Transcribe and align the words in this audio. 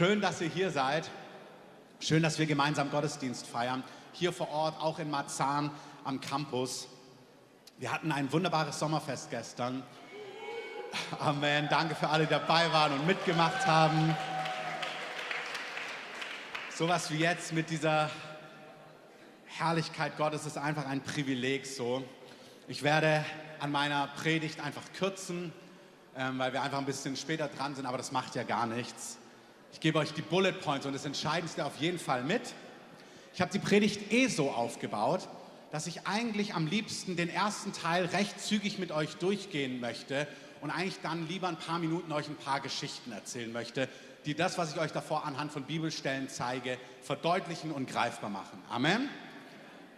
Schön, 0.00 0.22
dass 0.22 0.40
ihr 0.40 0.48
hier 0.48 0.70
seid. 0.70 1.10
Schön, 2.00 2.22
dass 2.22 2.38
wir 2.38 2.46
gemeinsam 2.46 2.90
Gottesdienst 2.90 3.46
feiern. 3.46 3.84
Hier 4.14 4.32
vor 4.32 4.48
Ort, 4.48 4.80
auch 4.80 4.98
in 4.98 5.10
Marzahn 5.10 5.70
am 6.04 6.22
Campus. 6.22 6.88
Wir 7.76 7.92
hatten 7.92 8.10
ein 8.10 8.32
wunderbares 8.32 8.78
Sommerfest 8.78 9.28
gestern. 9.28 9.82
Amen. 11.20 11.68
Danke 11.68 11.94
für 11.94 12.08
alle, 12.08 12.24
die 12.24 12.30
dabei 12.30 12.72
waren 12.72 12.94
und 12.94 13.06
mitgemacht 13.06 13.66
haben. 13.66 14.16
Sowas 16.74 17.10
wie 17.10 17.18
jetzt 17.18 17.52
mit 17.52 17.68
dieser 17.68 18.08
Herrlichkeit 19.44 20.16
Gottes 20.16 20.46
ist 20.46 20.56
einfach 20.56 20.86
ein 20.86 21.02
Privileg 21.02 21.66
so. 21.66 22.02
Ich 22.68 22.82
werde 22.82 23.22
an 23.58 23.70
meiner 23.70 24.06
Predigt 24.06 24.64
einfach 24.64 24.94
kürzen, 24.98 25.52
ähm, 26.16 26.38
weil 26.38 26.54
wir 26.54 26.62
einfach 26.62 26.78
ein 26.78 26.86
bisschen 26.86 27.16
später 27.16 27.48
dran 27.48 27.74
sind, 27.74 27.84
aber 27.84 27.98
das 27.98 28.12
macht 28.12 28.34
ja 28.34 28.44
gar 28.44 28.64
nichts. 28.64 29.19
Ich 29.72 29.80
gebe 29.80 29.98
euch 29.98 30.12
die 30.12 30.22
Bullet 30.22 30.52
Points 30.52 30.86
und 30.86 30.92
das 30.92 31.04
Entscheidendste 31.04 31.64
auf 31.64 31.76
jeden 31.78 31.98
Fall 31.98 32.22
mit. 32.22 32.42
Ich 33.32 33.40
habe 33.40 33.52
die 33.52 33.58
Predigt 33.58 34.12
eh 34.12 34.26
so 34.26 34.50
aufgebaut, 34.50 35.28
dass 35.70 35.86
ich 35.86 36.06
eigentlich 36.06 36.54
am 36.54 36.66
liebsten 36.66 37.16
den 37.16 37.28
ersten 37.28 37.72
Teil 37.72 38.06
recht 38.06 38.40
zügig 38.40 38.78
mit 38.78 38.90
euch 38.90 39.16
durchgehen 39.16 39.80
möchte 39.80 40.26
und 40.60 40.70
eigentlich 40.70 41.00
dann 41.02 41.28
lieber 41.28 41.48
ein 41.48 41.56
paar 41.56 41.78
Minuten 41.78 42.10
euch 42.12 42.28
ein 42.28 42.36
paar 42.36 42.60
Geschichten 42.60 43.12
erzählen 43.12 43.52
möchte, 43.52 43.88
die 44.26 44.34
das, 44.34 44.58
was 44.58 44.72
ich 44.72 44.80
euch 44.80 44.92
davor 44.92 45.24
anhand 45.24 45.52
von 45.52 45.62
Bibelstellen 45.62 46.28
zeige, 46.28 46.76
verdeutlichen 47.02 47.70
und 47.70 47.88
greifbar 47.88 48.30
machen. 48.30 48.58
Amen. 48.68 49.08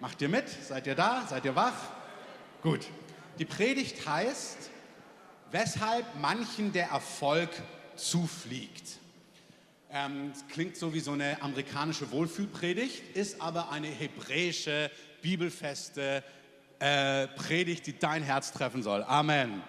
Macht 0.00 0.20
ihr 0.20 0.28
mit? 0.28 0.48
Seid 0.48 0.86
ihr 0.86 0.94
da? 0.94 1.26
Seid 1.28 1.44
ihr 1.44 1.56
wach? 1.56 1.74
Gut. 2.62 2.86
Die 3.38 3.44
Predigt 3.44 4.06
heißt, 4.06 4.70
weshalb 5.50 6.04
manchen 6.20 6.72
der 6.72 6.88
Erfolg 6.88 7.50
zufliegt. 7.96 9.01
Ähm, 9.94 10.32
klingt 10.48 10.78
so 10.78 10.94
wie 10.94 11.00
so 11.00 11.12
eine 11.12 11.42
amerikanische 11.42 12.10
Wohlfühlpredigt, 12.10 13.14
ist 13.14 13.42
aber 13.42 13.70
eine 13.70 13.88
hebräische, 13.88 14.90
bibelfeste 15.20 16.24
äh, 16.78 17.26
Predigt, 17.28 17.86
die 17.86 17.98
dein 17.98 18.22
Herz 18.22 18.52
treffen 18.52 18.82
soll. 18.82 19.02
Amen. 19.02 19.62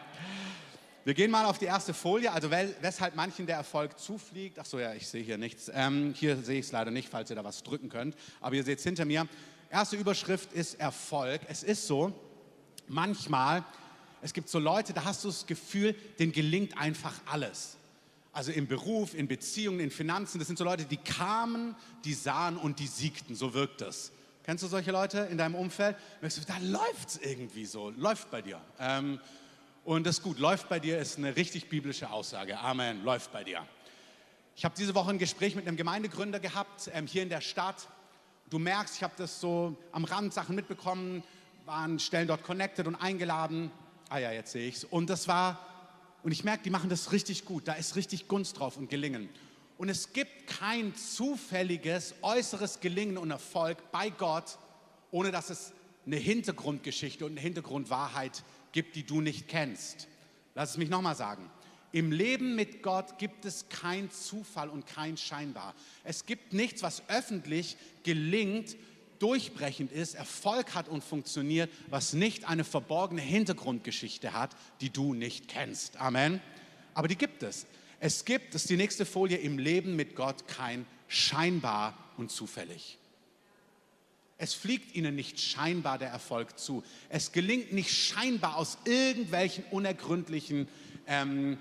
Wir 1.03 1.13
gehen 1.13 1.29
mal 1.29 1.43
auf 1.43 1.57
die 1.57 1.65
erste 1.65 1.93
Folie, 1.93 2.31
also 2.31 2.49
weshalb 2.49 3.17
manchen 3.17 3.47
der 3.47 3.57
Erfolg 3.57 3.99
zufliegt. 3.99 4.59
Ach 4.59 4.65
so, 4.65 4.79
ja, 4.79 4.93
ich 4.93 5.09
sehe 5.09 5.21
hier 5.21 5.37
nichts. 5.37 5.69
Ähm, 5.73 6.13
hier 6.17 6.37
sehe 6.37 6.59
ich 6.59 6.67
es 6.67 6.71
leider 6.71 6.91
nicht, 6.91 7.09
falls 7.09 7.29
ihr 7.29 7.35
da 7.35 7.43
was 7.43 7.61
drücken 7.61 7.89
könnt. 7.89 8.15
Aber 8.39 8.55
ihr 8.55 8.63
seht 8.63 8.77
es 8.77 8.85
hinter 8.85 9.03
mir. 9.03 9.27
Erste 9.69 9.97
Überschrift 9.97 10.53
ist 10.53 10.79
Erfolg. 10.79 11.41
Es 11.49 11.63
ist 11.63 11.85
so, 11.85 12.17
manchmal, 12.87 13.65
es 14.21 14.31
gibt 14.31 14.47
so 14.47 14.59
Leute, 14.59 14.93
da 14.93 15.03
hast 15.03 15.25
du 15.25 15.27
das 15.27 15.45
Gefühl, 15.45 15.93
denen 16.17 16.31
gelingt 16.31 16.77
einfach 16.77 17.13
alles. 17.25 17.75
Also 18.33 18.51
im 18.51 18.67
Beruf, 18.67 19.13
in 19.13 19.27
Beziehungen, 19.27 19.79
in 19.79 19.91
Finanzen. 19.91 20.39
Das 20.39 20.47
sind 20.47 20.57
so 20.57 20.63
Leute, 20.63 20.85
die 20.85 20.97
kamen, 20.97 21.75
die 22.03 22.13
sahen 22.13 22.57
und 22.57 22.79
die 22.79 22.87
siegten. 22.87 23.35
So 23.35 23.53
wirkt 23.53 23.81
das. 23.81 24.11
Kennst 24.43 24.63
du 24.63 24.67
solche 24.67 24.91
Leute 24.91 25.19
in 25.31 25.37
deinem 25.37 25.55
Umfeld? 25.55 25.95
Du, 26.19 26.27
da 26.47 26.57
läuft 26.57 27.09
es 27.09 27.17
irgendwie 27.17 27.65
so. 27.65 27.91
Läuft 27.91 28.29
bei 28.31 28.41
dir. 28.41 28.59
Ähm, 28.79 29.19
und 29.85 30.05
das 30.05 30.17
ist 30.17 30.23
gut. 30.23 30.39
Läuft 30.39 30.67
bei 30.67 30.79
dir 30.79 30.97
ist 30.97 31.17
eine 31.17 31.35
richtig 31.35 31.69
biblische 31.69 32.09
Aussage. 32.09 32.59
Amen. 32.59 33.03
Läuft 33.03 33.31
bei 33.31 33.43
dir. 33.43 33.65
Ich 34.55 34.65
habe 34.65 34.75
diese 34.77 34.93
Woche 34.95 35.11
ein 35.11 35.17
Gespräch 35.17 35.55
mit 35.55 35.67
einem 35.67 35.77
Gemeindegründer 35.77 36.39
gehabt, 36.39 36.89
ähm, 36.93 37.07
hier 37.07 37.23
in 37.23 37.29
der 37.29 37.41
Stadt. 37.41 37.87
Du 38.49 38.59
merkst, 38.59 38.95
ich 38.97 39.03
habe 39.03 39.13
das 39.17 39.39
so 39.39 39.75
am 39.91 40.03
Rand 40.03 40.33
Sachen 40.33 40.55
mitbekommen, 40.55 41.23
waren 41.65 41.97
Stellen 41.99 42.27
dort 42.27 42.43
connected 42.43 42.85
und 42.85 42.95
eingeladen. 42.95 43.71
Ah 44.09 44.19
ja, 44.19 44.31
jetzt 44.31 44.51
sehe 44.51 44.67
ich 44.67 44.75
es. 44.75 44.83
Und 44.83 45.09
das 45.09 45.27
war, 45.27 45.59
und 46.23 46.31
ich 46.31 46.43
merke, 46.43 46.63
die 46.63 46.69
machen 46.69 46.89
das 46.89 47.11
richtig 47.11 47.45
gut. 47.45 47.67
Da 47.67 47.73
ist 47.73 47.95
richtig 47.95 48.27
Gunst 48.27 48.57
drauf 48.57 48.77
und 48.77 48.89
Gelingen. 48.89 49.29
Und 49.77 49.89
es 49.89 50.13
gibt 50.13 50.47
kein 50.47 50.95
zufälliges 50.95 52.15
äußeres 52.21 52.79
Gelingen 52.79 53.17
und 53.17 53.31
Erfolg 53.31 53.91
bei 53.91 54.09
Gott, 54.09 54.57
ohne 55.11 55.31
dass 55.31 55.49
es 55.49 55.73
eine 56.05 56.15
Hintergrundgeschichte 56.15 57.25
und 57.25 57.31
eine 57.31 57.41
Hintergrundwahrheit 57.41 58.43
gibt, 58.71 58.95
die 58.95 59.03
du 59.05 59.21
nicht 59.21 59.47
kennst. 59.47 60.07
Lass 60.55 60.71
es 60.71 60.77
mich 60.77 60.89
nochmal 60.89 61.15
sagen. 61.15 61.49
Im 61.91 62.11
Leben 62.11 62.55
mit 62.55 62.81
Gott 62.81 63.19
gibt 63.19 63.45
es 63.45 63.69
kein 63.69 64.09
Zufall 64.09 64.69
und 64.69 64.87
kein 64.87 65.15
Scheinbar. 65.17 65.75
Es 66.03 66.25
gibt 66.25 66.53
nichts, 66.53 66.81
was 66.81 67.07
öffentlich 67.07 67.77
gelingt, 68.03 68.75
durchbrechend 69.23 69.93
ist, 69.93 70.15
Erfolg 70.15 70.75
hat 70.75 70.89
und 70.89 71.01
funktioniert, 71.01 71.71
was 71.89 72.11
nicht 72.11 72.43
eine 72.49 72.65
verborgene 72.65 73.21
Hintergrundgeschichte 73.21 74.33
hat, 74.33 74.53
die 74.81 74.89
du 74.89 75.13
nicht 75.13 75.47
kennst. 75.47 75.95
Amen. 75.95 76.41
Aber 76.93 77.07
die 77.07 77.15
gibt 77.15 77.41
es. 77.41 77.65
Es 78.01 78.25
gibt, 78.25 78.53
das 78.53 78.63
ist 78.63 78.69
die 78.69 78.75
nächste 78.75 79.05
Folie, 79.05 79.37
im 79.37 79.59
Leben 79.59 79.95
mit 79.95 80.17
Gott 80.17 80.45
kein 80.49 80.85
scheinbar 81.07 81.97
und 82.17 82.31
zufällig. 82.31 82.97
Es 84.37 84.53
fliegt 84.53 84.93
ihnen 84.93 85.15
nicht 85.15 85.39
scheinbar 85.39 85.97
der 85.97 86.09
Erfolg 86.09 86.59
zu. 86.59 86.83
Es 87.07 87.31
gelingt 87.31 87.71
nicht 87.71 87.91
scheinbar 87.91 88.57
aus 88.57 88.77
irgendwelchen 88.83 89.63
unergründlichen 89.71 90.67
ähm, 91.07 91.57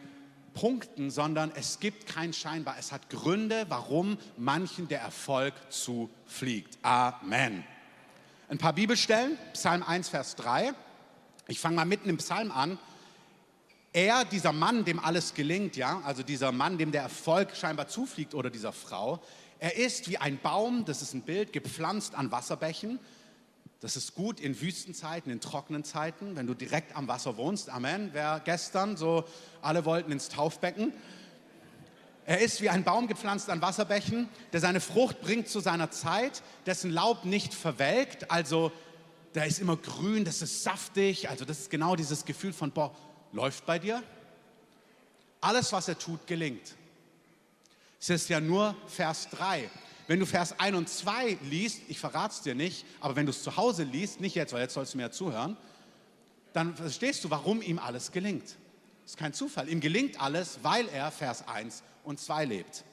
Punkten, 0.55 1.11
sondern 1.11 1.53
es 1.55 1.81
gibt 1.81 2.07
kein 2.07 2.33
scheinbar. 2.33 2.77
Es 2.79 2.93
hat 2.93 3.11
Gründe, 3.11 3.67
warum 3.69 4.19
manchen 4.37 4.89
der 4.89 5.01
Erfolg 5.01 5.55
zufliegt. 5.71 6.79
Amen. 6.83 7.65
Ein 8.49 8.59
paar 8.59 8.73
Bibelstellen, 8.73 9.39
Psalm 9.55 9.83
1, 9.83 10.11
Vers 10.11 10.37
3. 10.37 10.73
Ich 11.49 11.59
fange 11.59 11.77
mal 11.77 11.85
mitten 11.85 12.09
im 12.09 12.19
Psalm 12.19 12.51
an. 12.53 12.79
Er, 13.93 14.25
dieser 14.25 14.53
Mann, 14.53 14.85
dem 14.85 14.99
alles 14.99 15.35
gelingt, 15.35 15.77
ja, 15.77 16.01
also 16.05 16.23
dieser 16.23 16.53
Mann, 16.53 16.79
dem 16.79 16.93
der 16.93 17.03
Erfolg 17.03 17.57
scheinbar 17.57 17.89
zufliegt 17.89 18.35
oder 18.35 18.49
dieser 18.49 18.73
Frau, 18.73 19.23
er 19.59 19.77
ist 19.77 20.09
wie 20.09 20.19
ein 20.19 20.41
Baum, 20.41 20.85
das 20.85 21.03
ist 21.03 21.15
ein 21.15 21.23
Bild, 21.23 21.53
gepflanzt 21.53 22.15
an 22.15 22.33
Wasserbächen, 22.33 22.99
das 23.83 23.97
ist 23.97 24.15
gut 24.15 24.39
in 24.39 24.61
Wüstenzeiten, 24.61 25.33
in 25.33 25.41
trockenen 25.41 25.83
Zeiten, 25.83 26.37
wenn 26.37 26.47
du 26.47 26.55
direkt 26.55 26.95
am 26.95 27.09
Wasser 27.09 27.37
wohnst. 27.37 27.69
Amen. 27.69 28.11
Wer 28.13 28.41
gestern 28.45 28.97
so, 28.97 29.25
alle 29.61 29.85
wollten 29.85 30.13
ins 30.13 30.29
Taufbecken. 30.29 30.93
Er 32.25 32.39
ist 32.39 32.63
wie 32.63 32.69
ein 32.69 32.85
Baum 32.85 33.09
gepflanzt 33.09 33.51
an 33.51 33.61
Wasserbächen, 33.61 34.29
der 34.53 34.61
seine 34.61 34.81
Frucht 34.81 35.21
bringt 35.21 35.49
zu 35.49 35.59
seiner 35.59 35.91
Zeit, 35.91 36.45
dessen 36.65 36.93
Laub 36.93 37.25
nicht 37.25 37.55
verwelkt. 37.55 38.31
Also, 38.31 38.71
der 39.35 39.47
ist 39.47 39.59
immer 39.59 39.77
grün, 39.77 40.25
das 40.25 40.43
ist 40.43 40.63
saftig. 40.63 41.29
Also, 41.29 41.45
das 41.45 41.59
ist 41.59 41.71
genau 41.71 41.97
dieses 41.97 42.25
Gefühl 42.25 42.53
von, 42.53 42.71
boah, 42.71 42.95
läuft 43.33 43.67
bei 43.67 43.81
dir? 43.81 44.01
Alles, 45.41 45.73
was 45.73 45.89
er 45.89 45.99
tut, 45.99 46.29
gelingt. 46.29 46.77
Es 48.01 48.11
ist 48.11 48.29
ja 48.29 48.39
nur 48.39 48.77
Vers 48.87 49.29
3. 49.31 49.69
Wenn 50.07 50.21
du 50.21 50.27
Vers 50.27 50.59
1 50.59 50.77
und 50.77 50.89
2 50.89 51.39
liest, 51.43 51.83
ich 51.89 51.99
verrate 51.99 52.35
es 52.35 52.43
dir 52.43 52.55
nicht, 52.55 52.85
aber 53.01 53.17
wenn 53.17 53.27
du 53.27 53.31
es 53.31 53.43
zu 53.43 53.57
Hause 53.57 53.85
liest, 53.85 54.21
nicht 54.21 54.35
jetzt, 54.35 54.53
weil 54.53 54.63
jetzt 54.63 54.75
sollst 54.75 54.95
du 54.95 54.99
mir 54.99 55.05
ja 55.05 55.11
zuhören, 55.11 55.57
dann 56.53 56.77
verstehst 56.77 57.25
du, 57.25 57.31
warum 57.31 57.63
ihm 57.63 57.79
alles 57.79 58.13
gelingt. 58.13 58.57
Das 59.03 59.13
ist 59.13 59.17
kein 59.17 59.33
Zufall. 59.33 59.69
Ihm 59.69 59.81
gelingt 59.81 60.21
alles, 60.21 60.59
weil 60.63 60.89
er 60.89 61.11
Vers 61.11 61.47
1 61.49 61.83
und 62.05 62.21
2 62.21 62.45
lebt. 62.45 62.85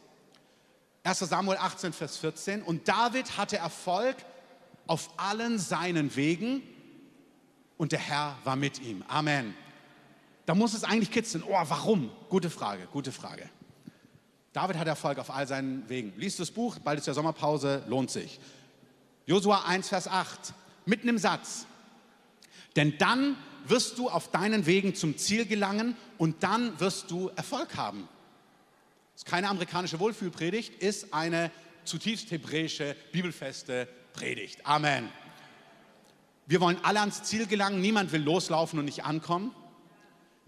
1 1.03 1.19
Samuel 1.19 1.57
18, 1.57 1.93
Vers 1.93 2.17
14. 2.17 2.61
Und 2.61 2.87
David 2.87 3.37
hatte 3.37 3.57
Erfolg 3.57 4.15
auf 4.87 5.09
allen 5.17 5.59
seinen 5.59 6.15
Wegen 6.15 6.61
und 7.77 7.91
der 7.91 7.99
Herr 7.99 8.37
war 8.43 8.55
mit 8.55 8.81
ihm. 8.81 9.03
Amen. 9.07 9.55
Da 10.45 10.55
muss 10.55 10.73
es 10.73 10.83
eigentlich 10.83 11.11
kitzeln. 11.11 11.43
Oh, 11.43 11.53
warum? 11.53 12.11
Gute 12.27 12.49
Frage, 12.49 12.87
gute 12.91 13.11
Frage. 13.11 13.49
David 14.53 14.77
hat 14.77 14.87
Erfolg 14.87 15.19
auf 15.19 15.29
all 15.29 15.47
seinen 15.47 15.87
Wegen. 15.89 16.13
Lies 16.17 16.37
das 16.37 16.51
Buch, 16.51 16.79
bald 16.79 16.99
ist 16.99 17.07
ja 17.07 17.13
Sommerpause, 17.13 17.83
lohnt 17.87 18.09
sich. 18.09 18.39
Josua 19.25 19.65
1, 19.65 19.89
Vers 19.89 20.07
8, 20.07 20.53
mitten 20.85 21.07
im 21.07 21.19
Satz. 21.19 21.67
Denn 22.75 22.97
dann 22.97 23.38
wirst 23.67 23.97
du 23.97 24.09
auf 24.09 24.31
deinen 24.31 24.65
Wegen 24.65 24.95
zum 24.95 25.17
Ziel 25.17 25.45
gelangen 25.45 25.95
und 26.17 26.43
dann 26.43 26.79
wirst 26.79 27.11
du 27.11 27.29
Erfolg 27.35 27.75
haben. 27.75 28.07
Das 29.13 29.23
ist 29.23 29.29
keine 29.29 29.49
amerikanische 29.49 29.99
Wohlfühlpredigt, 29.99 30.81
ist 30.81 31.13
eine 31.13 31.51
zutiefst 31.83 32.31
hebräische, 32.31 32.95
bibelfeste 33.12 33.88
Predigt. 34.13 34.65
Amen. 34.65 35.09
Wir 36.47 36.62
wollen 36.62 36.77
alle 36.83 37.01
ans 37.01 37.24
Ziel 37.24 37.45
gelangen, 37.45 37.81
niemand 37.81 38.12
will 38.12 38.24
loslaufen 38.24 38.79
und 38.79 38.85
nicht 38.85 39.03
ankommen. 39.03 39.53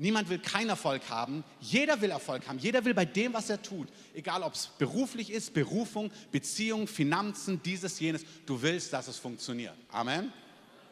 Niemand 0.02 0.30
will 0.30 0.40
keinen 0.40 0.70
Erfolg 0.70 1.08
haben. 1.12 1.44
Jeder 1.60 2.02
will 2.02 2.10
Erfolg 2.10 2.48
haben. 2.48 2.58
Jeder 2.58 2.84
will 2.84 2.96
bei 2.96 3.06
dem, 3.06 3.34
was 3.34 3.52
er 3.52 3.62
tut, 3.62 3.88
egal 4.16 4.42
ob 4.42 4.56
es 4.56 4.66
beruflich 4.80 5.30
ist, 5.30 5.54
Berufung, 5.54 6.10
Beziehung, 6.32 6.88
Finanzen, 6.88 7.62
dieses, 7.62 8.00
jenes, 8.00 8.24
du 8.48 8.60
willst, 8.64 8.92
dass 8.94 9.08
es 9.08 9.18
funktioniert. 9.18 9.76
Amen. 9.92 10.34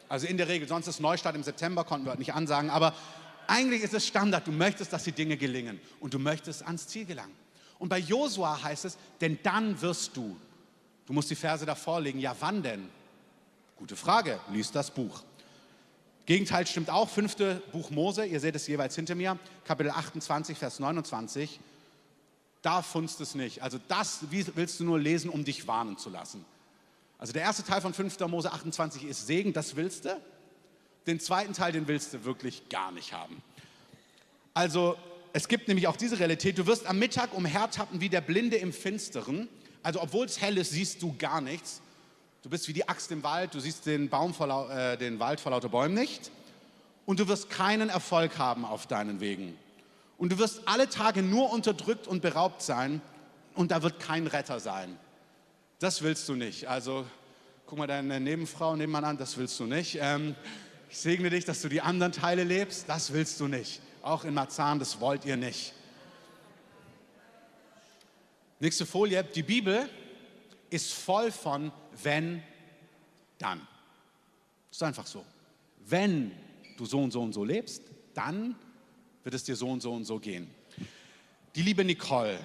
Also 0.08 0.28
in 0.28 0.36
der 0.36 0.46
Regel, 0.46 0.68
sonst 0.68 0.86
ist 0.86 1.00
Neustart 1.00 1.34
im 1.34 1.42
September, 1.42 1.82
konnten 1.82 2.06
wir 2.06 2.14
nicht 2.14 2.34
ansagen, 2.34 2.70
aber 2.70 2.94
eigentlich 3.48 3.82
ist 3.82 3.94
es 3.94 4.06
Standard. 4.06 4.46
Du 4.46 4.52
möchtest, 4.52 4.92
dass 4.92 5.02
die 5.02 5.10
Dinge 5.10 5.36
gelingen 5.36 5.80
und 5.98 6.14
du 6.14 6.20
möchtest 6.20 6.64
ans 6.64 6.86
Ziel 6.86 7.04
gelangen. 7.04 7.34
Und 7.80 7.88
bei 7.88 7.98
Josua 7.98 8.62
heißt 8.62 8.84
es, 8.84 8.96
denn 9.20 9.40
dann 9.42 9.80
wirst 9.80 10.16
du. 10.16 10.36
Du 11.06 11.12
musst 11.12 11.30
die 11.30 11.34
Verse 11.34 11.66
davor 11.66 12.00
legen. 12.00 12.20
Ja, 12.20 12.36
wann 12.38 12.62
denn? 12.62 12.88
Gute 13.76 13.96
Frage. 13.96 14.38
Lies 14.52 14.70
das 14.70 14.92
Buch. 14.92 15.24
Gegenteil 16.30 16.64
stimmt 16.64 16.90
auch, 16.90 17.08
fünfte 17.08 17.60
Buch 17.72 17.90
Mose, 17.90 18.24
ihr 18.24 18.38
seht 18.38 18.54
es 18.54 18.68
jeweils 18.68 18.94
hinter 18.94 19.16
mir, 19.16 19.36
Kapitel 19.64 19.90
28, 19.90 20.56
Vers 20.56 20.78
29. 20.78 21.58
Da 22.62 22.82
funzt 22.82 23.20
es 23.20 23.34
nicht. 23.34 23.64
Also 23.64 23.80
das 23.88 24.20
willst 24.30 24.78
du 24.78 24.84
nur 24.84 25.00
lesen, 25.00 25.28
um 25.28 25.44
dich 25.44 25.66
warnen 25.66 25.98
zu 25.98 26.08
lassen. 26.08 26.44
Also 27.18 27.32
der 27.32 27.42
erste 27.42 27.64
Teil 27.64 27.80
von 27.80 27.92
5. 27.92 28.20
Mose 28.28 28.52
28 28.52 29.06
ist 29.06 29.26
Segen, 29.26 29.52
das 29.52 29.74
willst 29.74 30.04
du. 30.04 30.16
Den 31.08 31.18
zweiten 31.18 31.52
Teil, 31.52 31.72
den 31.72 31.88
willst 31.88 32.14
du 32.14 32.24
wirklich 32.24 32.68
gar 32.68 32.92
nicht 32.92 33.12
haben. 33.12 33.42
Also 34.54 34.96
es 35.32 35.48
gibt 35.48 35.66
nämlich 35.66 35.88
auch 35.88 35.96
diese 35.96 36.20
Realität, 36.20 36.58
du 36.58 36.66
wirst 36.68 36.86
am 36.86 37.00
Mittag 37.00 37.34
umhertappen 37.34 38.00
wie 38.00 38.08
der 38.08 38.20
Blinde 38.20 38.56
im 38.56 38.72
Finsteren. 38.72 39.48
Also 39.82 40.00
obwohl 40.00 40.26
es 40.26 40.40
hell 40.40 40.58
ist, 40.58 40.70
siehst 40.70 41.02
du 41.02 41.12
gar 41.18 41.40
nichts. 41.40 41.82
Du 42.42 42.48
bist 42.48 42.68
wie 42.68 42.72
die 42.72 42.88
Axt 42.88 43.10
im 43.12 43.22
Wald, 43.22 43.54
du 43.54 43.60
siehst 43.60 43.84
den, 43.84 44.08
Baum 44.08 44.32
vor, 44.32 44.70
äh, 44.70 44.96
den 44.96 45.18
Wald 45.18 45.40
vor 45.40 45.52
lauter 45.52 45.68
Bäumen 45.68 45.94
nicht. 45.94 46.30
Und 47.04 47.20
du 47.20 47.28
wirst 47.28 47.50
keinen 47.50 47.90
Erfolg 47.90 48.38
haben 48.38 48.64
auf 48.64 48.86
deinen 48.86 49.20
Wegen. 49.20 49.58
Und 50.16 50.32
du 50.32 50.38
wirst 50.38 50.62
alle 50.66 50.88
Tage 50.88 51.22
nur 51.22 51.52
unterdrückt 51.52 52.06
und 52.06 52.22
beraubt 52.22 52.62
sein 52.62 53.02
und 53.54 53.70
da 53.70 53.82
wird 53.82 54.00
kein 54.00 54.26
Retter 54.26 54.60
sein. 54.60 54.96
Das 55.80 56.02
willst 56.02 56.28
du 56.28 56.34
nicht. 56.34 56.68
Also 56.68 57.06
guck 57.66 57.78
mal 57.78 57.86
deine 57.86 58.20
Nebenfrau, 58.20 58.74
Nebenmann 58.74 59.04
an, 59.04 59.18
das 59.18 59.36
willst 59.36 59.58
du 59.60 59.64
nicht. 59.64 59.98
Ähm, 60.00 60.34
ich 60.88 60.98
segne 60.98 61.30
dich, 61.30 61.44
dass 61.44 61.60
du 61.60 61.68
die 61.68 61.80
anderen 61.80 62.12
Teile 62.12 62.44
lebst, 62.44 62.88
das 62.88 63.12
willst 63.12 63.38
du 63.40 63.48
nicht. 63.48 63.80
Auch 64.02 64.24
in 64.24 64.32
Marzahn, 64.32 64.78
das 64.78 65.00
wollt 65.00 65.24
ihr 65.24 65.36
nicht. 65.36 65.74
Nächste 68.60 68.86
Folie. 68.86 69.24
Die 69.24 69.42
Bibel 69.42 69.88
ist 70.70 70.92
voll 70.92 71.30
von 71.30 71.72
wenn, 72.02 72.42
dann. 73.38 73.60
Das 74.68 74.78
ist 74.78 74.82
einfach 74.82 75.06
so. 75.06 75.24
Wenn 75.86 76.32
du 76.76 76.86
so 76.86 77.00
und 77.00 77.10
so 77.10 77.22
und 77.22 77.32
so 77.32 77.44
lebst, 77.44 77.82
dann 78.14 78.54
wird 79.22 79.34
es 79.34 79.44
dir 79.44 79.56
so 79.56 79.68
und 79.68 79.80
so 79.80 79.92
und 79.92 80.04
so 80.04 80.18
gehen. 80.18 80.48
Die 81.54 81.62
liebe 81.62 81.84
Nicole 81.84 82.38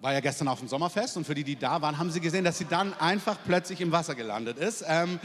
war 0.00 0.12
ja 0.12 0.20
gestern 0.20 0.48
auf 0.48 0.58
dem 0.58 0.68
Sommerfest 0.68 1.16
und 1.16 1.24
für 1.24 1.34
die, 1.34 1.44
die 1.44 1.56
da 1.56 1.80
waren, 1.82 1.98
haben 1.98 2.10
sie 2.10 2.20
gesehen, 2.20 2.44
dass 2.44 2.58
sie 2.58 2.64
dann 2.64 2.92
einfach 2.94 3.38
plötzlich 3.44 3.80
im 3.80 3.92
Wasser 3.92 4.14
gelandet 4.14 4.58
ist. 4.58 4.84
Ähm, 4.86 5.20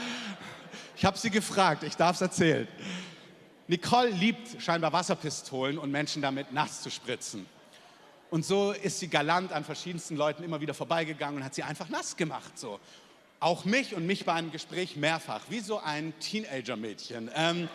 ich 0.96 1.06
habe 1.06 1.18
sie 1.18 1.30
gefragt, 1.30 1.84
ich 1.84 1.96
darf 1.96 2.16
es 2.16 2.22
erzählen. 2.22 2.68
Nicole 3.68 4.10
liebt 4.10 4.62
scheinbar 4.62 4.94
Wasserpistolen 4.94 5.78
und 5.78 5.92
Menschen 5.92 6.22
damit 6.22 6.52
nass 6.52 6.82
zu 6.82 6.90
spritzen. 6.90 7.46
Und 8.30 8.46
so 8.46 8.72
ist 8.72 9.00
sie 9.00 9.08
galant 9.08 9.54
an 9.54 9.64
verschiedensten 9.64 10.18
Leuten 10.18 10.44
immer 10.44 10.60
wieder 10.60 10.74
vorbeigegangen 10.74 11.38
und 11.38 11.46
hat 11.46 11.56
sie 11.56 11.64
einfach 11.64 11.90
nass 11.90 12.18
gemacht. 12.18 12.58
So. 12.58 12.80
Auch 13.40 13.64
mich 13.64 13.96
und 13.96 14.06
mich 14.06 14.26
bei 14.26 14.34
einem 14.34 14.52
Gespräch 14.52 14.98
mehrfach, 14.98 15.42
wie 15.50 15.60
so 15.60 15.80
ein 15.80 16.14
Teenager-Mädchen. 16.20 17.32
Ähm, 17.34 17.70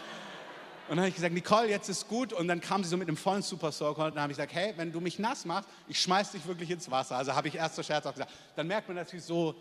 und 0.88 0.96
dann 0.96 0.98
habe 0.98 1.08
ich 1.08 1.14
gesagt, 1.14 1.32
Nicole, 1.32 1.70
jetzt 1.70 1.88
ist 1.88 2.06
gut. 2.08 2.34
Und 2.34 2.48
dann 2.48 2.60
kam 2.60 2.84
sie 2.84 2.90
so 2.90 2.98
mit 2.98 3.08
einem 3.08 3.16
vollen 3.16 3.40
Super 3.40 3.72
Soaker 3.72 4.06
und 4.06 4.16
dann 4.16 4.24
habe 4.24 4.32
ich 4.32 4.36
gesagt, 4.36 4.52
hey, 4.52 4.74
wenn 4.76 4.92
du 4.92 5.00
mich 5.00 5.18
nass 5.18 5.46
machst, 5.46 5.68
ich 5.88 5.98
schmeiß 5.98 6.32
dich 6.32 6.46
wirklich 6.46 6.70
ins 6.70 6.90
Wasser. 6.90 7.16
Also 7.16 7.34
habe 7.34 7.48
ich 7.48 7.54
erst 7.54 7.76
zur 7.76 7.84
Scherz 7.84 8.04
auch 8.04 8.12
gesagt. 8.12 8.32
Dann 8.56 8.66
merkt 8.66 8.88
man 8.88 8.96
natürlich 8.96 9.24
so 9.24 9.54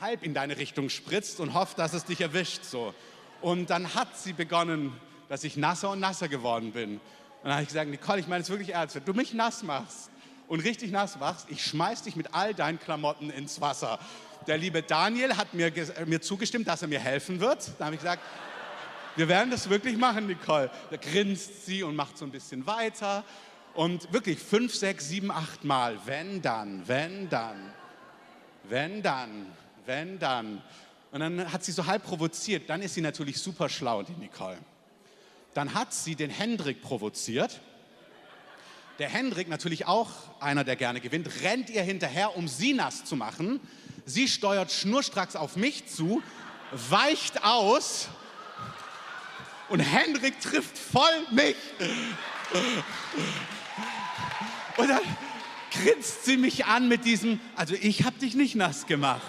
halb 0.00 0.22
in 0.22 0.32
deine 0.32 0.58
Richtung 0.58 0.90
spritzt 0.90 1.40
und 1.40 1.54
hofft, 1.54 1.78
dass 1.78 1.92
es 1.92 2.04
dich 2.04 2.20
erwischt. 2.20 2.62
So. 2.62 2.94
Und 3.40 3.70
dann 3.70 3.94
hat 3.94 4.16
sie 4.16 4.32
begonnen, 4.32 4.92
dass 5.28 5.42
ich 5.42 5.56
nasser 5.56 5.90
und 5.90 5.98
nasser 5.98 6.28
geworden 6.28 6.70
bin. 6.70 6.92
Und 6.92 7.00
dann 7.42 7.54
habe 7.54 7.62
ich 7.62 7.68
gesagt, 7.68 7.90
Nicole, 7.90 8.20
ich 8.20 8.28
meine 8.28 8.42
es 8.42 8.50
wirklich 8.50 8.74
ernst, 8.74 8.94
wenn 8.94 9.04
du 9.04 9.14
mich 9.14 9.34
nass 9.34 9.64
machst 9.64 10.10
und 10.48 10.60
richtig 10.60 10.90
nass 10.90 11.18
machst, 11.18 11.46
ich 11.50 11.64
schmeiß 11.64 12.02
dich 12.02 12.16
mit 12.16 12.34
all 12.34 12.54
deinen 12.54 12.78
Klamotten 12.78 13.30
ins 13.30 13.60
Wasser. 13.60 13.98
Der 14.46 14.58
liebe 14.58 14.82
Daniel 14.82 15.36
hat 15.36 15.54
mir, 15.54 15.72
mir 16.06 16.20
zugestimmt, 16.20 16.68
dass 16.68 16.82
er 16.82 16.88
mir 16.88 17.00
helfen 17.00 17.40
wird. 17.40 17.72
Da 17.78 17.86
habe 17.86 17.96
ich 17.96 18.00
gesagt, 18.00 18.22
wir 19.16 19.28
werden 19.28 19.50
das 19.50 19.68
wirklich 19.70 19.96
machen, 19.96 20.26
Nicole. 20.26 20.70
Da 20.90 20.96
grinst 20.96 21.66
sie 21.66 21.82
und 21.82 21.96
macht 21.96 22.18
so 22.18 22.24
ein 22.24 22.30
bisschen 22.30 22.66
weiter. 22.66 23.24
Und 23.74 24.12
wirklich 24.12 24.38
fünf, 24.38 24.74
sechs, 24.74 25.08
sieben, 25.08 25.30
acht 25.30 25.64
Mal. 25.64 25.98
Wenn 26.04 26.42
dann, 26.42 26.86
wenn 26.86 27.28
dann, 27.28 27.72
wenn 28.64 29.02
dann, 29.02 29.46
wenn 29.84 30.18
dann. 30.18 30.62
Und 31.12 31.20
dann 31.20 31.52
hat 31.52 31.64
sie 31.64 31.72
so 31.72 31.86
halb 31.86 32.04
provoziert. 32.04 32.68
Dann 32.68 32.82
ist 32.82 32.94
sie 32.94 33.00
natürlich 33.00 33.38
super 33.38 33.68
schlau, 33.68 34.02
die 34.02 34.12
Nicole. 34.12 34.58
Dann 35.54 35.72
hat 35.72 35.94
sie 35.94 36.14
den 36.14 36.30
Hendrik 36.30 36.82
provoziert. 36.82 37.60
Der 38.98 39.10
Hendrik, 39.10 39.48
natürlich 39.48 39.86
auch 39.86 40.10
einer, 40.40 40.64
der 40.64 40.74
gerne 40.74 41.00
gewinnt, 41.02 41.28
rennt 41.42 41.68
ihr 41.68 41.82
hinterher, 41.82 42.36
um 42.36 42.48
sie 42.48 42.72
nass 42.72 43.04
zu 43.04 43.14
machen. 43.14 43.60
Sie 44.06 44.26
steuert 44.26 44.72
schnurstracks 44.72 45.36
auf 45.36 45.56
mich 45.56 45.86
zu, 45.86 46.22
weicht 46.70 47.44
aus 47.44 48.08
und 49.68 49.80
Hendrik 49.80 50.40
trifft 50.40 50.78
voll 50.78 51.26
mich. 51.30 51.56
Und 54.78 54.88
dann 54.88 55.00
grinst 55.72 56.24
sie 56.24 56.38
mich 56.38 56.64
an 56.64 56.88
mit 56.88 57.04
diesem, 57.04 57.40
also 57.54 57.74
ich 57.74 58.04
habe 58.04 58.18
dich 58.18 58.34
nicht 58.34 58.54
nass 58.54 58.86
gemacht. 58.86 59.20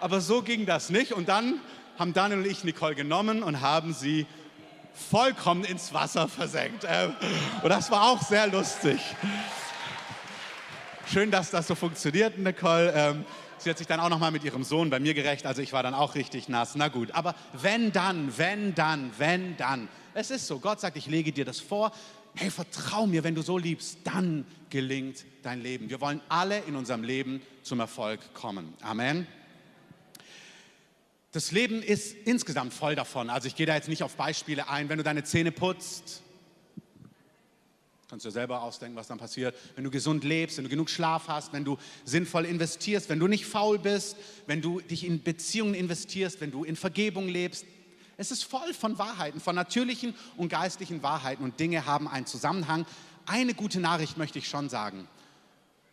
Aber 0.00 0.20
so 0.20 0.42
ging 0.42 0.66
das 0.66 0.90
nicht. 0.90 1.12
Und 1.12 1.30
dann 1.30 1.60
haben 1.98 2.12
Daniel 2.12 2.40
und 2.40 2.46
ich 2.46 2.64
Nicole 2.64 2.94
genommen 2.94 3.42
und 3.42 3.60
haben 3.62 3.94
sie 3.94 4.26
vollkommen 4.94 5.64
ins 5.64 5.92
Wasser 5.92 6.28
versenkt. 6.28 6.86
Ähm, 6.88 7.14
und 7.62 7.68
das 7.68 7.90
war 7.90 8.10
auch 8.10 8.22
sehr 8.22 8.46
lustig. 8.46 9.00
Schön, 11.12 11.30
dass 11.30 11.50
das 11.50 11.66
so 11.66 11.74
funktioniert, 11.74 12.38
Nicole. 12.38 12.92
Ähm, 12.96 13.24
Sie 13.64 13.70
hat 13.70 13.78
sich 13.78 13.86
dann 13.86 14.00
auch 14.00 14.10
noch 14.10 14.18
mal 14.18 14.30
mit 14.30 14.44
ihrem 14.44 14.62
Sohn 14.62 14.90
bei 14.90 15.00
mir 15.00 15.14
gerecht, 15.14 15.46
also 15.46 15.62
ich 15.62 15.72
war 15.72 15.82
dann 15.82 15.94
auch 15.94 16.16
richtig 16.16 16.50
nass. 16.50 16.74
Na 16.74 16.88
gut, 16.88 17.12
aber 17.12 17.34
wenn 17.54 17.92
dann, 17.92 18.36
wenn 18.36 18.74
dann, 18.74 19.10
wenn 19.16 19.56
dann. 19.56 19.88
Es 20.12 20.30
ist 20.30 20.46
so, 20.46 20.58
Gott 20.58 20.80
sagt, 20.80 20.98
ich 20.98 21.06
lege 21.06 21.32
dir 21.32 21.46
das 21.46 21.60
vor. 21.60 21.90
Hey, 22.34 22.50
vertrau 22.50 23.06
mir, 23.06 23.24
wenn 23.24 23.34
du 23.34 23.40
so 23.40 23.56
liebst, 23.56 24.00
dann 24.04 24.44
gelingt 24.68 25.24
dein 25.42 25.62
Leben. 25.62 25.88
Wir 25.88 26.02
wollen 26.02 26.20
alle 26.28 26.58
in 26.60 26.76
unserem 26.76 27.04
Leben 27.04 27.40
zum 27.62 27.80
Erfolg 27.80 28.34
kommen. 28.34 28.74
Amen. 28.82 29.26
Das 31.34 31.50
Leben 31.50 31.82
ist 31.82 32.14
insgesamt 32.26 32.72
voll 32.72 32.94
davon. 32.94 33.28
Also 33.28 33.48
ich 33.48 33.56
gehe 33.56 33.66
da 33.66 33.74
jetzt 33.74 33.88
nicht 33.88 34.04
auf 34.04 34.14
Beispiele 34.14 34.68
ein. 34.68 34.88
Wenn 34.88 34.98
du 34.98 35.04
deine 35.04 35.24
Zähne 35.24 35.50
putzt, 35.50 36.22
Kannst 38.08 38.24
du 38.24 38.28
dir 38.28 38.34
selber 38.34 38.62
ausdenken, 38.62 38.96
was 38.96 39.08
dann 39.08 39.18
passiert. 39.18 39.56
Wenn 39.74 39.82
du 39.82 39.90
gesund 39.90 40.22
lebst, 40.22 40.56
wenn 40.56 40.64
du 40.64 40.70
genug 40.70 40.88
Schlaf 40.88 41.26
hast, 41.26 41.52
wenn 41.52 41.64
du 41.64 41.78
sinnvoll 42.04 42.44
investierst, 42.44 43.08
wenn 43.08 43.18
du 43.18 43.26
nicht 43.26 43.46
faul 43.46 43.80
bist, 43.80 44.16
wenn 44.46 44.62
du 44.62 44.78
dich 44.78 45.04
in 45.04 45.24
Beziehungen 45.24 45.74
investierst, 45.74 46.40
wenn 46.40 46.52
du 46.52 46.62
in 46.62 46.76
Vergebung 46.76 47.26
lebst. 47.26 47.66
Es 48.16 48.30
ist 48.30 48.44
voll 48.44 48.72
von 48.72 48.98
Wahrheiten, 48.98 49.40
von 49.40 49.56
natürlichen 49.56 50.14
und 50.36 50.50
geistlichen 50.50 51.02
Wahrheiten 51.02 51.42
und 51.42 51.58
Dinge 51.58 51.86
haben 51.86 52.06
einen 52.06 52.26
Zusammenhang. 52.26 52.86
Eine 53.26 53.54
gute 53.54 53.80
Nachricht 53.80 54.18
möchte 54.18 54.38
ich 54.38 54.46
schon 54.46 54.68
sagen. 54.68 55.08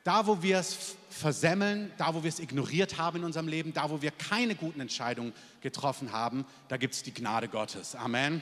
Da, 0.04 0.26
wo 0.26 0.42
wir 0.42 0.58
es 0.58 0.96
versemmeln, 1.10 1.92
da, 1.98 2.14
wo 2.14 2.24
wir 2.24 2.30
es 2.30 2.40
ignoriert 2.40 2.98
haben 2.98 3.20
in 3.20 3.24
unserem 3.24 3.48
Leben, 3.48 3.74
da, 3.74 3.90
wo 3.90 4.02
wir 4.02 4.12
keine 4.12 4.56
guten 4.56 4.82
Entscheidungen 4.82 5.34
getroffen 5.62 6.12
haben, 6.12 6.46
da 6.70 6.78
gibt 6.78 6.94
es 6.96 7.04
die 7.04 7.14
Gnade 7.14 7.48
Gottes. 7.48 7.96
Amen. 7.96 8.42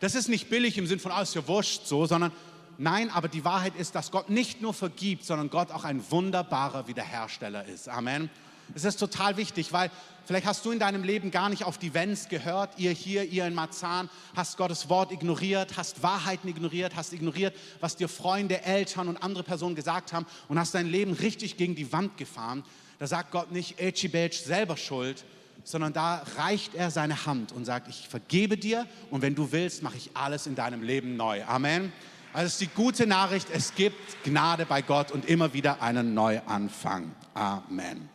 Das 0.00 0.14
ist 0.14 0.28
nicht 0.28 0.48
billig 0.48 0.78
im 0.78 0.86
Sinn 0.86 1.00
von, 1.00 1.12
alles 1.12 1.36
oh, 1.36 1.40
ja 1.40 1.48
wurscht 1.48 1.86
so, 1.86 2.06
sondern 2.06 2.32
Nein, 2.80 3.10
aber 3.10 3.26
die 3.26 3.44
Wahrheit 3.44 3.74
ist, 3.74 3.96
dass 3.96 4.12
Gott 4.12 4.30
nicht 4.30 4.62
nur 4.62 4.72
vergibt, 4.72 5.24
sondern 5.24 5.50
Gott 5.50 5.72
auch 5.72 5.82
ein 5.82 6.00
wunderbarer 6.12 6.86
Wiederhersteller 6.86 7.64
ist. 7.64 7.88
Amen. 7.88 8.30
Es 8.74 8.84
ist 8.84 8.96
total 8.96 9.36
wichtig, 9.36 9.72
weil 9.72 9.90
vielleicht 10.24 10.46
hast 10.46 10.64
du 10.64 10.70
in 10.70 10.78
deinem 10.78 11.02
Leben 11.02 11.30
gar 11.30 11.48
nicht 11.48 11.64
auf 11.64 11.78
die 11.78 11.94
Wenns 11.94 12.28
gehört, 12.28 12.70
ihr 12.76 12.90
hier, 12.90 13.24
ihr 13.24 13.46
in 13.46 13.54
Marzahn, 13.54 14.10
hast 14.36 14.56
Gottes 14.56 14.88
Wort 14.88 15.10
ignoriert, 15.12 15.76
hast 15.76 16.02
Wahrheiten 16.02 16.48
ignoriert, 16.48 16.94
hast 16.96 17.12
ignoriert, 17.12 17.56
was 17.80 17.96
dir 17.96 18.08
Freunde, 18.08 18.62
Eltern 18.62 19.08
und 19.08 19.16
andere 19.16 19.42
Personen 19.42 19.74
gesagt 19.74 20.12
haben 20.12 20.26
und 20.48 20.58
hast 20.58 20.74
dein 20.74 20.86
Leben 20.86 21.12
richtig 21.12 21.56
gegen 21.56 21.74
die 21.74 21.92
Wand 21.92 22.16
gefahren. 22.16 22.64
Da 22.98 23.06
sagt 23.06 23.30
Gott 23.30 23.52
nicht, 23.52 23.80
Echibelch 23.80 24.40
selber 24.40 24.76
schuld, 24.76 25.24
sondern 25.64 25.92
da 25.92 26.22
reicht 26.36 26.74
er 26.74 26.90
seine 26.90 27.26
Hand 27.26 27.52
und 27.52 27.64
sagt, 27.64 27.88
ich 27.88 28.08
vergebe 28.08 28.56
dir 28.56 28.86
und 29.10 29.22
wenn 29.22 29.34
du 29.34 29.52
willst, 29.52 29.82
mache 29.82 29.96
ich 29.96 30.10
alles 30.14 30.46
in 30.46 30.54
deinem 30.54 30.82
Leben 30.82 31.16
neu. 31.16 31.44
Amen. 31.44 31.92
Also 32.32 32.46
ist 32.46 32.60
die 32.60 32.68
gute 32.68 33.06
Nachricht, 33.06 33.48
es 33.52 33.74
gibt 33.74 34.22
Gnade 34.24 34.66
bei 34.66 34.82
Gott 34.82 35.10
und 35.10 35.26
immer 35.26 35.54
wieder 35.54 35.82
einen 35.82 36.14
Neuanfang. 36.14 37.14
Amen. 37.34 38.08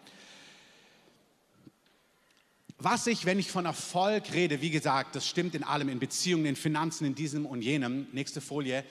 Was 2.84 3.08
ich, 3.08 3.26
wenn 3.26 3.40
ich 3.40 3.50
von 3.50 3.66
Erfolg 3.66 4.34
rede, 4.34 4.60
wie 4.60 4.70
gesagt, 4.70 5.16
das 5.16 5.26
stimmt 5.26 5.56
in 5.56 5.64
allem, 5.64 5.88
in 5.88 6.00
Beziehungen, 6.00 6.46
in 6.48 6.58
Finanzen, 6.58 7.06
in 7.06 7.16
diesem 7.16 7.46
und 7.46 7.62
jenem, 7.62 8.08
nächste 8.12 8.42
Folie, 8.42 8.84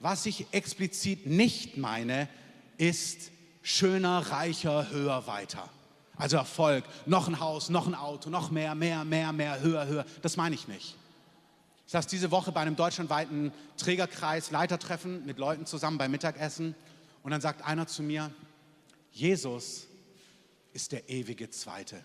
was 0.00 0.26
ich 0.26 0.48
explizit 0.50 1.26
nicht 1.26 1.76
meine, 1.76 2.28
ist 2.76 3.30
schöner, 3.62 4.18
reicher, 4.32 4.90
höher, 4.90 5.28
weiter. 5.28 5.70
Also 6.16 6.36
Erfolg, 6.38 6.82
noch 7.06 7.28
ein 7.28 7.38
Haus, 7.38 7.70
noch 7.70 7.86
ein 7.86 7.94
Auto, 7.94 8.30
noch 8.30 8.50
mehr, 8.50 8.74
mehr, 8.74 9.04
mehr, 9.04 9.32
mehr, 9.32 9.60
höher, 9.60 9.86
höher. 9.86 10.06
Das 10.22 10.36
meine 10.36 10.56
ich 10.56 10.66
nicht. 10.66 10.96
Ich 11.86 11.92
saß 11.92 12.08
diese 12.08 12.32
Woche 12.32 12.50
bei 12.50 12.62
einem 12.62 12.74
deutschlandweiten 12.74 13.52
Trägerkreis, 13.76 14.50
Leitertreffen 14.50 15.24
mit 15.24 15.38
Leuten 15.38 15.66
zusammen 15.66 15.98
beim 15.98 16.10
Mittagessen 16.10 16.74
und 17.22 17.30
dann 17.30 17.40
sagt 17.40 17.62
einer 17.64 17.86
zu 17.86 18.02
mir, 18.02 18.32
Jesus 19.12 19.86
ist 20.72 20.90
der 20.90 21.08
ewige 21.08 21.48
Zweite. 21.48 22.04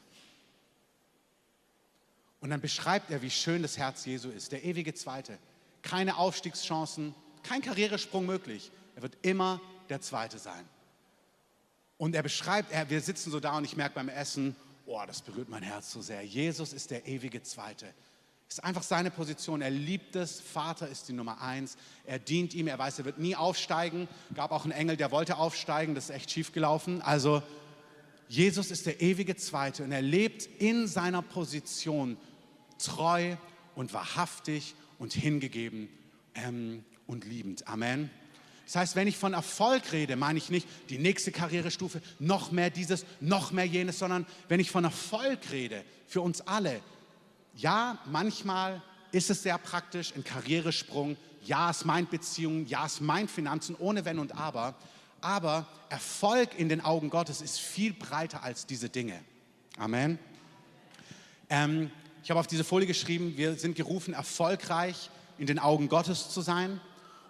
Und 2.42 2.50
dann 2.50 2.60
beschreibt 2.60 3.12
er, 3.12 3.22
wie 3.22 3.30
schön 3.30 3.62
das 3.62 3.78
Herz 3.78 4.04
Jesu 4.06 4.30
ist, 4.30 4.52
der 4.52 4.64
ewige 4.64 4.94
Zweite. 4.94 5.38
Keine 5.84 6.18
Aufstiegschancen, 6.18 7.16
kein 7.44 7.62
Karrieresprung 7.62 8.26
möglich. 8.26 8.72
Er 8.96 9.04
wird 9.04 9.18
immer 9.22 9.62
der 9.90 10.02
Zweite 10.02 10.40
sein. 10.40 10.68
Und 11.98 12.16
er 12.16 12.24
beschreibt, 12.24 12.72
er, 12.72 12.90
wir 12.90 13.00
sitzen 13.00 13.32
so 13.32 13.40
da 13.40 13.58
und 13.58 13.64
ich 13.64 13.78
merke 13.78 13.96
beim 13.96 14.10
Essen, 14.10 14.56
oh, 14.88 15.00
das 15.06 15.22
berührt 15.22 15.50
mein 15.50 15.64
Herz 15.64 15.92
so 15.92 16.02
sehr. 16.02 16.24
Jesus 16.24 16.74
ist 16.74 16.90
der 16.90 17.08
ewige 17.08 17.44
Zweite. 17.44 17.94
Ist 18.50 18.64
einfach 18.64 18.84
seine 18.84 19.12
Position. 19.12 19.62
Er 19.62 19.70
liebt 19.70 20.16
es. 20.16 20.42
Vater 20.42 20.90
ist 20.90 21.08
die 21.08 21.14
Nummer 21.14 21.42
eins. 21.42 21.78
Er 22.06 22.20
dient 22.20 22.54
ihm. 22.54 22.68
Er 22.68 22.78
weiß, 22.78 23.00
er 23.00 23.06
wird 23.06 23.18
nie 23.18 23.36
aufsteigen. 23.36 24.10
Gab 24.34 24.52
auch 24.52 24.64
einen 24.64 24.74
Engel, 24.74 24.98
der 24.98 25.12
wollte 25.12 25.38
aufsteigen. 25.38 25.96
Das 25.96 26.06
ist 26.06 26.16
echt 26.16 26.32
schief 26.32 26.52
gelaufen. 26.52 27.02
Also 27.02 27.44
Jesus 28.28 28.72
ist 28.72 28.86
der 28.86 29.02
ewige 29.02 29.36
Zweite 29.36 29.84
und 29.84 29.92
er 29.92 30.02
lebt 30.02 30.46
in 30.46 30.88
seiner 30.88 31.22
Position 31.22 32.18
treu 32.84 33.36
und 33.76 33.94
wahrhaftig 33.94 34.76
und 35.00 35.14
hingegeben 35.14 35.90
ähm, 36.36 36.84
und 37.08 37.26
liebend. 37.26 37.68
Amen. 37.68 38.10
Das 38.66 38.76
heißt, 38.76 38.96
wenn 38.96 39.08
ich 39.08 39.18
von 39.18 39.34
Erfolg 39.34 39.92
rede, 39.92 40.16
meine 40.16 40.38
ich 40.38 40.50
nicht 40.50 40.68
die 40.90 40.98
nächste 40.98 41.32
Karrierestufe, 41.32 42.02
noch 42.20 42.52
mehr 42.52 42.70
dieses, 42.70 43.06
noch 43.20 43.52
mehr 43.52 43.66
jenes, 43.66 44.00
sondern 44.00 44.26
wenn 44.48 44.60
ich 44.60 44.72
von 44.72 44.86
Erfolg 44.86 45.40
rede, 45.52 45.84
für 46.08 46.22
uns 46.22 46.42
alle, 46.42 46.82
ja, 47.56 48.00
manchmal 48.06 48.82
ist 49.12 49.30
es 49.30 49.44
sehr 49.44 49.58
praktisch, 49.58 50.14
ein 50.16 50.24
Karrieresprung. 50.24 51.18
Ja, 51.44 51.70
es 51.70 51.86
meint 51.86 52.10
Beziehungen. 52.12 52.66
Ja, 52.68 52.86
es 52.86 53.02
meint 53.02 53.30
Finanzen, 53.30 53.76
ohne 53.78 54.06
Wenn 54.06 54.20
und 54.20 54.38
Aber. 54.38 54.76
Aber 55.20 55.68
Erfolg 55.90 56.58
in 56.58 56.70
den 56.70 56.82
Augen 56.82 57.10
Gottes 57.10 57.42
ist 57.42 57.60
viel 57.60 57.94
breiter 57.94 58.44
als 58.44 58.66
diese 58.66 58.90
Dinge. 58.90 59.20
Amen. 59.78 60.18
Ähm, 61.50 61.92
ich 62.24 62.30
habe 62.30 62.40
auf 62.40 62.48
diese 62.48 62.64
Folie 62.64 62.88
geschrieben, 62.88 63.34
wir 63.38 63.56
sind 63.56 63.76
gerufen, 63.76 64.14
erfolgreich 64.14 65.10
in 65.38 65.48
den 65.48 65.60
Augen 65.60 65.90
Gottes 65.90 66.30
zu 66.30 66.42
sein. 66.42 66.80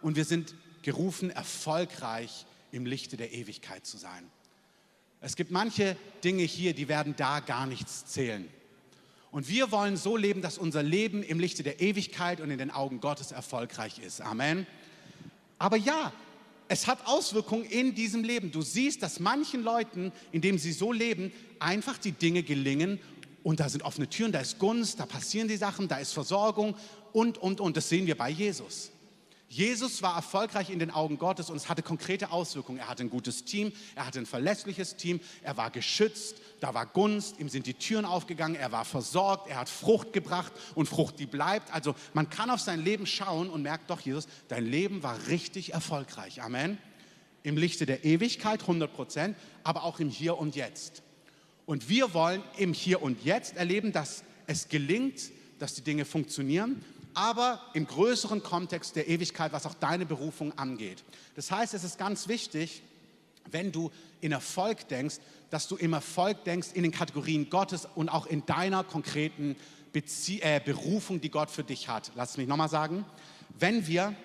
Und 0.02 0.16
wir 0.16 0.26
sind 0.26 0.54
gerufen, 0.82 1.30
erfolgreich 1.30 2.46
im 2.72 2.86
Lichte 2.86 3.16
der 3.16 3.32
Ewigkeit 3.34 3.86
zu 3.86 3.98
sein. 3.98 4.30
Es 5.22 5.36
gibt 5.36 5.52
manche 5.52 5.96
Dinge 6.24 6.44
hier, 6.44 6.74
die 6.74 6.88
werden 6.88 7.16
da 7.16 7.40
gar 7.40 7.68
nichts 7.68 8.06
zählen. 8.06 8.48
Und 9.32 9.48
wir 9.48 9.72
wollen 9.72 9.96
so 9.96 10.18
leben, 10.18 10.42
dass 10.42 10.58
unser 10.58 10.84
Leben 10.84 11.24
im 11.24 11.40
Lichte 11.40 11.64
der 11.64 11.80
Ewigkeit 11.80 12.42
und 12.42 12.52
in 12.52 12.58
den 12.58 12.72
Augen 12.72 13.00
Gottes 13.00 13.32
erfolgreich 13.32 14.00
ist. 14.00 14.20
Amen. 14.20 14.68
Aber 15.58 15.78
ja, 15.78 16.12
es 16.68 16.88
hat 16.88 17.06
Auswirkungen 17.06 17.64
in 17.64 17.96
diesem 17.96 18.24
Leben. 18.24 18.52
Du 18.52 18.62
siehst, 18.62 19.04
dass 19.04 19.20
manchen 19.20 19.64
Leuten, 19.64 20.12
indem 20.32 20.58
sie 20.58 20.74
so 20.74 20.92
leben, 20.92 21.32
einfach 21.60 21.98
die 21.98 22.12
Dinge 22.12 22.44
gelingen 22.44 23.00
und 23.44 23.60
da 23.60 23.70
sind 23.70 23.84
offene 23.84 24.08
Türen, 24.08 24.32
da 24.32 24.40
ist 24.40 24.60
Gunst, 24.60 25.00
da 25.00 25.06
passieren 25.06 25.48
die 25.48 25.58
Sachen, 25.58 25.88
da 25.88 25.98
ist 25.98 26.14
Versorgung 26.14 26.76
und, 27.14 27.38
und, 27.38 27.60
und. 27.60 27.78
Das 27.78 27.90
sehen 27.90 28.06
wir 28.06 28.18
bei 28.18 28.30
Jesus. 28.30 28.92
Jesus 29.52 30.02
war 30.02 30.16
erfolgreich 30.16 30.70
in 30.70 30.80
den 30.80 30.92
Augen 30.92 31.18
Gottes 31.18 31.50
und 31.50 31.58
es 31.58 31.68
hatte 31.68 31.82
konkrete 31.82 32.32
Auswirkungen. 32.32 32.80
Er 32.80 32.88
hatte 32.88 33.04
ein 33.04 33.10
gutes 33.10 33.44
Team, 33.44 33.74
er 33.96 34.06
hatte 34.06 34.20
ein 34.20 34.26
verlässliches 34.26 34.96
Team, 34.96 35.20
er 35.44 35.58
war 35.58 35.72
geschützt, 35.72 36.38
da 36.62 36.74
war 36.74 36.86
Gunst, 36.86 37.38
ihm 37.38 37.50
sind 37.50 37.66
die 37.66 37.74
Türen 37.74 38.06
aufgegangen, 38.06 38.56
er 38.56 38.72
war 38.72 38.86
versorgt, 38.86 39.50
er 39.50 39.58
hat 39.58 39.68
Frucht 39.68 40.14
gebracht 40.14 40.54
und 40.74 40.88
Frucht, 40.88 41.20
die 41.20 41.26
bleibt. 41.26 41.74
Also 41.74 41.96
man 42.14 42.30
kann 42.30 42.50
auf 42.50 42.62
sein 42.62 42.82
Leben 42.82 43.06
schauen 43.06 43.50
und 43.50 43.62
merkt 43.62 43.90
doch, 43.90 44.00
Jesus, 44.00 44.26
dein 44.48 44.66
Leben 44.66 45.04
war 45.04 45.18
richtig 45.28 45.74
erfolgreich. 45.74 46.42
Amen. 46.42 46.78
Im 47.44 47.58
Lichte 47.58 47.86
der 47.86 48.06
Ewigkeit 48.06 48.62
100 48.62 48.94
Prozent, 48.94 49.36
aber 49.66 49.84
auch 49.84 50.00
im 50.00 50.10
Hier 50.10 50.38
und 50.38 50.56
Jetzt. 50.56 51.04
Und 51.72 51.88
wir 51.88 52.14
wollen 52.14 52.44
im 52.58 52.74
Hier 52.74 53.02
und 53.02 53.24
Jetzt 53.24 53.56
erleben, 53.56 53.94
dass 53.94 54.26
es 54.46 54.68
gelingt, 54.68 55.32
dass 55.58 55.74
die 55.74 55.84
Dinge 55.84 56.04
funktionieren 56.04 56.84
aber 57.14 57.60
im 57.74 57.88
größeren 57.88 58.44
Kontext 58.44 58.96
der 58.96 59.08
Ewigkeit, 59.08 59.52
was 59.54 59.66
auch 59.66 59.74
deine 59.74 60.06
Berufung 60.06 60.58
angeht. 60.58 61.04
Das 61.36 61.52
heißt, 61.52 61.74
es 61.74 61.84
ist 61.84 61.98
ganz 61.98 62.28
wichtig, 62.28 62.84
wenn 63.50 63.72
du 63.72 63.92
in 64.22 64.32
Erfolg 64.32 64.88
denkst, 64.88 65.18
dass 65.50 65.68
du 65.68 65.76
im 65.76 65.94
Erfolg 65.94 66.44
denkst 66.46 66.70
in 66.74 66.84
den 66.84 66.92
Kategorien 66.92 67.50
Gottes 67.50 67.88
und 67.96 68.10
auch 68.10 68.28
in 68.28 68.46
deiner 68.46 68.84
konkreten 68.84 69.56
Bezie 69.92 70.42
äh, 70.42 70.62
Berufung, 70.64 71.20
die 71.20 71.30
Gott 71.30 71.52
für 71.52 71.64
dich 71.64 71.90
hat. 71.90 72.12
Lass 72.16 72.38
mich 72.38 72.48
nochmal 72.48 72.70
sagen, 72.70 73.06
wenn 73.60 73.88
wir 73.88 74.16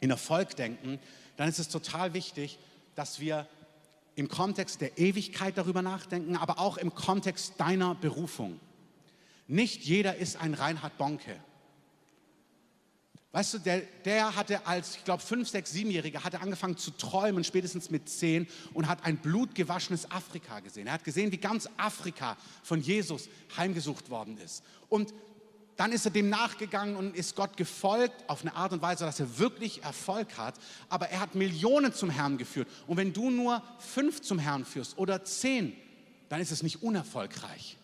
in 0.00 0.10
Erfolg 0.10 0.56
denken, 0.56 0.98
dann 1.36 1.48
ist 1.48 1.58
es 1.58 1.68
total 1.68 2.14
wichtig, 2.14 2.58
dass 2.94 3.20
wir 3.20 3.46
im 4.16 4.28
Kontext 4.28 4.80
der 4.80 4.98
Ewigkeit 4.98 5.56
darüber 5.56 5.82
nachdenken, 5.82 6.36
aber 6.36 6.58
auch 6.58 6.78
im 6.78 6.94
Kontext 6.94 7.54
deiner 7.58 7.94
Berufung. 7.94 8.58
Nicht 9.46 9.84
jeder 9.84 10.16
ist 10.16 10.36
ein 10.40 10.54
Reinhard 10.54 10.98
Bonke. 10.98 11.40
Weißt 13.36 13.52
du, 13.52 13.58
der, 13.58 13.82
der 14.06 14.34
hatte 14.34 14.66
als, 14.66 14.96
ich 14.96 15.04
glaube, 15.04 15.22
fünf, 15.22 15.50
sechs, 15.50 15.70
siebenjähriger, 15.70 16.24
hatte 16.24 16.40
angefangen 16.40 16.78
zu 16.78 16.90
träumen, 16.90 17.44
spätestens 17.44 17.90
mit 17.90 18.08
zehn, 18.08 18.48
und 18.72 18.88
hat 18.88 19.04
ein 19.04 19.18
blutgewaschenes 19.18 20.10
Afrika 20.10 20.60
gesehen. 20.60 20.86
Er 20.86 20.94
hat 20.94 21.04
gesehen, 21.04 21.30
wie 21.32 21.36
ganz 21.36 21.68
Afrika 21.76 22.38
von 22.62 22.80
Jesus 22.80 23.28
heimgesucht 23.54 24.08
worden 24.08 24.38
ist. 24.38 24.64
Und 24.88 25.12
dann 25.76 25.92
ist 25.92 26.06
er 26.06 26.10
dem 26.10 26.30
nachgegangen 26.30 26.96
und 26.96 27.14
ist 27.14 27.36
Gott 27.36 27.56
gefolgt 27.56 28.24
auf 28.28 28.42
eine 28.42 28.54
Art 28.54 28.72
und 28.72 28.80
Weise, 28.80 29.04
dass 29.04 29.20
er 29.20 29.38
wirklich 29.38 29.82
Erfolg 29.82 30.38
hat. 30.38 30.54
Aber 30.88 31.08
er 31.08 31.20
hat 31.20 31.34
Millionen 31.34 31.92
zum 31.92 32.08
Herrn 32.08 32.38
geführt. 32.38 32.68
Und 32.86 32.96
wenn 32.96 33.12
du 33.12 33.30
nur 33.30 33.62
fünf 33.78 34.22
zum 34.22 34.38
Herrn 34.38 34.64
führst 34.64 34.96
oder 34.96 35.22
zehn, 35.24 35.76
dann 36.28 36.40
ist 36.40 36.50
es 36.50 36.62
nicht 36.62 36.82
unerfolgreich. 36.82 37.76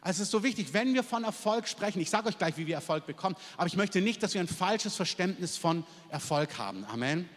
Also 0.00 0.22
es 0.22 0.28
ist 0.28 0.30
so 0.30 0.42
wichtig, 0.42 0.72
wenn 0.72 0.94
wir 0.94 1.02
von 1.02 1.24
Erfolg 1.24 1.68
sprechen, 1.68 2.00
ich 2.00 2.08
sage 2.08 2.28
euch 2.28 2.38
gleich, 2.38 2.56
wie 2.56 2.66
wir 2.66 2.76
Erfolg 2.76 3.04
bekommen, 3.06 3.36
aber 3.56 3.66
ich 3.66 3.76
möchte 3.76 4.00
nicht, 4.00 4.22
dass 4.22 4.32
wir 4.32 4.40
ein 4.40 4.48
falsches 4.48 4.94
Verständnis 4.94 5.56
von 5.56 5.84
Erfolg 6.08 6.56
haben. 6.56 6.84
Amen. 6.86 7.28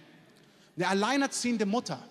Eine 0.77 0.87
alleinerziehende 0.87 1.65
Mutter, 1.65 2.01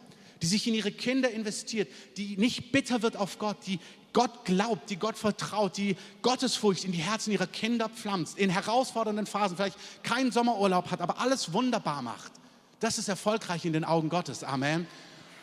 die 0.43 0.47
sich 0.47 0.67
in 0.67 0.75
ihre 0.75 0.93
Kinder 0.93 1.31
investiert, 1.31 1.89
die 2.17 2.37
nicht 2.37 2.73
bitter 2.73 3.03
wird 3.03 3.17
auf 3.17 3.39
Gott, 3.39 3.59
die 3.67 3.79
Gott 4.13 4.45
glaubt, 4.45 4.91
die 4.91 4.97
Gott 4.97 5.17
vertraut, 5.17 5.77
die 5.77 5.97
Gottesfurcht 6.23 6.85
in 6.85 6.93
die 6.93 6.99
Herzen 6.99 7.33
ihrer 7.33 7.47
Kinder 7.47 7.89
pflanzt, 7.89 8.39
in 8.39 8.51
herausfordernden 8.51 9.27
Phasen 9.27 9.57
vielleicht 9.57 9.79
keinen 10.03 10.33
Sommerurlaub 10.33 10.91
hat, 10.91 11.01
aber 11.01 11.21
alles 11.21 11.53
wunderbar 11.53 12.03
macht. 12.03 12.33
Das 12.81 12.99
ist 12.99 13.09
erfolgreich 13.09 13.65
in 13.65 13.73
den 13.73 13.85
Augen 13.85 14.09
Gottes. 14.09 14.43
Amen. 14.43 14.87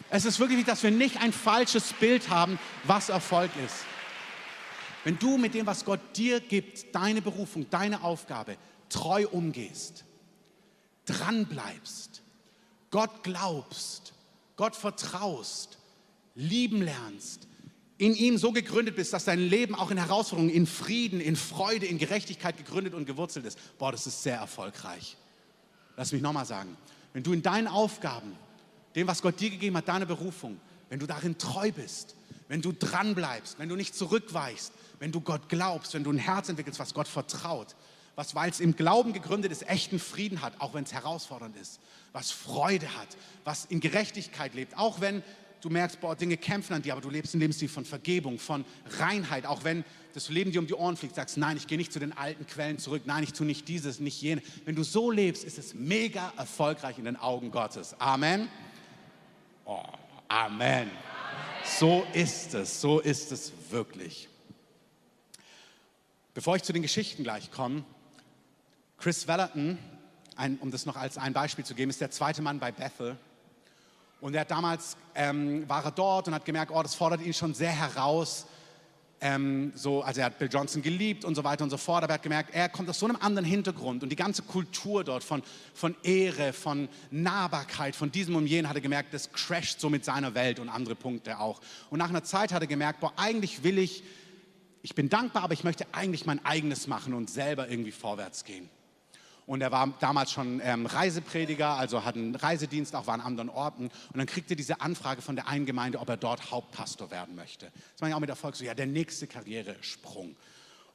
Es 0.10 0.26
ist 0.26 0.40
wirklich, 0.40 0.66
dass 0.66 0.84
wir 0.84 0.92
nicht 0.92 1.22
ein 1.22 1.34
falsches 1.34 1.94
Bild 1.94 2.30
haben, 2.30 2.60
was 2.84 3.10
Erfolg 3.10 3.52
ist. 3.66 3.76
Wenn 5.04 5.20
du 5.20 5.38
mit 5.38 5.54
dem, 5.54 5.66
was 5.66 5.86
Gott 5.86 6.00
dir 6.16 6.40
gibt, 6.40 6.94
deine 6.94 7.22
Berufung, 7.22 7.70
deine 7.70 8.04
Aufgabe, 8.04 8.58
treu 8.90 9.28
umgehst, 9.30 10.04
dran 11.06 11.46
bleibst, 11.46 12.24
Gott 12.90 13.24
glaubst, 13.24 14.14
Gott 14.56 14.76
vertraust, 14.76 15.78
lieben 16.36 16.82
lernst, 16.82 17.48
in 17.98 18.14
ihm 18.14 18.38
so 18.38 18.52
gegründet 18.52 18.96
bist, 18.96 19.14
dass 19.14 19.26
dein 19.26 19.40
Leben 19.40 19.74
auch 19.74 19.90
in 19.90 19.98
Herausforderungen, 19.98 20.54
in 20.54 20.68
Frieden, 20.68 21.20
in 21.20 21.36
Freude, 21.36 21.86
in 21.86 21.98
Gerechtigkeit 21.98 22.58
gegründet 22.58 22.94
und 22.94 23.06
gewurzelt 23.06 23.46
ist, 23.46 23.58
boah, 23.78 23.92
das 23.92 24.06
ist 24.06 24.22
sehr 24.22 24.38
erfolgreich. 24.38 25.18
Lass 25.96 26.12
mich 26.12 26.22
nochmal 26.22 26.46
sagen, 26.46 26.78
wenn 27.14 27.24
du 27.24 27.34
in 27.34 27.42
deinen 27.42 27.68
Aufgaben, 27.68 28.36
dem, 28.96 29.08
was 29.08 29.22
Gott 29.22 29.40
dir 29.40 29.50
gegeben 29.50 29.76
hat, 29.78 29.88
deine 29.88 30.06
Berufung, 30.06 30.60
wenn 30.90 31.00
du 31.00 31.08
darin 31.08 31.38
treu 31.38 31.72
bist, 31.72 32.16
wenn 32.48 32.62
du 32.62 32.72
dran 32.72 33.16
bleibst, 33.16 33.58
wenn 33.60 33.68
du 33.68 33.76
nicht 33.76 33.96
zurückweichst, 33.96 34.72
wenn 35.00 35.12
du 35.12 35.22
Gott 35.22 35.50
glaubst, 35.50 35.94
wenn 35.94 36.04
du 36.04 36.12
ein 36.12 36.18
Herz 36.18 36.50
entwickelst, 36.50 36.80
was 36.80 36.94
Gott 36.94 37.08
vertraut, 37.08 37.76
was, 38.16 38.36
weil 38.36 38.50
es 38.50 38.60
im 38.60 38.76
Glauben 38.76 39.14
gegründet 39.14 39.52
ist, 39.52 39.68
echten 39.68 40.00
Frieden 40.00 40.42
hat, 40.42 40.60
auch 40.60 40.74
wenn 40.74 40.84
es 40.84 40.94
herausfordernd 40.94 41.56
ist, 41.56 41.80
was 42.14 42.32
Freude 42.32 42.96
hat, 42.98 43.10
was 43.44 43.66
in 43.66 43.80
Gerechtigkeit 43.80 44.54
lebt, 44.54 44.78
auch 44.78 45.02
wenn 45.02 45.24
du 45.68 45.74
merkst, 45.74 46.00
boah, 46.00 46.16
Dinge 46.16 46.38
kämpfen 46.38 46.74
an 46.74 46.82
dir, 46.82 46.94
aber 46.94 47.02
du 47.02 47.10
lebst 47.10 47.34
in 47.34 47.40
Lebensstil 47.40 47.68
von 47.68 47.84
Vergebung, 47.84 48.40
von 48.40 48.64
Reinheit, 49.00 49.46
auch 49.46 49.64
wenn 49.64 49.84
das 50.14 50.30
Leben 50.30 50.52
dir 50.52 50.60
um 50.60 50.68
die 50.68 50.74
Ohren 50.74 50.96
fliegt, 50.96 51.16
sagst, 51.16 51.38
nein, 51.38 51.58
ich 51.58 51.68
gehe 51.68 51.78
nicht 51.78 51.92
zu 51.92 52.00
den 52.00 52.14
alten 52.14 52.48
Quellen 52.48 52.80
zurück, 52.80 53.04
nein, 53.06 53.24
ich 53.24 53.34
tue 53.34 53.46
nicht 53.46 53.68
dieses, 53.68 54.00
nicht 54.00 54.22
jene. 54.22 54.42
Wenn 54.66 54.76
du 54.76 54.84
so 54.84 55.12
lebst, 55.12 55.44
ist 55.44 55.58
es 55.58 55.74
mega 55.74 56.34
erfolgreich 56.38 56.98
in 56.98 57.06
den 57.06 57.18
Augen 57.18 57.52
Gottes. 57.52 58.00
Amen. 58.00 58.48
Oh, 59.66 59.84
Amen. 60.30 60.90
So 61.64 62.06
ist 62.14 62.54
es, 62.54 62.82
so 62.82 63.00
ist 63.00 63.32
es 63.32 63.52
wirklich. 63.70 64.30
Bevor 66.34 66.56
ich 66.56 66.64
zu 66.64 66.72
den 66.72 66.82
Geschichten 66.82 67.24
gleich 67.24 67.52
komme, 67.52 67.84
Chris 68.98 69.28
Wellerton, 69.28 69.78
ein, 70.36 70.58
um 70.60 70.72
das 70.72 70.86
noch 70.86 70.96
als 70.96 71.18
ein 71.18 71.34
Beispiel 71.34 71.66
zu 71.66 71.76
geben, 71.76 71.90
ist 71.90 72.00
der 72.00 72.12
zweite 72.12 72.42
Mann 72.42 72.60
bei 72.60 72.72
Bethel. 72.72 73.18
Und 74.20 74.34
er 74.34 74.42
hat 74.42 74.52
damals, 74.52 74.98
ähm, 75.16 75.68
war 75.70 75.86
er 75.86 75.92
dort 75.92 76.28
und 76.28 76.34
hat 76.34 76.46
gemerkt, 76.46 76.72
oh, 76.74 76.82
das 76.82 76.96
fordert 76.96 77.22
ihn 77.22 77.34
schon 77.34 77.54
sehr 77.54 77.72
heraus. 77.72 78.46
Ähm, 79.20 79.72
so, 79.76 80.04
also 80.04 80.20
er 80.20 80.28
hat 80.28 80.38
Bill 80.38 80.50
Johnson 80.52 80.82
geliebt 80.82 81.26
und 81.26 81.34
so 81.34 81.44
weiter 81.44 81.64
und 81.64 81.72
so 81.72 81.78
fort, 81.78 82.04
aber 82.04 82.14
er 82.14 82.16
hat 82.16 82.24
gemerkt, 82.24 82.54
er 82.54 82.70
kommt 82.70 82.88
aus 82.90 83.00
so 83.00 83.08
einem 83.08 83.16
anderen 83.16 83.46
Hintergrund 83.46 84.04
und 84.04 84.10
die 84.10 84.16
ganze 84.16 84.44
Kultur 84.44 85.04
dort 85.04 85.24
von, 85.24 85.42
von 85.74 85.96
Ehre, 86.04 86.54
von 86.54 86.88
Nahbarkeit, 87.10 87.96
von 87.96 88.12
diesem 88.12 88.36
und 88.36 88.46
jenem, 88.46 88.70
hat 88.70 88.76
er 88.76 88.82
gemerkt, 88.82 89.16
das 89.16 89.32
crasht 89.32 89.80
so 89.80 89.90
mit 89.90 90.06
seiner 90.06 90.36
Welt 90.36 90.60
und 90.60 90.70
andere 90.70 90.94
Punkte 90.94 91.40
auch. 91.40 91.62
Und 91.90 91.98
nach 91.98 92.10
einer 92.10 92.24
Zeit 92.24 92.54
hat 92.54 92.62
er 92.62 92.68
gemerkt, 92.68 93.00
boah, 93.00 93.14
eigentlich 93.16 93.64
will 93.64 93.80
ich 93.80 94.04
ich 94.88 94.96
bin 94.96 95.10
dankbar, 95.10 95.44
aber 95.44 95.54
ich 95.54 95.66
möchte 95.66 95.86
eigentlich 95.92 96.26
mein 96.26 96.44
eigenes 96.46 96.88
machen 96.88 97.14
und 97.14 97.30
selber 97.30 97.68
irgendwie 97.68 97.92
vorwärts 97.92 98.46
gehen. 98.46 98.70
Und 99.48 99.62
er 99.62 99.72
war 99.72 99.94
damals 100.02 100.32
schon 100.32 100.62
ähm, 100.62 100.86
Reiseprediger, 100.86 101.70
also 101.70 102.04
hat 102.04 102.16
einen 102.16 102.36
Reisedienst, 102.36 102.94
auch 102.96 103.08
war 103.08 103.14
an 103.14 103.22
anderen 103.22 103.50
Orten. 103.50 103.86
Und 103.86 104.18
dann 104.18 104.28
kriegte 104.28 104.54
er 104.54 104.58
diese 104.58 104.82
Anfrage 104.82 105.22
von 105.22 105.38
der 105.38 105.48
einen 105.48 105.66
Gemeinde, 105.66 106.00
ob 106.00 106.10
er 106.10 106.18
dort 106.18 106.52
Hauptpastor 106.52 107.12
werden 107.12 107.34
möchte. 107.34 107.72
Das 107.94 108.02
war 108.02 108.10
ja 108.10 108.16
auch 108.18 108.20
mit 108.20 108.30
Erfolg 108.30 108.58
so, 108.58 108.66
ja, 108.66 108.76
der 108.76 108.88
nächste 108.88 109.26
Karrieresprung. 109.26 110.36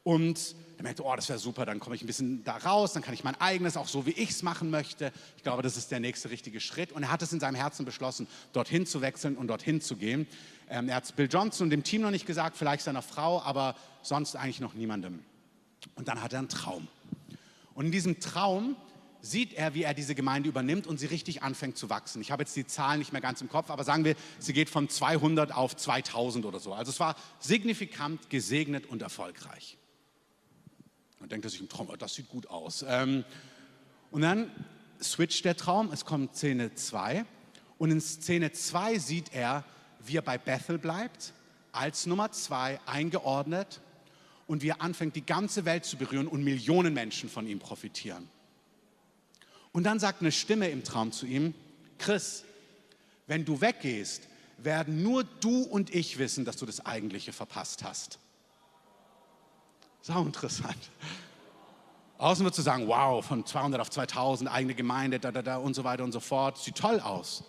Und 0.05 0.55
er 0.77 0.83
merkte, 0.83 1.03
oh, 1.03 1.17
das 1.17 1.31
wäre 1.31 1.39
super, 1.39 1.65
dann 1.65 1.81
komme 1.81 1.97
ich 1.97 2.03
ein 2.03 2.07
bisschen 2.07 2.45
da 2.45 2.59
raus, 2.59 2.93
dann 2.93 3.03
kann 3.03 3.15
ich 3.15 3.25
mein 3.25 3.41
eigenes, 3.41 3.79
auch 3.79 3.89
so 3.89 4.05
wie 4.05 4.11
ich 4.11 4.31
es 4.31 4.43
machen 4.43 4.69
möchte. 4.69 5.13
Ich 5.39 5.45
glaube, 5.45 5.63
das 5.63 5.79
ist 5.79 5.91
der 5.91 6.01
nächste 6.01 6.29
richtige 6.29 6.61
Schritt. 6.61 6.93
Und 6.93 7.05
er 7.05 7.11
hat 7.11 7.23
es 7.23 7.33
in 7.33 7.41
seinem 7.41 7.55
Herzen 7.55 7.87
beschlossen, 7.87 8.27
dorthin 8.53 8.85
zu 8.85 9.01
wechseln 9.01 9.37
und 9.37 9.47
dorthin 9.47 9.81
zu 9.81 9.97
gehen. 9.97 10.27
Ähm, 10.69 10.91
er 10.91 10.97
hat 10.97 11.05
es 11.05 11.13
Bill 11.13 11.29
Johnson 11.31 11.67
und 11.67 11.71
dem 11.71 11.85
Team 11.85 12.03
noch 12.03 12.11
nicht 12.11 12.27
gesagt, 12.27 12.59
vielleicht 12.59 12.85
seiner 12.85 13.01
Frau, 13.03 13.41
aber 13.41 13.77
sonst 14.03 14.37
eigentlich 14.37 14.61
noch 14.61 14.75
niemandem. 14.75 15.21
Und 15.95 16.09
dann 16.09 16.21
hat 16.21 16.35
er 16.35 16.41
einen 16.41 16.49
Traum. 16.49 16.89
Und 17.75 17.87
in 17.87 17.93
diesem 17.93 18.21
Traum 18.21 18.77
sieht 19.23 19.55
er, 19.55 19.75
wie 19.75 19.85
er 19.85 19.95
diese 19.95 20.15
Gemeinde 20.15 20.49
übernimmt 20.49 20.87
und 20.87 20.99
sie 20.99 21.07
richtig 21.07 21.43
anfängt 21.43 21.79
zu 21.79 21.89
wachsen. 21.89 22.21
Ich 22.21 22.33
habe 22.33 22.43
jetzt 22.43 22.57
die 22.57 22.67
Zahlen 22.67 22.99
nicht 22.99 23.13
mehr 23.13 23.21
ganz 23.21 23.41
im 23.41 23.49
Kopf, 23.49 23.71
aber 23.71 23.85
sagen 23.85 24.05
wir, 24.05 24.17
sie 24.41 24.53
geht 24.53 24.69
von 24.69 24.89
200 24.89 25.53
auf 25.53 25.77
2000 25.77 26.45
oder 26.45 26.59
so. 26.59 26.75
Also 26.75 26.91
es 26.91 26.99
war 26.99 27.15
signifikant 27.39 28.31
gesegnet 28.31 28.87
und 28.87 29.01
erfolgreich. 29.01 29.79
Und 31.21 31.31
denkt 31.31 31.49
sich 31.49 31.61
im 31.61 31.69
Traum, 31.69 31.89
oh, 31.91 31.97
das 31.97 32.15
sieht 32.15 32.29
gut 32.29 32.49
aus. 32.49 32.85
Ähm, 32.87 33.25
und 34.11 34.23
dann 34.23 34.51
switcht 35.01 35.45
der 35.45 35.57
Traum, 35.57 35.93
es 35.93 36.05
kommt 36.05 36.35
Szene 36.35 36.75
2 36.75 37.25
und 37.79 37.91
in 37.93 38.01
Szene 38.01 38.51
2 38.51 38.99
sieht 38.99 39.33
er, 39.33 39.65
wie 40.01 40.17
er 40.17 40.23
bei 40.23 40.37
Bethel 40.37 40.79
bleibt, 40.79 41.33
als 41.71 42.07
Nummer 42.07 42.33
2 42.33 42.81
eingeordnet 42.87 43.81
und 44.47 44.63
wie 44.63 44.69
er 44.69 44.83
anfängt, 44.83 45.17
die 45.17 45.25
ganze 45.25 45.65
Welt 45.65 45.85
zu 45.85 45.97
berühren 45.97 46.27
und 46.27 46.43
Millionen 46.43 46.95
Menschen 46.95 47.29
von 47.29 47.47
ihm 47.47 47.59
profitieren. 47.59 48.29
Und 49.73 49.85
dann 49.85 49.99
sagt 49.99 50.21
eine 50.21 50.33
Stimme 50.33 50.69
im 50.69 50.85
Traum 50.85 51.13
zu 51.13 51.27
ihm, 51.27 51.55
Chris, 51.99 52.45
wenn 53.27 53.45
du 53.45 53.61
weggehst, 53.61 54.29
werden 54.59 55.03
nur 55.03 55.25
du 55.25 55.63
und 55.63 55.95
ich 55.95 56.19
wissen, 56.19 56.45
dass 56.45 56.57
du 56.57 56.67
das 56.67 56.85
Eigentliche 56.85 57.33
verpasst 57.33 57.83
hast. 57.83 58.19
Sau 60.03 60.23
interessant. 60.23 60.91
Außen 62.19 62.45
wird 62.45 62.55
zu 62.55 62.63
sagen, 62.63 62.87
wow, 62.87 63.25
von 63.25 63.45
200 63.47 63.81
auf 63.81 63.91
2000, 63.91 64.51
eigene 64.51 64.75
Gemeinde, 64.75 65.19
da, 65.19 65.33
da, 65.33 65.43
da 65.43 65.57
und 65.57 65.75
so 65.75 65.85
weiter 65.85 66.05
und 66.05 66.13
so 66.13 66.21
fort. 66.21 66.59
Sieht 66.59 66.77
toll 66.77 67.01
aus. 67.01 67.45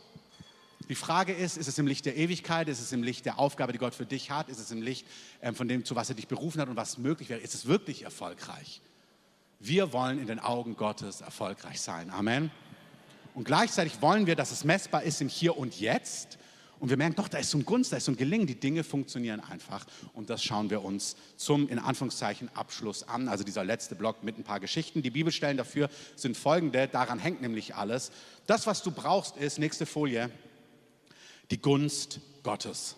Die 0.90 0.96
Frage 0.96 1.34
ist, 1.34 1.58
ist 1.58 1.68
es 1.68 1.78
im 1.78 1.88
Licht 1.88 2.06
der 2.06 2.18
Ewigkeit, 2.18 2.68
ist 2.68 2.82
es 2.82 2.92
im 2.92 3.04
Licht 3.04 3.26
der 3.26 3.40
Aufgabe, 3.40 3.72
die 3.72 3.78
Gott 3.78 3.96
für 3.96 4.06
dich 4.06 4.32
hat, 4.32 4.50
ist 4.50 4.60
es 4.60 4.72
im 4.72 4.82
Licht 4.82 5.08
ähm, 5.42 5.56
von 5.56 5.68
dem, 5.68 5.86
zu 5.86 5.96
was 5.96 6.10
er 6.10 6.16
dich 6.16 6.28
berufen 6.28 6.60
hat 6.62 6.68
und 6.68 6.76
was 6.76 6.98
möglich 6.98 7.30
wäre, 7.30 7.40
ist 7.40 7.54
es 7.54 7.66
wirklich 7.66 8.04
erfolgreich? 8.04 8.82
Wir 9.60 9.94
wollen 9.94 10.20
in 10.20 10.28
den 10.28 10.40
Augen 10.40 10.76
Gottes 10.76 11.22
erfolgreich 11.22 11.80
sein. 11.80 12.10
Amen. 12.10 12.52
Und 13.34 13.46
gleichzeitig 13.46 14.02
wollen 14.02 14.28
wir, 14.28 14.36
dass 14.36 14.52
es 14.52 14.64
messbar 14.64 15.04
ist 15.04 15.22
im 15.22 15.30
Hier 15.30 15.58
und 15.58 15.80
Jetzt. 15.80 16.38
Und 16.80 16.90
wir 16.90 16.98
merken, 16.98 17.16
doch, 17.16 17.30
da 17.30 17.38
ist 17.38 17.50
so 17.50 17.58
ein 17.58 17.66
Gunst, 17.66 17.94
da 17.94 17.98
ist 17.98 18.04
so 18.06 18.12
ein 18.12 18.18
Gelingen, 18.18 18.46
die 18.46 18.60
Dinge 18.60 18.84
funktionieren 18.84 19.40
einfach. 19.40 19.86
Und 20.12 20.30
das 20.30 20.44
schauen 20.44 20.70
wir 20.70 20.84
uns 20.84 21.16
zum, 21.38 21.70
in 21.70 21.80
Anführungszeichen, 21.80 22.50
Abschluss 22.56 23.08
an. 23.08 23.30
Also 23.30 23.46
dieser 23.46 23.64
letzte 23.64 23.96
Block 23.96 24.22
mit 24.22 24.38
ein 24.38 24.44
paar 24.44 24.60
Geschichten. 24.60 25.02
Die 25.02 25.12
Bibelstellen 25.12 25.56
dafür 25.56 25.90
sind 26.18 26.36
folgende, 26.36 26.90
daran 26.90 27.20
hängt 27.20 27.42
nämlich 27.42 27.74
alles. 27.76 28.12
Das, 28.48 28.68
was 28.68 28.84
du 28.84 28.92
brauchst, 28.92 29.38
ist, 29.38 29.60
nächste 29.60 29.86
Folie, 29.86 30.30
die 31.52 31.62
Gunst 31.62 32.20
Gottes. 32.44 32.96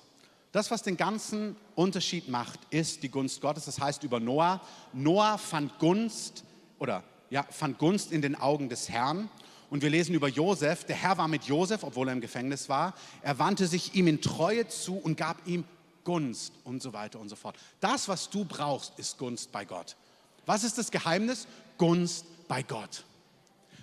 Das, 0.52 0.72
was 0.72 0.84
den 0.84 0.96
ganzen 0.96 1.58
Unterschied 1.76 2.30
macht, 2.30 2.60
ist 2.70 3.04
die 3.04 3.10
Gunst 3.10 3.42
Gottes. 3.42 3.66
Das 3.66 3.80
heißt 3.80 4.04
über 4.04 4.20
Noah, 4.20 4.62
Noah 4.94 5.38
fand 5.38 5.78
Gunst 5.80 6.44
oder 6.80 7.04
ja, 7.30 7.44
fand 7.50 7.78
Gunst 7.78 8.12
in 8.12 8.22
den 8.22 8.36
Augen 8.36 8.70
des 8.70 8.88
Herrn. 8.90 9.30
Und 9.70 9.82
wir 9.82 9.90
lesen 9.90 10.16
über 10.16 10.30
Josef, 10.30 10.86
der 10.86 10.96
Herr 10.96 11.18
war 11.18 11.28
mit 11.28 11.44
Josef, 11.44 11.84
obwohl 11.84 12.08
er 12.08 12.14
im 12.14 12.22
Gefängnis 12.22 12.70
war. 12.70 12.94
Er 13.22 13.40
wandte 13.40 13.68
sich 13.68 13.96
ihm 13.96 14.08
in 14.08 14.22
Treue 14.22 14.68
zu 14.68 14.96
und 14.96 15.18
gab 15.18 15.46
ihm 15.48 15.66
Gunst 16.06 16.54
und 16.64 16.82
so 16.82 16.94
weiter 16.94 17.20
und 17.20 17.30
so 17.30 17.36
fort. 17.36 17.58
Das, 17.80 18.08
was 18.08 18.30
du 18.30 18.46
brauchst, 18.46 18.98
ist 18.98 19.18
Gunst 19.18 19.52
bei 19.52 19.66
Gott. 19.66 19.98
Was 20.46 20.64
ist 20.64 20.78
das 20.78 20.92
Geheimnis? 20.92 21.48
Gunst 21.78 22.26
bei 22.48 22.64
Gott. 22.64 23.04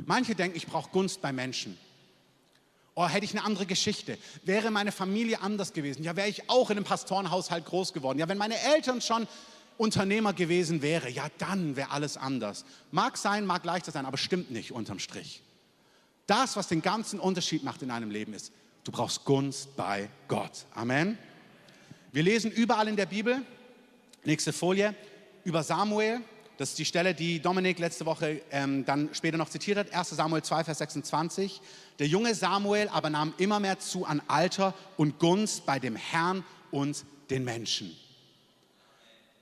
Manche 0.06 0.34
denken, 0.34 0.56
ich 0.56 0.66
brauche 0.66 0.90
Gunst 0.90 1.20
bei 1.20 1.32
Menschen. 1.32 1.76
Oh, 2.94 3.08
hätte 3.08 3.24
ich 3.24 3.32
eine 3.32 3.44
andere 3.44 3.64
Geschichte. 3.64 4.18
Wäre 4.44 4.70
meine 4.70 4.92
Familie 4.92 5.40
anders 5.40 5.72
gewesen. 5.72 6.02
Ja, 6.04 6.14
wäre 6.14 6.28
ich 6.28 6.50
auch 6.50 6.70
in 6.70 6.76
einem 6.76 6.84
Pastorenhaushalt 6.84 7.64
groß 7.64 7.92
geworden. 7.94 8.18
Ja, 8.18 8.28
wenn 8.28 8.36
meine 8.38 8.58
Eltern 8.60 9.00
schon 9.00 9.26
Unternehmer 9.78 10.34
gewesen 10.34 10.82
wäre, 10.82 11.08
ja, 11.08 11.26
dann 11.38 11.76
wäre 11.76 11.90
alles 11.90 12.18
anders. 12.18 12.66
Mag 12.90 13.16
sein, 13.16 13.46
mag 13.46 13.64
leichter 13.64 13.92
sein, 13.92 14.04
aber 14.04 14.18
stimmt 14.18 14.50
nicht 14.50 14.72
unterm 14.72 14.98
Strich. 14.98 15.42
Das, 16.26 16.56
was 16.56 16.68
den 16.68 16.82
ganzen 16.82 17.18
Unterschied 17.18 17.64
macht 17.64 17.82
in 17.82 17.90
einem 17.90 18.10
Leben, 18.10 18.34
ist, 18.34 18.52
du 18.84 18.92
brauchst 18.92 19.24
Gunst 19.24 19.74
bei 19.76 20.08
Gott. 20.28 20.66
Amen. 20.74 21.18
Wir 22.12 22.22
lesen 22.22 22.50
überall 22.50 22.88
in 22.88 22.96
der 22.96 23.06
Bibel, 23.06 23.42
nächste 24.24 24.52
Folie, 24.52 24.94
über 25.44 25.62
Samuel, 25.62 26.20
das 26.58 26.70
ist 26.70 26.78
die 26.78 26.84
Stelle, 26.84 27.14
die 27.14 27.40
Dominik 27.40 27.78
letzte 27.78 28.06
Woche 28.06 28.42
ähm, 28.50 28.84
dann 28.84 29.08
später 29.12 29.38
noch 29.38 29.48
zitiert 29.48 29.78
hat, 29.78 29.92
1 29.92 30.10
Samuel 30.10 30.42
2, 30.42 30.64
Vers 30.64 30.78
26. 30.78 31.60
Der 31.98 32.06
junge 32.06 32.34
Samuel 32.34 32.88
aber 32.88 33.10
nahm 33.10 33.34
immer 33.38 33.58
mehr 33.58 33.78
zu 33.78 34.04
an 34.04 34.22
Alter 34.28 34.74
und 34.96 35.18
Gunst 35.18 35.66
bei 35.66 35.78
dem 35.78 35.96
Herrn 35.96 36.44
und 36.70 37.04
den 37.30 37.44
Menschen. 37.44 37.96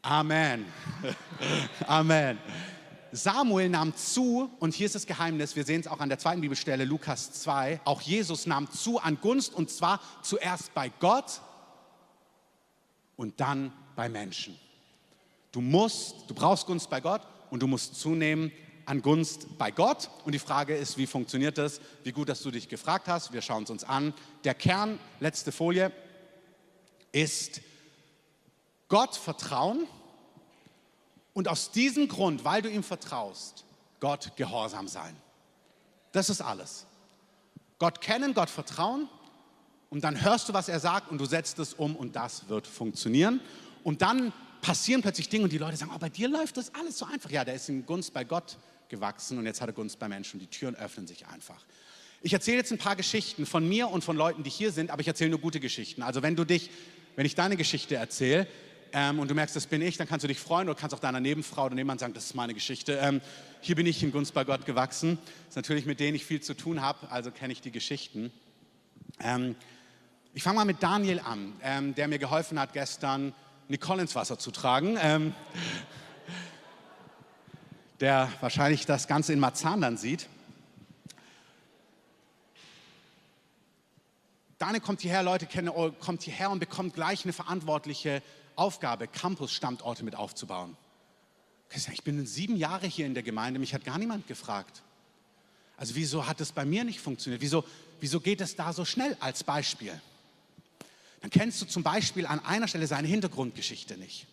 Amen. 0.02 0.64
Amen. 1.86 2.38
Samuel 3.12 3.68
nahm 3.68 3.94
zu, 3.96 4.50
und 4.60 4.72
hier 4.72 4.86
ist 4.86 4.94
das 4.94 5.06
Geheimnis, 5.06 5.56
wir 5.56 5.64
sehen 5.64 5.80
es 5.80 5.88
auch 5.88 6.00
an 6.00 6.08
der 6.08 6.18
zweiten 6.18 6.40
Bibelstelle, 6.40 6.84
Lukas 6.84 7.32
2, 7.32 7.80
auch 7.84 8.00
Jesus 8.00 8.46
nahm 8.46 8.70
zu 8.70 9.00
an 9.00 9.18
Gunst 9.20 9.52
und 9.52 9.68
zwar 9.68 10.00
zuerst 10.22 10.72
bei 10.74 10.90
Gott 11.00 11.40
und 13.16 13.40
dann 13.40 13.72
bei 13.96 14.08
Menschen. 14.08 14.56
Du 15.52 15.60
musst, 15.60 16.14
du 16.28 16.34
brauchst 16.34 16.66
Gunst 16.66 16.90
bei 16.90 17.00
Gott 17.00 17.22
und 17.50 17.60
du 17.60 17.66
musst 17.66 18.00
zunehmen 18.00 18.52
an 18.86 19.02
Gunst 19.02 19.58
bei 19.58 19.70
Gott. 19.70 20.10
Und 20.24 20.32
die 20.32 20.38
Frage 20.38 20.76
ist, 20.76 20.96
wie 20.98 21.06
funktioniert 21.06 21.58
das? 21.58 21.80
Wie 22.04 22.12
gut, 22.12 22.28
dass 22.28 22.42
du 22.42 22.50
dich 22.50 22.68
gefragt 22.68 23.08
hast. 23.08 23.32
Wir 23.32 23.42
schauen 23.42 23.64
es 23.64 23.70
uns 23.70 23.84
an. 23.84 24.14
Der 24.44 24.54
Kern, 24.54 24.98
letzte 25.18 25.52
Folie, 25.52 25.92
ist 27.12 27.60
Gott 28.88 29.16
vertrauen 29.16 29.86
und 31.32 31.48
aus 31.48 31.70
diesem 31.70 32.08
Grund, 32.08 32.44
weil 32.44 32.62
du 32.62 32.68
ihm 32.68 32.82
vertraust, 32.82 33.64
Gott 34.00 34.32
gehorsam 34.36 34.88
sein. 34.88 35.16
Das 36.12 36.28
ist 36.28 36.40
alles. 36.40 36.86
Gott 37.78 38.00
kennen, 38.00 38.34
Gott 38.34 38.50
vertrauen 38.50 39.08
und 39.88 40.02
dann 40.04 40.22
hörst 40.22 40.48
du, 40.48 40.52
was 40.52 40.68
er 40.68 40.80
sagt 40.80 41.10
und 41.10 41.18
du 41.18 41.24
setzt 41.24 41.58
es 41.58 41.74
um 41.74 41.96
und 41.96 42.16
das 42.16 42.48
wird 42.48 42.66
funktionieren. 42.66 43.40
Und 43.84 44.02
dann 44.02 44.32
passieren 44.60 45.02
plötzlich 45.02 45.28
Dinge 45.28 45.44
und 45.44 45.52
die 45.52 45.58
Leute 45.58 45.76
sagen, 45.76 45.92
oh, 45.94 45.98
bei 45.98 46.08
dir 46.08 46.28
läuft 46.28 46.56
das 46.56 46.74
alles 46.74 46.98
so 46.98 47.06
einfach. 47.06 47.30
Ja, 47.30 47.44
der 47.44 47.54
ist 47.54 47.68
in 47.68 47.86
Gunst 47.86 48.12
bei 48.12 48.24
Gott 48.24 48.58
gewachsen 48.88 49.38
und 49.38 49.46
jetzt 49.46 49.60
hat 49.60 49.68
er 49.68 49.72
Gunst 49.72 49.98
bei 49.98 50.08
Menschen 50.08 50.40
und 50.40 50.40
die 50.40 50.58
Türen 50.58 50.74
öffnen 50.74 51.06
sich 51.06 51.26
einfach. 51.26 51.64
Ich 52.22 52.34
erzähle 52.34 52.58
jetzt 52.58 52.70
ein 52.70 52.78
paar 52.78 52.96
Geschichten 52.96 53.46
von 53.46 53.66
mir 53.66 53.88
und 53.88 54.04
von 54.04 54.16
Leuten, 54.16 54.42
die 54.42 54.50
hier 54.50 54.72
sind, 54.72 54.90
aber 54.90 55.00
ich 55.00 55.08
erzähle 55.08 55.30
nur 55.30 55.40
gute 55.40 55.58
Geschichten. 55.58 56.02
Also 56.02 56.22
wenn 56.22 56.36
du 56.36 56.44
dich, 56.44 56.70
wenn 57.16 57.24
ich 57.24 57.34
deine 57.34 57.56
Geschichte 57.56 57.94
erzähle 57.94 58.46
ähm, 58.92 59.18
und 59.18 59.30
du 59.30 59.34
merkst, 59.34 59.56
das 59.56 59.66
bin 59.66 59.80
ich, 59.80 59.96
dann 59.96 60.06
kannst 60.06 60.24
du 60.24 60.28
dich 60.28 60.38
freuen 60.38 60.68
oder 60.68 60.78
kannst 60.78 60.94
auch 60.94 61.00
deiner 61.00 61.20
Nebenfrau 61.20 61.66
oder 61.66 61.74
Nebenmann 61.74 61.98
sagen, 61.98 62.12
das 62.12 62.26
ist 62.26 62.34
meine 62.34 62.52
Geschichte. 62.52 62.98
Ähm, 63.00 63.22
hier 63.62 63.74
bin 63.74 63.86
ich 63.86 64.02
in 64.02 64.12
Gunst 64.12 64.34
bei 64.34 64.44
Gott 64.44 64.66
gewachsen. 64.66 65.18
Das 65.24 65.50
ist 65.50 65.56
natürlich 65.56 65.86
mit 65.86 65.98
denen 65.98 66.14
ich 66.14 66.26
viel 66.26 66.42
zu 66.42 66.54
tun 66.54 66.82
habe, 66.82 67.10
also 67.10 67.30
kenne 67.30 67.54
ich 67.54 67.62
die 67.62 67.70
Geschichten. 67.70 68.30
Ähm, 69.18 69.56
ich 70.34 70.42
fange 70.42 70.56
mal 70.56 70.64
mit 70.66 70.82
Daniel 70.82 71.20
an, 71.20 71.54
ähm, 71.62 71.94
der 71.94 72.06
mir 72.06 72.18
geholfen 72.18 72.60
hat 72.60 72.74
gestern 72.74 73.32
Nicole 73.70 74.02
ins 74.02 74.16
Wasser 74.16 74.36
zu 74.36 74.50
tragen. 74.50 74.98
Ähm, 75.00 75.32
der 78.00 78.28
wahrscheinlich 78.40 78.84
das 78.84 79.06
Ganze 79.06 79.32
in 79.32 79.38
Marzahn 79.38 79.80
dann 79.80 79.96
sieht. 79.96 80.26
Daniel 84.58 84.80
kommt 84.80 85.00
hierher, 85.02 85.22
Leute 85.22 85.46
kennen, 85.46 85.70
kommt 86.00 86.22
hierher 86.22 86.50
und 86.50 86.58
bekommt 86.58 86.94
gleich 86.94 87.24
eine 87.24 87.32
verantwortliche 87.32 88.22
Aufgabe, 88.56 89.06
Campus-Standorte 89.06 90.04
mit 90.04 90.16
aufzubauen. 90.16 90.76
Ich 91.92 92.02
bin 92.02 92.26
sieben 92.26 92.56
Jahre 92.56 92.86
hier 92.86 93.06
in 93.06 93.14
der 93.14 93.22
Gemeinde, 93.22 93.60
mich 93.60 93.72
hat 93.72 93.84
gar 93.84 93.98
niemand 93.98 94.26
gefragt. 94.26 94.82
Also 95.76 95.94
wieso 95.94 96.26
hat 96.26 96.40
es 96.40 96.52
bei 96.52 96.64
mir 96.64 96.82
nicht 96.84 97.00
funktioniert? 97.00 97.40
Wieso, 97.40 97.64
wieso 98.00 98.20
geht 98.20 98.40
es 98.40 98.56
da 98.56 98.72
so 98.72 98.84
schnell 98.84 99.16
als 99.20 99.44
Beispiel? 99.44 99.98
Dann 101.20 101.30
kennst 101.30 101.60
du 101.60 101.66
zum 101.66 101.82
Beispiel 101.82 102.26
an 102.26 102.44
einer 102.44 102.68
Stelle 102.68 102.86
seine 102.86 103.08
Hintergrundgeschichte 103.08 103.96
nicht. 103.96 104.26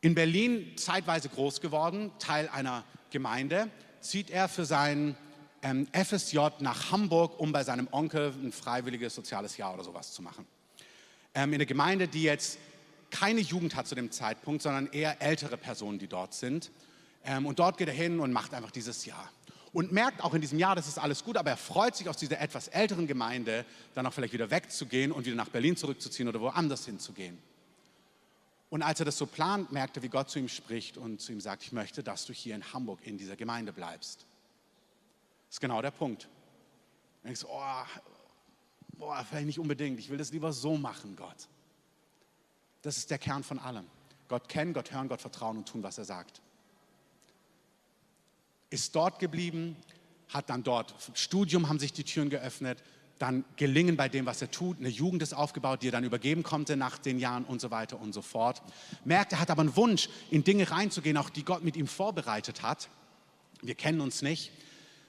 In 0.00 0.14
Berlin 0.14 0.76
zeitweise 0.76 1.28
groß 1.28 1.60
geworden, 1.60 2.10
Teil 2.18 2.48
einer 2.48 2.84
Gemeinde, 3.10 3.70
zieht 4.00 4.30
er 4.30 4.48
für 4.48 4.64
sein 4.64 5.16
ähm, 5.62 5.86
FSJ 5.92 6.38
nach 6.58 6.90
Hamburg, 6.90 7.40
um 7.40 7.52
bei 7.52 7.64
seinem 7.64 7.88
Onkel 7.90 8.34
ein 8.42 8.52
freiwilliges 8.52 9.14
soziales 9.14 9.56
Jahr 9.56 9.72
oder 9.72 9.84
sowas 9.84 10.12
zu 10.12 10.20
machen. 10.20 10.44
Ähm, 11.34 11.50
in 11.50 11.54
einer 11.54 11.64
Gemeinde, 11.64 12.06
die 12.06 12.24
jetzt 12.24 12.58
keine 13.10 13.40
Jugend 13.40 13.76
hat 13.76 13.86
zu 13.86 13.94
dem 13.94 14.10
Zeitpunkt, 14.10 14.60
sondern 14.60 14.88
eher 14.88 15.22
ältere 15.22 15.56
Personen, 15.56 15.98
die 15.98 16.08
dort 16.08 16.34
sind. 16.34 16.70
Ähm, 17.24 17.46
und 17.46 17.58
dort 17.58 17.78
geht 17.78 17.88
er 17.88 17.94
hin 17.94 18.20
und 18.20 18.32
macht 18.32 18.52
einfach 18.52 18.72
dieses 18.72 19.06
Jahr. 19.06 19.30
Und 19.74 19.90
merkt 19.90 20.22
auch 20.22 20.34
in 20.34 20.40
diesem 20.40 20.60
Jahr, 20.60 20.76
das 20.76 20.86
ist 20.86 20.98
alles 20.98 21.24
gut, 21.24 21.36
aber 21.36 21.50
er 21.50 21.56
freut 21.56 21.96
sich 21.96 22.08
aus 22.08 22.16
dieser 22.16 22.40
etwas 22.40 22.68
älteren 22.68 23.08
Gemeinde, 23.08 23.66
dann 23.92 24.06
auch 24.06 24.12
vielleicht 24.12 24.32
wieder 24.32 24.48
wegzugehen 24.48 25.10
und 25.10 25.26
wieder 25.26 25.34
nach 25.34 25.48
Berlin 25.48 25.76
zurückzuziehen 25.76 26.28
oder 26.28 26.40
woanders 26.40 26.86
hinzugehen. 26.86 27.36
Und 28.70 28.82
als 28.82 29.00
er 29.00 29.04
das 29.04 29.18
so 29.18 29.26
plant, 29.26 29.72
merkte, 29.72 30.00
wie 30.04 30.08
Gott 30.08 30.30
zu 30.30 30.38
ihm 30.38 30.48
spricht 30.48 30.96
und 30.96 31.20
zu 31.20 31.32
ihm 31.32 31.40
sagt, 31.40 31.64
ich 31.64 31.72
möchte, 31.72 32.04
dass 32.04 32.24
du 32.24 32.32
hier 32.32 32.54
in 32.54 32.72
Hamburg 32.72 33.00
in 33.02 33.18
dieser 33.18 33.34
Gemeinde 33.34 33.72
bleibst. 33.72 34.26
Das 35.48 35.56
ist 35.56 35.60
genau 35.60 35.82
der 35.82 35.90
Punkt. 35.90 36.28
Du 37.22 37.26
denkst, 37.26 37.44
oh, 37.44 37.84
boah, 38.96 39.26
vielleicht 39.28 39.46
nicht 39.46 39.58
unbedingt, 39.58 39.98
ich 39.98 40.08
will 40.08 40.18
das 40.18 40.30
lieber 40.30 40.52
so 40.52 40.76
machen, 40.76 41.16
Gott. 41.16 41.48
Das 42.82 42.96
ist 42.96 43.10
der 43.10 43.18
Kern 43.18 43.42
von 43.42 43.58
allem. 43.58 43.86
Gott 44.28 44.48
kennen, 44.48 44.72
Gott 44.72 44.92
hören, 44.92 45.08
Gott 45.08 45.20
vertrauen 45.20 45.56
und 45.56 45.68
tun, 45.68 45.82
was 45.82 45.98
er 45.98 46.04
sagt. 46.04 46.42
Ist 48.70 48.94
dort 48.94 49.18
geblieben, 49.18 49.76
hat 50.28 50.50
dann 50.50 50.62
dort 50.62 50.94
Studium, 51.14 51.68
haben 51.68 51.78
sich 51.78 51.92
die 51.92 52.04
Türen 52.04 52.30
geöffnet, 52.30 52.82
dann 53.18 53.44
gelingen 53.56 53.96
bei 53.96 54.08
dem, 54.08 54.26
was 54.26 54.42
er 54.42 54.50
tut. 54.50 54.78
Eine 54.78 54.88
Jugend 54.88 55.22
ist 55.22 55.34
aufgebaut, 55.34 55.82
die 55.82 55.88
er 55.88 55.92
dann 55.92 56.04
übergeben 56.04 56.42
konnte 56.42 56.76
nach 56.76 56.98
den 56.98 57.18
Jahren 57.18 57.44
und 57.44 57.60
so 57.60 57.70
weiter 57.70 58.00
und 58.00 58.12
so 58.12 58.22
fort. 58.22 58.60
Merkt, 59.04 59.32
er 59.32 59.40
hat 59.40 59.50
aber 59.50 59.62
einen 59.62 59.76
Wunsch, 59.76 60.08
in 60.30 60.42
Dinge 60.44 60.70
reinzugehen, 60.70 61.16
auch 61.16 61.30
die 61.30 61.44
Gott 61.44 61.62
mit 61.62 61.76
ihm 61.76 61.86
vorbereitet 61.86 62.62
hat. 62.62 62.88
Wir 63.62 63.74
kennen 63.74 64.00
uns 64.00 64.22
nicht. 64.22 64.50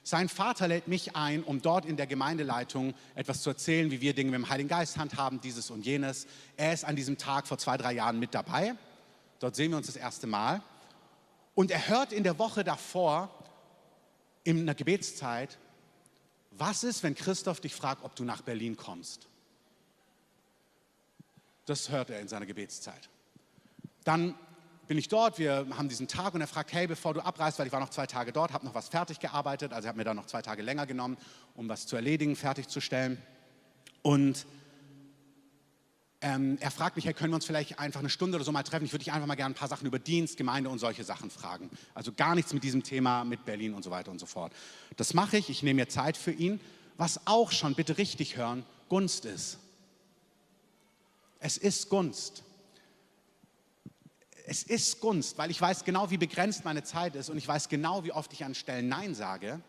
Sein 0.04 0.28
Vater 0.28 0.68
lädt 0.68 0.86
mich 0.86 1.16
ein, 1.16 1.42
um 1.42 1.60
dort 1.60 1.84
in 1.84 1.96
der 1.96 2.06
Gemeindeleitung 2.06 2.94
etwas 3.16 3.42
zu 3.42 3.50
erzählen, 3.50 3.90
wie 3.90 4.00
wir 4.00 4.14
Dinge 4.14 4.30
mit 4.30 4.38
dem 4.38 4.48
Heiligen 4.48 4.68
Geist 4.68 4.98
handhaben, 4.98 5.40
dieses 5.40 5.68
und 5.68 5.84
jenes. 5.84 6.28
Er 6.56 6.72
ist 6.72 6.84
an 6.84 6.94
diesem 6.94 7.18
Tag 7.18 7.48
vor 7.48 7.58
zwei, 7.58 7.76
drei 7.76 7.94
Jahren 7.94 8.20
mit 8.20 8.32
dabei. 8.32 8.76
Dort 9.40 9.56
sehen 9.56 9.72
wir 9.72 9.78
uns 9.78 9.88
das 9.88 9.96
erste 9.96 10.28
Mal. 10.28 10.62
Und 11.56 11.72
er 11.72 11.88
hört 11.88 12.12
in 12.12 12.22
der 12.22 12.38
Woche 12.38 12.62
davor, 12.62 13.30
in 14.46 14.60
einer 14.60 14.74
Gebetszeit, 14.74 15.58
was 16.52 16.84
ist, 16.84 17.02
wenn 17.02 17.14
Christoph 17.14 17.60
dich 17.60 17.74
fragt, 17.74 18.04
ob 18.04 18.14
du 18.14 18.24
nach 18.24 18.42
Berlin 18.42 18.76
kommst? 18.76 19.28
Das 21.66 21.90
hört 21.90 22.10
er 22.10 22.20
in 22.20 22.28
seiner 22.28 22.46
Gebetszeit. 22.46 23.10
Dann 24.04 24.36
bin 24.86 24.98
ich 24.98 25.08
dort, 25.08 25.40
wir 25.40 25.66
haben 25.76 25.88
diesen 25.88 26.06
Tag 26.06 26.34
und 26.34 26.40
er 26.40 26.46
fragt, 26.46 26.72
hey, 26.72 26.86
bevor 26.86 27.12
du 27.12 27.24
abreist, 27.24 27.58
weil 27.58 27.66
ich 27.66 27.72
war 27.72 27.80
noch 27.80 27.90
zwei 27.90 28.06
Tage 28.06 28.32
dort, 28.32 28.52
habe 28.52 28.64
noch 28.64 28.74
was 28.74 28.88
fertig 28.88 29.18
gearbeitet, 29.18 29.72
also 29.72 29.88
hat 29.88 29.96
mir 29.96 30.04
da 30.04 30.14
noch 30.14 30.26
zwei 30.26 30.42
Tage 30.42 30.62
länger 30.62 30.86
genommen, 30.86 31.16
um 31.56 31.68
was 31.68 31.88
zu 31.88 31.96
erledigen, 31.96 32.36
fertigzustellen. 32.36 33.20
Und 34.02 34.46
ähm, 36.26 36.58
er 36.60 36.72
fragt 36.72 36.96
mich, 36.96 37.04
hey, 37.04 37.14
können 37.14 37.30
wir 37.30 37.36
uns 37.36 37.46
vielleicht 37.46 37.78
einfach 37.78 38.00
eine 38.00 38.10
Stunde 38.10 38.34
oder 38.34 38.44
so 38.44 38.50
mal 38.50 38.64
treffen? 38.64 38.84
Ich 38.84 38.92
würde 38.92 39.04
dich 39.04 39.12
einfach 39.12 39.28
mal 39.28 39.36
gerne 39.36 39.54
ein 39.54 39.58
paar 39.58 39.68
Sachen 39.68 39.86
über 39.86 40.00
Dienst, 40.00 40.36
Gemeinde 40.36 40.68
und 40.68 40.80
solche 40.80 41.04
Sachen 41.04 41.30
fragen. 41.30 41.70
Also 41.94 42.12
gar 42.12 42.34
nichts 42.34 42.52
mit 42.52 42.64
diesem 42.64 42.82
Thema, 42.82 43.22
mit 43.22 43.44
Berlin 43.44 43.74
und 43.74 43.84
so 43.84 43.92
weiter 43.92 44.10
und 44.10 44.18
so 44.18 44.26
fort. 44.26 44.52
Das 44.96 45.14
mache 45.14 45.36
ich, 45.36 45.50
ich 45.50 45.62
nehme 45.62 45.82
mir 45.82 45.88
Zeit 45.88 46.16
für 46.16 46.32
ihn, 46.32 46.60
was 46.96 47.28
auch 47.28 47.52
schon, 47.52 47.76
bitte 47.76 47.96
richtig 47.96 48.36
hören, 48.36 48.64
Gunst 48.88 49.24
ist. 49.24 49.58
Es 51.38 51.58
ist 51.58 51.90
Gunst. 51.90 52.42
Es 54.46 54.64
ist 54.64 55.00
Gunst, 55.00 55.38
weil 55.38 55.52
ich 55.52 55.60
weiß 55.60 55.84
genau, 55.84 56.10
wie 56.10 56.18
begrenzt 56.18 56.64
meine 56.64 56.82
Zeit 56.82 57.14
ist 57.14 57.30
und 57.30 57.36
ich 57.38 57.46
weiß 57.46 57.68
genau, 57.68 58.02
wie 58.02 58.10
oft 58.10 58.32
ich 58.32 58.44
an 58.44 58.56
Stellen 58.56 58.88
Nein 58.88 59.14
sage. 59.14 59.60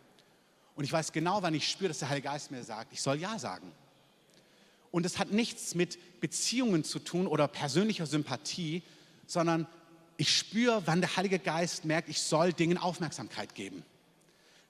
Und 0.75 0.85
ich 0.85 0.91
weiß 0.91 1.11
genau, 1.11 1.43
wann 1.43 1.53
ich 1.53 1.69
spüre, 1.69 1.89
dass 1.89 1.99
der 1.99 2.09
Heilige 2.09 2.29
Geist 2.29 2.49
mir 2.49 2.63
sagt, 2.63 2.93
ich 2.93 3.01
soll 3.01 3.19
Ja 3.19 3.37
sagen. 3.37 3.71
Und 4.91 5.05
es 5.05 5.19
hat 5.19 5.31
nichts 5.31 5.75
mit 5.75 5.97
Beziehungen 6.21 6.83
zu 6.83 6.99
tun 6.99 7.27
oder 7.27 7.47
persönlicher 7.47 8.05
Sympathie, 8.05 8.83
sondern 9.25 9.67
ich 10.17 10.35
spüre, 10.35 10.81
wann 10.85 11.01
der 11.01 11.15
Heilige 11.15 11.39
Geist 11.39 11.85
merkt, 11.85 12.09
ich 12.09 12.21
soll 12.21 12.53
Dingen 12.53 12.77
Aufmerksamkeit 12.77 13.53
geben. 13.53 13.83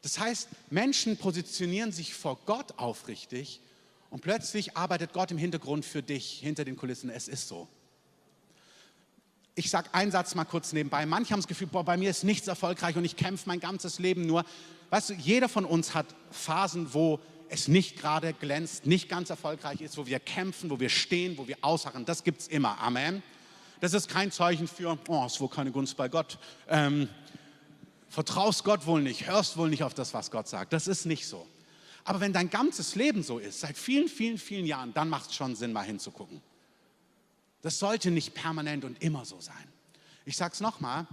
Das 0.01 0.19
heißt, 0.19 0.49
Menschen 0.69 1.17
positionieren 1.17 1.91
sich 1.91 2.13
vor 2.13 2.37
Gott 2.45 2.77
aufrichtig 2.77 3.61
und 4.09 4.21
plötzlich 4.21 4.77
arbeitet 4.77 5.13
Gott 5.13 5.31
im 5.31 5.37
Hintergrund 5.37 5.85
für 5.85 6.03
dich, 6.03 6.39
hinter 6.39 6.65
den 6.65 6.75
Kulissen. 6.75 7.09
Es 7.09 7.27
ist 7.27 7.47
so. 7.47 7.67
Ich 9.55 9.69
sage 9.69 9.89
einen 9.93 10.11
Satz 10.11 10.35
mal 10.35 10.45
kurz 10.45 10.71
nebenbei. 10.71 11.05
Manche 11.05 11.31
haben 11.31 11.39
das 11.39 11.47
Gefühl, 11.47 11.67
boah, 11.67 11.83
bei 11.83 11.97
mir 11.97 12.09
ist 12.11 12.23
nichts 12.23 12.47
erfolgreich 12.47 12.95
und 12.95 13.05
ich 13.05 13.15
kämpfe 13.15 13.45
mein 13.47 13.59
ganzes 13.59 13.97
Leben 13.97 14.25
nur. 14.25 14.45
Weißt 14.91 15.09
du, 15.09 15.13
jeder 15.15 15.49
von 15.49 15.65
uns 15.65 15.93
hat 15.93 16.05
Phasen, 16.31 16.93
wo 16.93 17.19
es 17.49 17.67
nicht 17.67 17.97
gerade 17.97 18.33
glänzt, 18.33 18.85
nicht 18.85 19.09
ganz 19.09 19.29
erfolgreich 19.29 19.81
ist, 19.81 19.97
wo 19.97 20.05
wir 20.05 20.19
kämpfen, 20.19 20.69
wo 20.69 20.79
wir 20.79 20.89
stehen, 20.89 21.37
wo 21.37 21.47
wir 21.47 21.57
ausharren. 21.61 22.05
Das 22.05 22.23
gibt 22.23 22.41
es 22.41 22.47
immer. 22.47 22.79
Amen. 22.79 23.23
Das 23.79 23.93
ist 23.93 24.09
kein 24.09 24.31
Zeichen 24.31 24.67
für, 24.67 24.97
oh, 25.07 25.25
ist 25.25 25.39
wohl 25.39 25.49
keine 25.49 25.71
Gunst 25.71 25.97
bei 25.97 26.09
Gott. 26.09 26.39
Ähm, 26.67 27.09
vertraust 28.09 28.63
Gott 28.63 28.85
wohl 28.85 29.01
nicht, 29.01 29.27
hörst 29.27 29.57
wohl 29.57 29.69
nicht 29.69 29.83
auf 29.83 29.93
das, 29.93 30.13
was 30.13 30.31
Gott 30.31 30.47
sagt. 30.47 30.73
Das 30.73 30.87
ist 30.87 31.05
nicht 31.05 31.27
so. 31.27 31.47
Aber 32.03 32.21
wenn 32.21 32.33
dein 32.33 32.49
ganzes 32.49 32.95
Leben 32.95 33.21
so 33.21 33.37
ist, 33.37 33.59
seit 33.59 33.77
vielen, 33.77 34.07
vielen, 34.07 34.37
vielen 34.37 34.65
Jahren, 34.65 34.93
dann 34.93 35.09
macht 35.09 35.29
es 35.29 35.35
schon 35.35 35.55
Sinn, 35.55 35.73
mal 35.73 35.83
hinzugucken. 35.83 36.41
Das 37.61 37.79
sollte 37.79 38.11
nicht 38.11 38.33
permanent 38.33 38.85
und 38.85 39.01
immer 39.03 39.25
so 39.25 39.41
sein. 39.41 39.55
Ich 40.25 40.37
sage 40.37 40.53
es 40.53 40.61
nochmal, 40.61 41.05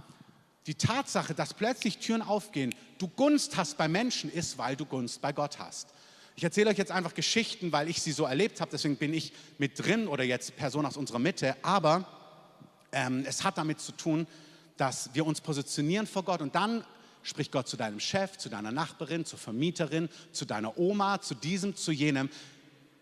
die 0.67 0.75
Tatsache, 0.75 1.33
dass 1.35 1.53
plötzlich 1.53 1.99
Türen 1.99 2.21
aufgehen, 2.21 2.73
du 2.97 3.07
Gunst 3.07 3.57
hast 3.57 3.77
bei 3.77 3.87
Menschen, 3.87 4.31
ist, 4.31 4.57
weil 4.57 4.75
du 4.75 4.85
Gunst 4.85 5.21
bei 5.21 5.31
Gott 5.31 5.59
hast. 5.59 5.89
Ich 6.37 6.43
erzähle 6.43 6.69
euch 6.69 6.77
jetzt 6.77 6.91
einfach 6.91 7.13
Geschichten, 7.13 7.71
weil 7.71 7.89
ich 7.89 8.01
sie 8.01 8.11
so 8.11 8.25
erlebt 8.25 8.59
habe, 8.59 8.69
deswegen 8.71 8.97
bin 8.97 9.13
ich 9.13 9.31
mit 9.57 9.79
drin 9.79 10.07
oder 10.07 10.25
jetzt 10.25 10.57
Person 10.57 10.85
aus 10.85 10.97
unserer 10.97 11.19
Mitte, 11.19 11.55
aber 11.61 12.05
ähm, 12.91 13.23
es 13.25 13.45
hat 13.45 13.57
damit 13.57 13.79
zu 13.79 13.93
tun, 13.93 14.27
dass 14.75 15.11
wir 15.13 15.25
uns 15.25 15.39
positionieren 15.39 16.07
vor 16.07 16.23
Gott 16.23 16.41
und 16.41 16.53
dann 16.53 16.83
spricht 17.23 17.53
Gott 17.53 17.69
zu 17.69 17.77
deinem 17.77 18.01
Chef, 18.01 18.37
zu 18.37 18.49
deiner 18.49 18.73
Nachbarin, 18.73 19.23
zur 19.23 19.39
Vermieterin, 19.39 20.09
zu 20.33 20.43
deiner 20.43 20.77
Oma, 20.77 21.21
zu 21.21 21.35
diesem, 21.35 21.75
zu 21.75 21.93
jenem. 21.93 22.29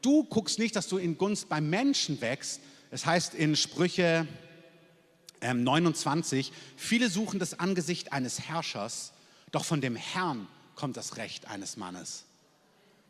Du 0.04 0.24
guckst 0.26 0.60
nicht, 0.60 0.76
dass 0.76 0.88
du 0.88 0.98
in 0.98 1.17
Gunst 1.17 1.50
beim 1.50 1.69
Menschen 1.69 2.22
wächst. 2.22 2.62
Es 2.91 3.08
heißt 3.08 3.34
in 3.34 3.56
Sprüche 3.56 4.28
ähm, 5.41 5.63
29, 5.63 6.52
viele 6.78 7.10
suchen 7.10 7.39
das 7.39 7.60
Angesicht 7.60 8.13
eines 8.13 8.41
Herrschers, 8.41 9.12
doch 9.52 9.65
von 9.65 9.82
dem 9.82 9.96
Herrn 9.96 10.48
kommt 10.76 10.98
das 10.98 11.17
Recht 11.17 11.48
eines 11.48 11.78
Mannes. 11.78 12.26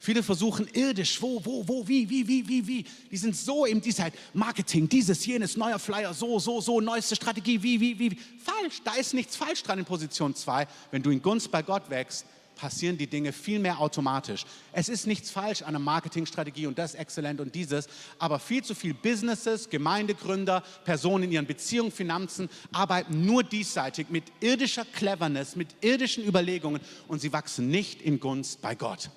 Viele 0.04 0.22
versuchen 0.22 0.68
irdisch, 0.74 1.22
wo, 1.22 1.40
wo, 1.46 1.66
wo, 1.66 1.88
wie, 1.88 2.10
wie, 2.10 2.28
wie, 2.28 2.46
wie, 2.46 2.68
wie. 2.68 2.86
Die 3.10 3.16
sind 3.16 3.38
so 3.38 3.64
im 3.64 3.80
Diesseits. 3.80 4.18
Marketing, 4.34 4.90
dieses, 4.90 5.26
jenes, 5.26 5.56
neuer 5.56 5.80
Flyer, 5.80 6.14
so, 6.14 6.40
so, 6.40 6.60
so, 6.60 6.82
neueste 6.82 7.16
Strategie, 7.16 7.64
wie, 7.64 7.80
wie, 7.80 7.98
wie. 7.98 8.18
Falsch, 8.38 8.82
da 8.84 8.96
ist 8.96 9.14
nichts 9.14 9.38
falsch 9.38 9.64
dran 9.64 9.80
in 9.80 9.86
Position 9.86 10.36
2. 10.36 10.68
Wenn 10.92 11.04
du 11.04 11.10
in 11.10 11.22
Gunst 11.22 11.50
bei 11.52 11.62
Gott 11.62 11.90
wächst, 11.90 12.26
passieren 12.58 12.98
die 12.98 13.08
Dinge 13.08 13.32
viel 13.32 13.60
mehr 13.60 13.80
automatisch. 13.80 14.46
Es 14.74 14.90
ist 14.90 15.08
nichts 15.08 15.32
falsch 15.32 15.62
an 15.62 15.70
einer 15.70 15.80
Marketingstrategie 15.80 16.68
und 16.68 16.78
das 16.78 16.96
exzellent 16.96 17.40
und 17.40 17.56
dieses, 17.56 17.88
aber 18.20 18.40
viel 18.40 18.62
zu 18.62 18.76
viel 18.76 18.94
Businesses, 18.94 19.70
Gemeindegründer, 19.70 20.64
Personen 20.84 21.24
in 21.24 21.32
ihren 21.32 21.48
Beziehungen, 21.48 21.94
Finanzen 21.94 22.50
arbeiten 22.74 23.26
nur 23.26 23.42
diesseitig 23.42 24.08
mit 24.10 24.26
irdischer 24.42 24.84
Cleverness, 24.84 25.56
mit 25.56 25.70
irdischen 25.80 26.26
Überlegungen 26.28 26.82
und 27.08 27.22
sie 27.22 27.32
wachsen 27.32 27.70
nicht 27.70 28.02
in 28.02 28.20
Gunst 28.20 28.62
bei 28.62 28.76
Gott. 28.76 29.10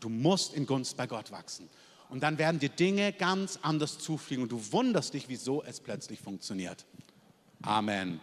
Du 0.00 0.08
musst 0.08 0.54
in 0.54 0.66
Gunst 0.66 0.96
bei 0.96 1.06
Gott 1.06 1.30
wachsen. 1.30 1.68
Und 2.08 2.22
dann 2.22 2.38
werden 2.38 2.58
dir 2.58 2.70
Dinge 2.70 3.12
ganz 3.12 3.58
anders 3.62 3.98
zufliegen 3.98 4.42
und 4.42 4.50
du 4.50 4.72
wunderst 4.72 5.14
dich, 5.14 5.28
wieso 5.28 5.62
es 5.62 5.80
plötzlich 5.80 6.20
funktioniert. 6.20 6.84
Amen. 7.62 8.20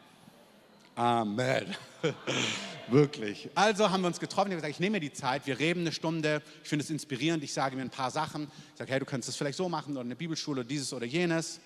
Amen. 0.96 1.76
Wirklich. 2.90 3.50
Also 3.56 3.92
haben 3.92 4.02
wir 4.02 4.08
uns 4.08 4.20
getroffen. 4.20 4.48
Ich 4.48 4.54
habe 4.54 4.62
gesagt, 4.62 4.74
ich 4.74 4.80
nehme 4.80 4.96
mir 4.96 5.00
die 5.00 5.14
Zeit. 5.14 5.46
Wir 5.46 5.60
reden 5.60 5.82
eine 5.82 5.92
Stunde. 5.92 6.42
Ich 6.64 6.70
finde 6.70 6.84
es 6.84 6.90
inspirierend. 6.90 7.44
Ich 7.44 7.54
sage 7.54 7.76
mir 7.76 7.84
ein 7.84 7.90
paar 7.90 8.12
Sachen. 8.12 8.52
Ich 8.74 8.80
sage, 8.80 8.92
hey, 8.92 9.00
du 9.00 9.06
könntest 9.06 9.30
das 9.30 9.36
vielleicht 9.36 9.58
so 9.58 9.70
machen 9.70 9.92
oder 9.92 10.02
eine 10.02 10.16
Bibelschule 10.16 10.66
dieses 10.66 10.92
oder 10.94 11.06
jenes. 11.06 11.60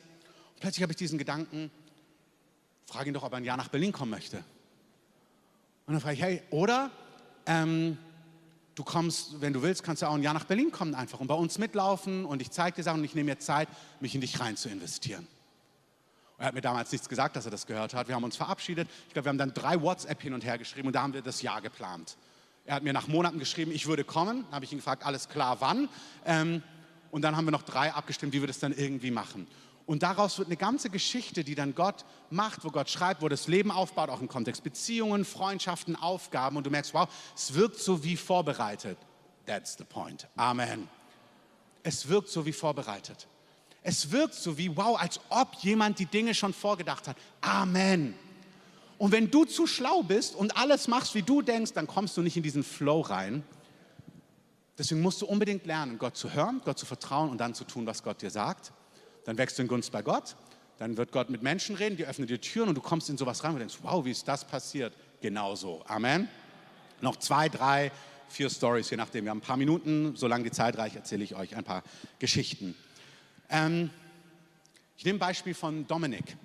Und 0.53 0.59
plötzlich 0.59 0.83
habe 0.83 0.91
ich 0.91 0.97
diesen 0.97 1.17
Gedanken, 1.17 1.71
frage 2.85 3.09
ihn 3.09 3.13
doch, 3.13 3.23
ob 3.23 3.31
er 3.31 3.37
ein 3.37 3.45
Jahr 3.45 3.57
nach 3.57 3.69
Berlin 3.69 3.93
kommen 3.93 4.11
möchte. 4.11 4.43
Und 5.85 5.93
dann 5.93 6.01
frage 6.01 6.15
ich, 6.15 6.21
hey, 6.21 6.41
oder 6.49 6.91
ähm, 7.45 7.97
du 8.75 8.83
kommst, 8.83 9.41
wenn 9.41 9.53
du 9.53 9.61
willst, 9.61 9.83
kannst 9.83 10.01
du 10.01 10.07
auch 10.07 10.15
ein 10.15 10.23
Jahr 10.23 10.33
nach 10.33 10.45
Berlin 10.45 10.71
kommen 10.71 10.95
einfach 10.95 11.19
und 11.19 11.27
bei 11.27 11.35
uns 11.35 11.57
mitlaufen 11.57 12.25
und 12.25 12.41
ich 12.41 12.51
zeige 12.51 12.77
dir 12.77 12.83
Sachen 12.83 12.99
und 12.99 13.05
ich 13.05 13.15
nehme 13.15 13.31
mir 13.31 13.39
Zeit, 13.39 13.67
mich 13.99 14.15
in 14.15 14.21
dich 14.21 14.39
rein 14.39 14.57
zu 14.57 14.69
investieren. 14.69 15.27
Er 16.37 16.47
hat 16.47 16.55
mir 16.55 16.61
damals 16.61 16.91
nichts 16.91 17.07
gesagt, 17.07 17.35
dass 17.35 17.45
er 17.45 17.51
das 17.51 17.67
gehört 17.67 17.93
hat. 17.93 18.07
Wir 18.07 18.15
haben 18.15 18.23
uns 18.23 18.35
verabschiedet. 18.35 18.89
Ich 19.07 19.13
glaube, 19.13 19.25
wir 19.25 19.29
haben 19.29 19.37
dann 19.37 19.53
drei 19.53 19.79
WhatsApp 19.79 20.21
hin 20.21 20.33
und 20.33 20.43
her 20.43 20.57
geschrieben 20.57 20.87
und 20.87 20.95
da 20.95 21.03
haben 21.03 21.13
wir 21.13 21.21
das 21.21 21.43
Jahr 21.43 21.61
geplant. 21.61 22.17
Er 22.65 22.75
hat 22.75 22.83
mir 22.83 22.93
nach 22.93 23.07
Monaten 23.07 23.37
geschrieben, 23.37 23.71
ich 23.71 23.85
würde 23.85 24.03
kommen. 24.03 24.45
Da 24.49 24.55
habe 24.55 24.65
ich 24.65 24.71
ihn 24.71 24.79
gefragt, 24.79 25.05
alles 25.05 25.29
klar, 25.29 25.57
wann? 25.59 25.87
Ähm, 26.25 26.63
und 27.11 27.21
dann 27.21 27.35
haben 27.35 27.45
wir 27.45 27.51
noch 27.51 27.61
drei 27.61 27.93
abgestimmt, 27.93 28.33
wie 28.33 28.39
wir 28.39 28.47
das 28.47 28.59
dann 28.59 28.73
irgendwie 28.73 29.11
machen. 29.11 29.47
Und 29.91 30.03
daraus 30.03 30.37
wird 30.39 30.47
eine 30.47 30.55
ganze 30.55 30.89
Geschichte, 30.89 31.43
die 31.43 31.53
dann 31.53 31.75
Gott 31.75 32.05
macht, 32.29 32.63
wo 32.63 32.69
Gott 32.69 32.89
schreibt, 32.89 33.21
wo 33.21 33.27
das 33.27 33.49
Leben 33.49 33.71
aufbaut, 33.71 34.09
auch 34.09 34.21
im 34.21 34.29
Kontext 34.29 34.63
Beziehungen, 34.63 35.25
Freundschaften, 35.25 35.97
Aufgaben. 35.97 36.55
Und 36.55 36.65
du 36.65 36.69
merkst, 36.69 36.93
wow, 36.93 37.09
es 37.35 37.55
wirkt 37.55 37.77
so 37.77 38.01
wie 38.01 38.15
vorbereitet. 38.15 38.97
That's 39.45 39.75
the 39.77 39.83
point. 39.83 40.29
Amen. 40.37 40.87
Es 41.83 42.07
wirkt 42.07 42.29
so 42.29 42.45
wie 42.45 42.53
vorbereitet. 42.53 43.27
Es 43.83 44.09
wirkt 44.11 44.33
so 44.33 44.57
wie, 44.57 44.73
wow, 44.77 44.97
als 44.97 45.19
ob 45.27 45.55
jemand 45.55 45.99
die 45.99 46.05
Dinge 46.05 46.33
schon 46.35 46.53
vorgedacht 46.53 47.09
hat. 47.09 47.17
Amen. 47.41 48.13
Und 48.97 49.11
wenn 49.11 49.29
du 49.29 49.43
zu 49.43 49.67
schlau 49.67 50.03
bist 50.03 50.35
und 50.35 50.55
alles 50.55 50.87
machst, 50.87 51.15
wie 51.15 51.21
du 51.21 51.41
denkst, 51.41 51.73
dann 51.73 51.87
kommst 51.87 52.15
du 52.15 52.21
nicht 52.21 52.37
in 52.37 52.43
diesen 52.43 52.63
Flow 52.63 53.01
rein. 53.01 53.43
Deswegen 54.77 55.01
musst 55.01 55.21
du 55.21 55.25
unbedingt 55.25 55.65
lernen, 55.65 55.99
Gott 55.99 56.15
zu 56.15 56.31
hören, 56.31 56.61
Gott 56.63 56.79
zu 56.79 56.85
vertrauen 56.85 57.29
und 57.29 57.39
dann 57.39 57.53
zu 57.53 57.65
tun, 57.65 57.85
was 57.85 58.01
Gott 58.03 58.21
dir 58.21 58.31
sagt. 58.31 58.71
Dann 59.25 59.37
wächst 59.37 59.57
du 59.57 59.63
in 59.63 59.67
Gunst 59.67 59.91
bei 59.91 60.01
Gott. 60.01 60.35
Dann 60.77 60.97
wird 60.97 61.11
Gott 61.11 61.29
mit 61.29 61.43
Menschen 61.43 61.75
reden, 61.75 61.95
die 61.95 62.05
öffnen 62.05 62.27
dir 62.27 62.41
Türen 62.41 62.69
und 62.69 62.75
du 62.75 62.81
kommst 62.81 63.09
in 63.09 63.17
sowas 63.17 63.43
rein 63.43 63.53
und 63.53 63.59
denkst, 63.59 63.77
wow, 63.83 64.03
wie 64.03 64.11
ist 64.11 64.27
das 64.27 64.45
passiert? 64.45 64.93
Genauso. 65.21 65.83
Amen. 65.87 66.27
Noch 67.01 67.17
zwei, 67.17 67.49
drei, 67.49 67.91
vier 68.29 68.49
Stories, 68.49 68.89
je 68.89 68.97
nachdem. 68.97 69.25
Wir 69.25 69.31
haben 69.31 69.37
ein 69.37 69.41
paar 69.41 69.57
Minuten, 69.57 70.15
solange 70.15 70.45
die 70.45 70.51
Zeit 70.51 70.77
reicht, 70.77 70.95
erzähle 70.95 71.23
ich 71.23 71.35
euch 71.35 71.55
ein 71.55 71.63
paar 71.63 71.83
Geschichten. 72.17 72.75
Ähm, 73.49 73.91
ich 74.97 75.05
nehme 75.05 75.17
ein 75.17 75.19
Beispiel 75.19 75.53
von 75.53 75.85
Dominik. 75.87 76.35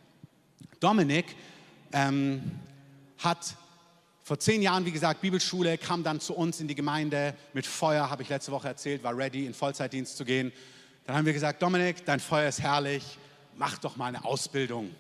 Dominik 0.81 1.35
ähm, 1.93 2.43
hat 3.19 3.57
vor 4.23 4.39
zehn 4.39 4.61
Jahren, 4.61 4.85
wie 4.85 4.93
gesagt, 4.93 5.21
Bibelschule, 5.21 5.79
kam 5.79 6.03
dann 6.03 6.21
zu 6.21 6.35
uns 6.35 6.61
in 6.61 6.67
die 6.67 6.75
Gemeinde 6.75 7.35
mit 7.55 7.65
Feuer, 7.65 8.11
habe 8.11 8.23
ich 8.23 8.29
letzte 8.29 8.51
Woche 8.53 8.69
erzählt, 8.69 9.03
war 9.05 9.17
ready, 9.17 9.47
in 9.47 9.55
Vollzeitdienst 9.55 10.17
zu 10.17 10.25
gehen. 10.25 10.53
Dann 11.07 11.17
haben 11.17 11.27
wir 11.27 11.33
gesagt, 11.33 11.63
Dominik, 11.63 12.05
dein 12.05 12.19
Feuer 12.19 12.49
ist 12.49 12.61
herrlich, 12.61 13.19
mach 13.57 13.79
doch 13.79 13.97
mal 13.97 14.07
eine 14.07 14.25
Ausbildung. 14.25 14.91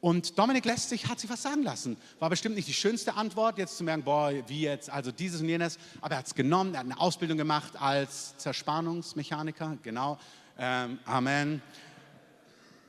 Und 0.00 0.38
Dominik 0.38 0.64
lässt 0.64 0.88
sich, 0.88 1.06
hat 1.06 1.20
sich 1.20 1.28
was 1.28 1.42
sagen 1.42 1.64
lassen. 1.64 1.96
War 2.18 2.30
bestimmt 2.30 2.54
nicht 2.54 2.68
die 2.68 2.72
schönste 2.72 3.14
Antwort, 3.14 3.58
jetzt 3.58 3.76
zu 3.76 3.84
merken, 3.84 4.04
boah, 4.04 4.32
wie 4.46 4.62
jetzt, 4.62 4.88
also 4.88 5.10
dieses 5.10 5.40
und 5.40 5.48
jenes. 5.48 5.78
Aber 6.00 6.14
er 6.14 6.18
hat 6.18 6.28
es 6.28 6.34
genommen, 6.34 6.72
er 6.72 6.80
hat 6.80 6.86
eine 6.86 6.98
Ausbildung 6.98 7.36
gemacht 7.36 7.72
als 7.78 8.36
Zerspannungsmechaniker, 8.38 9.76
genau. 9.82 10.18
Ähm, 10.58 10.98
Amen. 11.04 11.60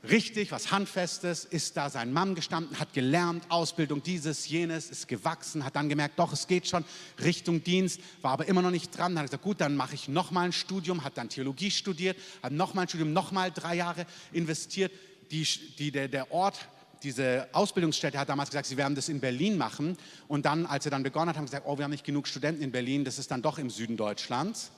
Richtig, 0.07 0.53
was 0.53 0.71
Handfestes, 0.71 1.43
ist 1.43 1.75
da 1.75 1.89
sein 1.89 2.13
Mann 2.13 2.33
gestanden, 2.33 2.79
hat 2.79 2.93
gelernt, 2.93 3.43
Ausbildung 3.49 4.01
dieses, 4.01 4.47
jenes, 4.47 4.89
ist 4.89 5.09
gewachsen, 5.09 5.65
hat 5.65 5.75
dann 5.75 5.89
gemerkt, 5.89 6.17
doch, 6.17 6.31
es 6.31 6.47
geht 6.47 6.67
schon 6.69 6.85
Richtung 7.21 7.63
Dienst, 7.63 7.99
war 8.21 8.31
aber 8.31 8.47
immer 8.47 8.61
noch 8.61 8.71
nicht 8.71 8.97
dran. 8.97 9.17
Hat 9.17 9.25
gesagt, 9.25 9.43
gut, 9.43 9.59
dann 9.59 9.75
mache 9.75 9.95
ich 9.95 10.07
nochmal 10.07 10.45
ein 10.45 10.53
Studium, 10.53 11.03
hat 11.03 11.17
dann 11.17 11.27
Theologie 11.27 11.69
studiert, 11.69 12.17
hat 12.41 12.53
nochmal 12.53 12.85
ein 12.85 12.87
Studium, 12.87 13.11
nochmal 13.11 13.51
drei 13.51 13.75
Jahre 13.75 14.05
investiert. 14.31 14.93
Die, 15.31 15.45
die, 15.77 15.91
der, 15.91 16.07
der 16.07 16.31
Ort 16.31 16.57
diese 17.03 17.47
Ausbildungsstätte 17.53 18.17
hat 18.17 18.29
damals 18.29 18.49
gesagt, 18.49 18.67
sie 18.67 18.77
werden 18.77 18.95
das 18.95 19.09
in 19.09 19.19
Berlin 19.19 19.57
machen. 19.57 19.97
Und 20.27 20.45
dann, 20.45 20.65
als 20.65 20.85
er 20.85 20.91
dann 20.91 21.03
begonnen 21.03 21.29
hat, 21.29 21.37
haben 21.37 21.47
sie 21.47 21.51
gesagt, 21.51 21.67
oh, 21.67 21.77
wir 21.77 21.83
haben 21.83 21.91
nicht 21.91 22.05
genug 22.05 22.27
Studenten 22.27 22.61
in 22.61 22.71
Berlin, 22.71 23.03
das 23.03 23.19
ist 23.19 23.31
dann 23.31 23.41
doch 23.41 23.57
im 23.57 23.69
Süden 23.69 23.97
Deutschlands. 23.97 24.71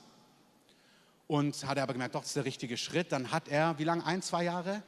Und 1.26 1.64
hat 1.66 1.76
er 1.76 1.84
aber 1.84 1.92
gemerkt, 1.94 2.14
doch, 2.14 2.20
das 2.20 2.30
ist 2.30 2.36
der 2.36 2.44
richtige 2.44 2.76
Schritt. 2.76 3.12
Dann 3.12 3.30
hat 3.30 3.48
er, 3.48 3.78
wie 3.78 3.84
lange, 3.84 4.04
ein, 4.04 4.22
zwei 4.22 4.44
Jahre? 4.44 4.82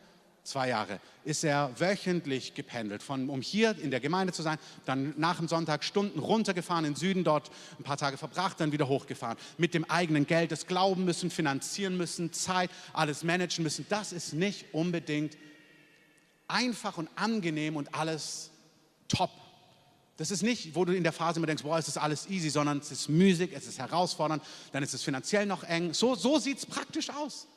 Zwei 0.44 0.68
Jahre 0.68 1.00
ist 1.24 1.42
er 1.42 1.70
wöchentlich 1.80 2.52
gependelt, 2.52 3.02
von, 3.02 3.30
um 3.30 3.40
hier 3.40 3.78
in 3.78 3.90
der 3.90 4.00
Gemeinde 4.00 4.34
zu 4.34 4.42
sein, 4.42 4.58
dann 4.84 5.14
nach 5.16 5.38
dem 5.38 5.48
Sonntag 5.48 5.82
Stunden 5.82 6.18
runtergefahren 6.18 6.84
in 6.84 6.92
den 6.92 6.98
Süden, 6.98 7.24
dort 7.24 7.50
ein 7.78 7.82
paar 7.82 7.96
Tage 7.96 8.18
verbracht, 8.18 8.60
dann 8.60 8.70
wieder 8.70 8.86
hochgefahren. 8.86 9.38
Mit 9.56 9.72
dem 9.72 9.90
eigenen 9.90 10.26
Geld, 10.26 10.52
das 10.52 10.66
Glauben 10.66 11.06
müssen, 11.06 11.30
finanzieren 11.30 11.96
müssen, 11.96 12.30
Zeit, 12.34 12.70
alles 12.92 13.24
managen 13.24 13.62
müssen. 13.62 13.86
Das 13.88 14.12
ist 14.12 14.34
nicht 14.34 14.66
unbedingt 14.74 15.38
einfach 16.46 16.98
und 16.98 17.08
angenehm 17.16 17.76
und 17.76 17.94
alles 17.94 18.50
top. 19.08 19.30
Das 20.18 20.30
ist 20.30 20.42
nicht, 20.42 20.74
wo 20.74 20.84
du 20.84 20.94
in 20.94 21.04
der 21.04 21.12
Phase 21.12 21.38
immer 21.38 21.46
denkst, 21.46 21.62
boah, 21.62 21.78
es 21.78 21.88
ist 21.88 21.96
alles 21.96 22.28
easy, 22.28 22.50
sondern 22.50 22.78
es 22.78 22.92
ist 22.92 23.08
müßig, 23.08 23.50
es 23.54 23.66
ist 23.66 23.78
herausfordernd, 23.78 24.42
dann 24.72 24.82
ist 24.82 24.92
es 24.92 25.02
finanziell 25.02 25.46
noch 25.46 25.64
eng. 25.64 25.94
So, 25.94 26.14
so 26.14 26.38
sieht 26.38 26.58
es 26.58 26.66
praktisch 26.66 27.08
aus. 27.08 27.48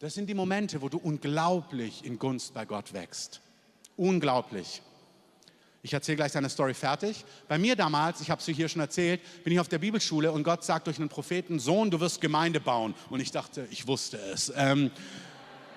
Das 0.00 0.14
sind 0.14 0.28
die 0.28 0.34
Momente, 0.34 0.80
wo 0.80 0.88
du 0.88 0.98
unglaublich 0.98 2.04
in 2.04 2.20
Gunst 2.20 2.54
bei 2.54 2.64
Gott 2.64 2.92
wächst. 2.92 3.40
Unglaublich. 3.96 4.80
Ich 5.82 5.92
erzähle 5.92 6.16
gleich 6.16 6.30
seine 6.30 6.48
Story 6.48 6.74
fertig. 6.74 7.24
Bei 7.48 7.58
mir 7.58 7.74
damals, 7.74 8.20
ich 8.20 8.30
habe 8.30 8.40
es 8.40 8.46
hier 8.46 8.68
schon 8.68 8.80
erzählt, 8.80 9.20
bin 9.42 9.52
ich 9.52 9.58
auf 9.58 9.68
der 9.68 9.78
Bibelschule 9.78 10.30
und 10.30 10.44
Gott 10.44 10.62
sagt 10.62 10.86
durch 10.86 10.98
einen 10.98 11.08
Propheten, 11.08 11.58
Sohn, 11.58 11.90
du 11.90 11.98
wirst 11.98 12.20
Gemeinde 12.20 12.60
bauen. 12.60 12.94
Und 13.10 13.18
ich 13.18 13.32
dachte, 13.32 13.66
ich 13.72 13.88
wusste 13.88 14.18
es. 14.18 14.52
Ähm, 14.54 14.92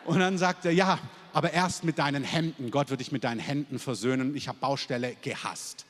und 0.06 0.20
dann 0.20 0.38
sagt 0.38 0.66
er, 0.66 0.72
ja, 0.72 1.00
aber 1.34 1.54
erst 1.54 1.84
mit 1.84 1.98
deinen 1.98 2.24
Händen. 2.24 2.70
Gott 2.70 2.92
wird 2.92 3.00
dich 3.00 3.12
mit 3.12 3.24
deinen 3.24 3.40
Händen 3.40 3.80
versöhnen. 3.80 4.36
Ich 4.36 4.48
habe 4.48 4.60
Baustelle 4.60 5.16
gehasst. 5.24 5.86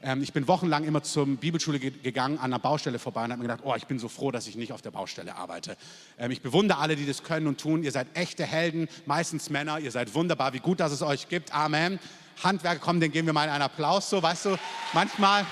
Ähm, 0.00 0.22
ich 0.22 0.32
bin 0.32 0.46
wochenlang 0.46 0.84
immer 0.84 1.02
zur 1.02 1.26
Bibelschule 1.26 1.80
ge 1.80 1.90
gegangen, 1.90 2.38
an 2.38 2.52
der 2.52 2.58
Baustelle 2.58 2.98
vorbei 2.98 3.24
und 3.24 3.32
habe 3.32 3.42
mir 3.42 3.48
gedacht, 3.48 3.62
oh, 3.64 3.74
ich 3.74 3.86
bin 3.86 3.98
so 3.98 4.08
froh, 4.08 4.30
dass 4.30 4.46
ich 4.46 4.54
nicht 4.54 4.72
auf 4.72 4.80
der 4.80 4.92
Baustelle 4.92 5.34
arbeite. 5.34 5.76
Ähm, 6.18 6.30
ich 6.30 6.40
bewundere 6.40 6.78
alle, 6.78 6.94
die 6.94 7.06
das 7.06 7.24
können 7.24 7.48
und 7.48 7.60
tun. 7.60 7.82
Ihr 7.82 7.90
seid 7.90 8.06
echte 8.14 8.44
Helden, 8.44 8.88
meistens 9.06 9.50
Männer. 9.50 9.80
Ihr 9.80 9.90
seid 9.90 10.14
wunderbar, 10.14 10.52
wie 10.52 10.60
gut, 10.60 10.78
dass 10.80 10.92
es 10.92 11.02
euch 11.02 11.28
gibt. 11.28 11.52
Amen. 11.52 11.98
Handwerker, 12.44 12.80
komm, 12.80 13.00
den 13.00 13.10
geben 13.10 13.26
wir 13.26 13.32
mal 13.32 13.48
einen 13.48 13.62
Applaus. 13.62 14.08
So, 14.08 14.22
weißt 14.22 14.44
du, 14.46 14.56
manchmal 14.92 15.44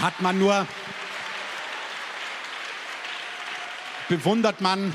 hat 0.00 0.20
man 0.20 0.38
nur, 0.38 0.66
bewundert 4.08 4.60
man 4.60 4.92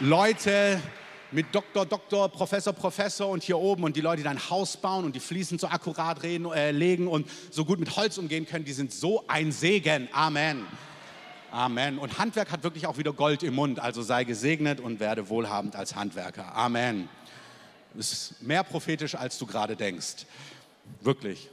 Leute, 0.00 0.82
mit 1.30 1.54
Doktor, 1.54 1.84
Doktor, 1.84 2.28
Professor, 2.28 2.72
Professor 2.72 3.28
und 3.28 3.42
hier 3.42 3.58
oben 3.58 3.84
und 3.84 3.96
die 3.96 4.00
Leute, 4.00 4.22
die 4.22 4.28
ein 4.28 4.50
Haus 4.50 4.76
bauen 4.76 5.04
und 5.04 5.14
die 5.14 5.20
Fliesen 5.20 5.58
so 5.58 5.66
akkurat 5.68 6.22
reden, 6.22 6.50
äh, 6.52 6.70
legen 6.70 7.06
und 7.06 7.28
so 7.50 7.64
gut 7.64 7.78
mit 7.78 7.96
Holz 7.96 8.18
umgehen 8.18 8.46
können, 8.46 8.64
die 8.64 8.72
sind 8.72 8.92
so 8.92 9.24
ein 9.28 9.52
Segen. 9.52 10.08
Amen. 10.12 10.66
Amen. 11.50 11.98
Und 11.98 12.18
Handwerk 12.18 12.50
hat 12.50 12.62
wirklich 12.62 12.86
auch 12.86 12.98
wieder 12.98 13.12
Gold 13.12 13.42
im 13.42 13.54
Mund. 13.54 13.78
Also 13.78 14.02
sei 14.02 14.24
gesegnet 14.24 14.80
und 14.80 15.00
werde 15.00 15.28
wohlhabend 15.28 15.76
als 15.76 15.94
Handwerker. 15.94 16.54
Amen. 16.54 17.08
Das 17.94 18.12
ist 18.12 18.42
mehr 18.42 18.62
prophetisch, 18.62 19.14
als 19.14 19.38
du 19.38 19.46
gerade 19.46 19.74
denkst. 19.74 20.26
Wirklich. 21.00 21.48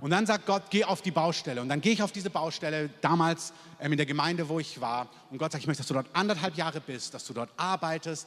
Und 0.00 0.10
dann 0.10 0.26
sagt 0.26 0.46
Gott, 0.46 0.64
geh 0.70 0.84
auf 0.84 1.00
die 1.00 1.12
Baustelle. 1.12 1.60
Und 1.60 1.68
dann 1.68 1.80
gehe 1.80 1.92
ich 1.92 2.02
auf 2.02 2.10
diese 2.10 2.28
Baustelle, 2.28 2.90
damals 3.00 3.52
ähm, 3.80 3.92
in 3.92 3.96
der 3.96 4.06
Gemeinde, 4.06 4.48
wo 4.48 4.58
ich 4.58 4.80
war. 4.80 5.08
Und 5.30 5.38
Gott 5.38 5.52
sagt, 5.52 5.62
ich 5.62 5.68
möchte, 5.68 5.82
dass 5.82 5.88
du 5.88 5.94
dort 5.94 6.08
anderthalb 6.12 6.56
Jahre 6.56 6.80
bist, 6.80 7.14
dass 7.14 7.24
du 7.24 7.32
dort 7.32 7.50
arbeitest, 7.56 8.26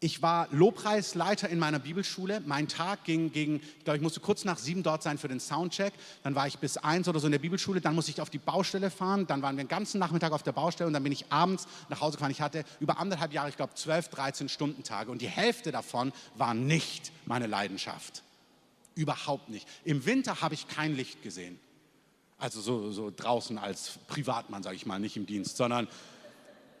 ich 0.00 0.22
war 0.22 0.46
Lobpreisleiter 0.52 1.48
in 1.48 1.58
meiner 1.58 1.80
Bibelschule. 1.80 2.40
Mein 2.46 2.68
Tag 2.68 3.02
ging 3.02 3.32
gegen, 3.32 3.56
ich 3.56 3.84
glaube, 3.84 3.96
ich 3.96 4.02
musste 4.02 4.20
kurz 4.20 4.44
nach 4.44 4.56
sieben 4.56 4.84
dort 4.84 5.02
sein 5.02 5.18
für 5.18 5.26
den 5.26 5.40
Soundcheck. 5.40 5.92
Dann 6.22 6.36
war 6.36 6.46
ich 6.46 6.58
bis 6.58 6.76
eins 6.76 7.08
oder 7.08 7.18
so 7.18 7.26
in 7.26 7.32
der 7.32 7.40
Bibelschule. 7.40 7.80
Dann 7.80 7.96
musste 7.96 8.12
ich 8.12 8.20
auf 8.20 8.30
die 8.30 8.38
Baustelle 8.38 8.90
fahren. 8.90 9.26
Dann 9.26 9.42
waren 9.42 9.56
wir 9.56 9.64
den 9.64 9.68
ganzen 9.68 9.98
Nachmittag 9.98 10.30
auf 10.30 10.44
der 10.44 10.52
Baustelle 10.52 10.86
und 10.86 10.92
dann 10.92 11.02
bin 11.02 11.10
ich 11.10 11.32
abends 11.32 11.66
nach 11.88 12.00
Hause 12.00 12.16
gefahren. 12.16 12.30
Ich 12.30 12.40
hatte 12.40 12.64
über 12.78 12.98
anderthalb 13.00 13.32
Jahre, 13.32 13.48
ich 13.48 13.56
glaube, 13.56 13.74
zwölf, 13.74 14.08
dreizehn 14.08 14.48
Stunden 14.48 14.84
Tage 14.84 15.10
und 15.10 15.20
die 15.20 15.28
Hälfte 15.28 15.72
davon 15.72 16.12
war 16.36 16.54
nicht 16.54 17.10
meine 17.26 17.48
Leidenschaft. 17.48 18.22
Überhaupt 18.94 19.48
nicht. 19.48 19.66
Im 19.84 20.06
Winter 20.06 20.40
habe 20.42 20.54
ich 20.54 20.68
kein 20.68 20.94
Licht 20.94 21.24
gesehen. 21.24 21.58
Also 22.38 22.60
so, 22.60 22.92
so 22.92 23.12
draußen 23.14 23.58
als 23.58 23.98
Privatmann, 24.06 24.62
sage 24.62 24.76
ich 24.76 24.86
mal, 24.86 25.00
nicht 25.00 25.16
im 25.16 25.26
Dienst, 25.26 25.56
sondern 25.56 25.88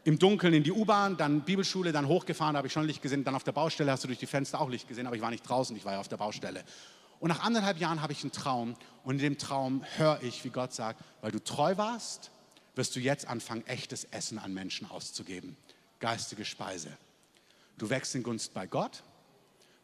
im 0.08 0.18
Dunkeln 0.18 0.54
in 0.54 0.62
die 0.62 0.72
U-Bahn, 0.72 1.18
dann 1.18 1.42
Bibelschule, 1.42 1.92
dann 1.92 2.08
hochgefahren, 2.08 2.54
da 2.54 2.58
habe 2.58 2.68
ich 2.68 2.72
schon 2.72 2.86
Licht 2.86 3.02
gesehen. 3.02 3.24
Dann 3.24 3.34
auf 3.34 3.44
der 3.44 3.52
Baustelle 3.52 3.92
hast 3.92 4.04
du 4.04 4.08
durch 4.08 4.18
die 4.18 4.24
Fenster 4.24 4.58
auch 4.58 4.70
Licht 4.70 4.88
gesehen, 4.88 5.06
aber 5.06 5.16
ich 5.16 5.20
war 5.20 5.30
nicht 5.30 5.46
draußen, 5.46 5.76
ich 5.76 5.84
war 5.84 5.92
ja 5.92 6.00
auf 6.00 6.08
der 6.08 6.16
Baustelle. 6.16 6.64
Und 7.20 7.28
nach 7.28 7.44
anderthalb 7.44 7.76
Jahren 7.76 8.00
habe 8.00 8.14
ich 8.14 8.22
einen 8.22 8.32
Traum 8.32 8.74
und 9.04 9.16
in 9.16 9.20
dem 9.20 9.36
Traum 9.36 9.84
höre 9.98 10.22
ich, 10.22 10.42
wie 10.44 10.48
Gott 10.48 10.72
sagt, 10.72 11.04
weil 11.20 11.30
du 11.30 11.44
treu 11.44 11.76
warst, 11.76 12.30
wirst 12.74 12.96
du 12.96 13.00
jetzt 13.00 13.28
anfangen, 13.28 13.66
echtes 13.66 14.04
Essen 14.04 14.38
an 14.38 14.54
Menschen 14.54 14.90
auszugeben. 14.90 15.58
Geistige 16.00 16.46
Speise. 16.46 16.88
Du 17.76 17.90
wächst 17.90 18.14
in 18.14 18.22
Gunst 18.22 18.54
bei 18.54 18.66
Gott, 18.66 19.02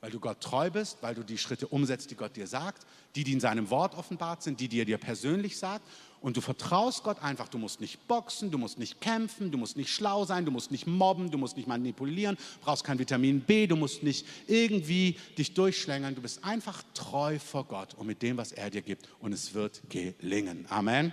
weil 0.00 0.10
du 0.10 0.20
Gott 0.20 0.40
treu 0.40 0.70
bist, 0.70 1.02
weil 1.02 1.14
du 1.14 1.22
die 1.22 1.37
Schritte 1.37 1.68
umsetzt, 1.68 2.10
die 2.10 2.14
Gott 2.14 2.34
dir 2.34 2.46
sagt, 2.46 2.87
die, 3.14 3.24
die 3.24 3.34
in 3.34 3.40
seinem 3.40 3.68
Wort 3.68 3.94
offenbart 3.94 4.42
sind, 4.42 4.58
die, 4.58 4.68
die 4.68 4.80
er 4.80 4.87
dir 4.87 4.96
persönlich 4.98 5.58
sagt 5.58 5.87
und 6.24 6.38
du 6.38 6.40
vertraust 6.40 7.02
Gott 7.02 7.22
einfach. 7.22 7.48
Du 7.48 7.58
musst 7.58 7.82
nicht 7.82 8.08
boxen, 8.08 8.50
du 8.50 8.56
musst 8.56 8.78
nicht 8.78 8.98
kämpfen, 9.02 9.50
du 9.50 9.58
musst 9.58 9.76
nicht 9.76 9.90
schlau 9.90 10.24
sein, 10.24 10.46
du 10.46 10.50
musst 10.50 10.70
nicht 10.70 10.87
mobben, 10.87 11.30
du 11.30 11.37
musst 11.37 11.58
nicht 11.58 11.68
manipulieren, 11.68 12.38
brauchst 12.62 12.82
kein 12.82 12.98
Vitamin 12.98 13.42
B, 13.42 13.66
du 13.66 13.76
musst 13.76 14.02
nicht 14.02 14.26
irgendwie 14.46 15.18
dich 15.37 15.52
durchschlängern. 15.52 16.14
Du 16.14 16.22
bist 16.22 16.42
einfach 16.42 16.82
treu 16.94 17.38
vor 17.38 17.66
Gott 17.66 17.92
und 17.92 18.06
mit 18.06 18.22
dem, 18.22 18.38
was 18.38 18.52
er 18.52 18.70
dir 18.70 18.80
gibt. 18.80 19.06
Und 19.20 19.34
es 19.34 19.52
wird 19.52 19.82
gelingen. 19.90 20.64
Amen. 20.70 21.12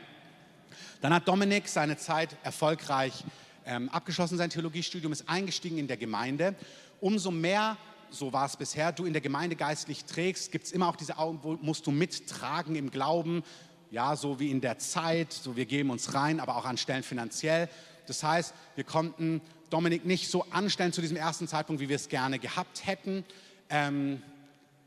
Dann 1.02 1.14
hat 1.14 1.28
Dominik 1.28 1.68
seine 1.68 1.98
Zeit 1.98 2.38
erfolgreich 2.44 3.26
ähm, 3.66 3.90
abgeschlossen, 3.90 4.38
sein 4.38 4.50
Theologiestudium, 4.50 5.12
ist 5.12 5.28
eingestiegen 5.28 5.78
in 5.78 5.90
der 5.90 5.98
Gemeinde. 5.98 6.56
Umso 7.02 7.32
mehr 7.32 7.76
so 8.12 8.32
war 8.34 8.46
es 8.46 8.58
bisher, 8.58 8.92
du 8.92 9.06
in 9.06 9.14
der 9.14 9.22
Gemeinde 9.22 9.56
geistlich 9.56 10.06
trägst, 10.06 10.52
gibt 10.52 10.66
es 10.66 10.72
immer 10.72 10.88
auch 10.88 10.96
diese 10.96 11.18
Augen, 11.18 11.40
wo 11.44 11.58
musst 11.62 11.88
du 11.88 11.92
mittragen 11.92 12.76
im 12.76 12.92
Glauben, 12.92 13.44
ja, 13.92 14.16
so 14.16 14.40
wie 14.40 14.50
in 14.50 14.62
der 14.62 14.80
Zeit, 14.80 15.34
so 15.34 15.56
wir 15.56 15.66
geben 15.66 15.90
uns 15.90 16.14
rein, 16.14 16.40
aber 16.40 16.56
auch 16.56 16.66
an 16.66 16.78
Stellen 16.78 17.04
finanziell. 17.04 17.70
Das 18.08 18.24
heißt, 18.24 18.54
wir 18.76 18.86
konnten 18.86 19.42
Dominik 19.70 20.06
nicht 20.06 20.30
so 20.30 20.46
anstellen 20.50 20.94
zu 20.94 21.02
diesem 21.02 21.18
ersten 21.18 21.48
Zeitpunkt, 21.48 21.82
wie 21.82 21.90
wir 21.90 21.98
es 21.98 22.10
gerne 22.10 22.40
gehabt 22.40 22.86
hätten. 22.86 23.24
Ähm, 23.70 24.22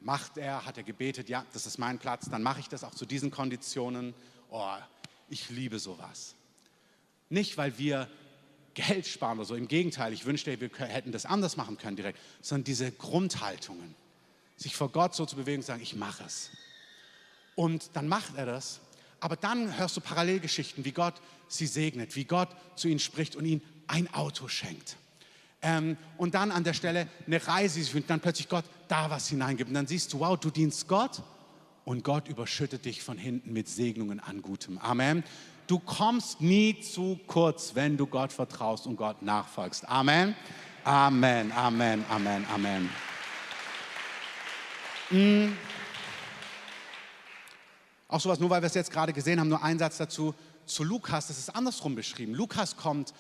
macht 0.00 0.36
er, 0.36 0.64
hat 0.66 0.76
er 0.76 0.82
gebetet, 0.82 1.28
ja, 1.28 1.44
das 1.52 1.66
ist 1.66 1.78
mein 1.78 1.98
Platz, 1.98 2.28
dann 2.30 2.42
mache 2.42 2.60
ich 2.60 2.68
das 2.68 2.84
auch 2.84 2.94
zu 2.94 3.06
diesen 3.06 3.30
Konditionen. 3.30 4.14
Oh, 4.50 4.74
ich 5.28 5.48
liebe 5.50 5.78
sowas. 5.78 6.34
Nicht, 7.30 7.56
weil 7.56 7.78
wir 7.78 8.08
Geld 8.74 9.06
sparen 9.06 9.38
oder 9.38 9.46
so, 9.46 9.54
im 9.54 9.68
Gegenteil, 9.68 10.12
ich 10.12 10.26
wünschte, 10.26 10.60
wir 10.60 10.70
hätten 10.78 11.12
das 11.12 11.26
anders 11.26 11.56
machen 11.56 11.78
können 11.78 11.96
direkt, 11.96 12.18
sondern 12.42 12.64
diese 12.64 12.90
Grundhaltungen, 12.90 13.94
sich 14.56 14.76
vor 14.76 14.90
Gott 14.90 15.14
so 15.14 15.24
zu 15.26 15.36
bewegen 15.36 15.58
und 15.58 15.66
sagen, 15.66 15.82
ich 15.82 15.94
mache 15.94 16.24
es. 16.24 16.50
Und 17.54 17.90
dann 17.94 18.08
macht 18.08 18.36
er 18.36 18.46
das. 18.46 18.80
Aber 19.24 19.37
dann 19.37 19.78
hörst 19.78 19.96
du 19.96 20.02
Parallelgeschichten, 20.02 20.84
wie 20.84 20.92
Gott 20.92 21.14
sie 21.48 21.66
segnet, 21.66 22.14
wie 22.14 22.26
Gott 22.26 22.50
zu 22.76 22.88
ihnen 22.88 22.98
spricht 22.98 23.37
und 23.37 23.46
ihnen 23.46 23.62
ein 23.87 24.12
Auto 24.12 24.48
schenkt. 24.48 24.98
Ähm, 25.62 25.96
und 26.18 26.34
dann 26.34 26.50
an 26.50 26.62
der 26.62 26.74
Stelle 26.74 27.08
eine 27.26 27.46
Reise, 27.46 27.80
und 27.96 28.10
dann 28.10 28.20
plötzlich 28.20 28.50
Gott 28.50 28.66
da 28.87 29.08
was 29.08 29.28
hineingibt. 29.28 29.70
Und 29.70 29.74
dann 29.76 29.87
siehst 29.87 30.12
du, 30.12 30.20
wow, 30.20 30.38
du 30.38 30.50
dienst 30.50 30.88
Gott 30.88 31.22
und 31.87 32.04
Gott 32.04 32.28
überschüttet 32.28 32.84
dich 32.84 33.02
von 33.02 33.16
hinten 33.16 33.54
mit 33.54 33.66
Segnungen 33.66 34.20
an 34.20 34.42
Gutem. 34.42 34.76
Amen. 34.76 35.24
Du 35.68 35.78
kommst 35.78 36.42
nie 36.42 36.78
zu 36.82 37.18
kurz, 37.26 37.74
wenn 37.74 37.96
du 37.96 38.06
Gott 38.06 38.30
vertraust 38.30 38.87
und 38.87 38.96
Gott 38.96 39.22
nachfolgst. 39.22 39.88
Amen. 39.88 40.37
Amen, 40.84 41.50
Amen, 41.50 42.04
Amen, 42.10 42.44
Amen. 42.52 42.90
Mm. 45.08 45.52
Auch 48.14 48.20
sowas, 48.20 48.38
nur 48.38 48.48
weil 48.48 48.62
wir 48.62 48.68
es 48.68 48.74
jetzt 48.74 48.92
gerade 48.92 49.12
gesehen 49.12 49.40
haben, 49.40 49.48
nur 49.48 49.64
ein 49.64 49.77
Satz 49.77 49.96
dazu. 49.96 50.37
Zu 50.66 50.85
Lukas, 50.85 51.27
das 51.27 51.37
ist 51.37 51.48
andersrum 51.57 51.96
beschrieben. 51.96 52.33
Lukas 52.33 52.77
kommt, 52.77 53.12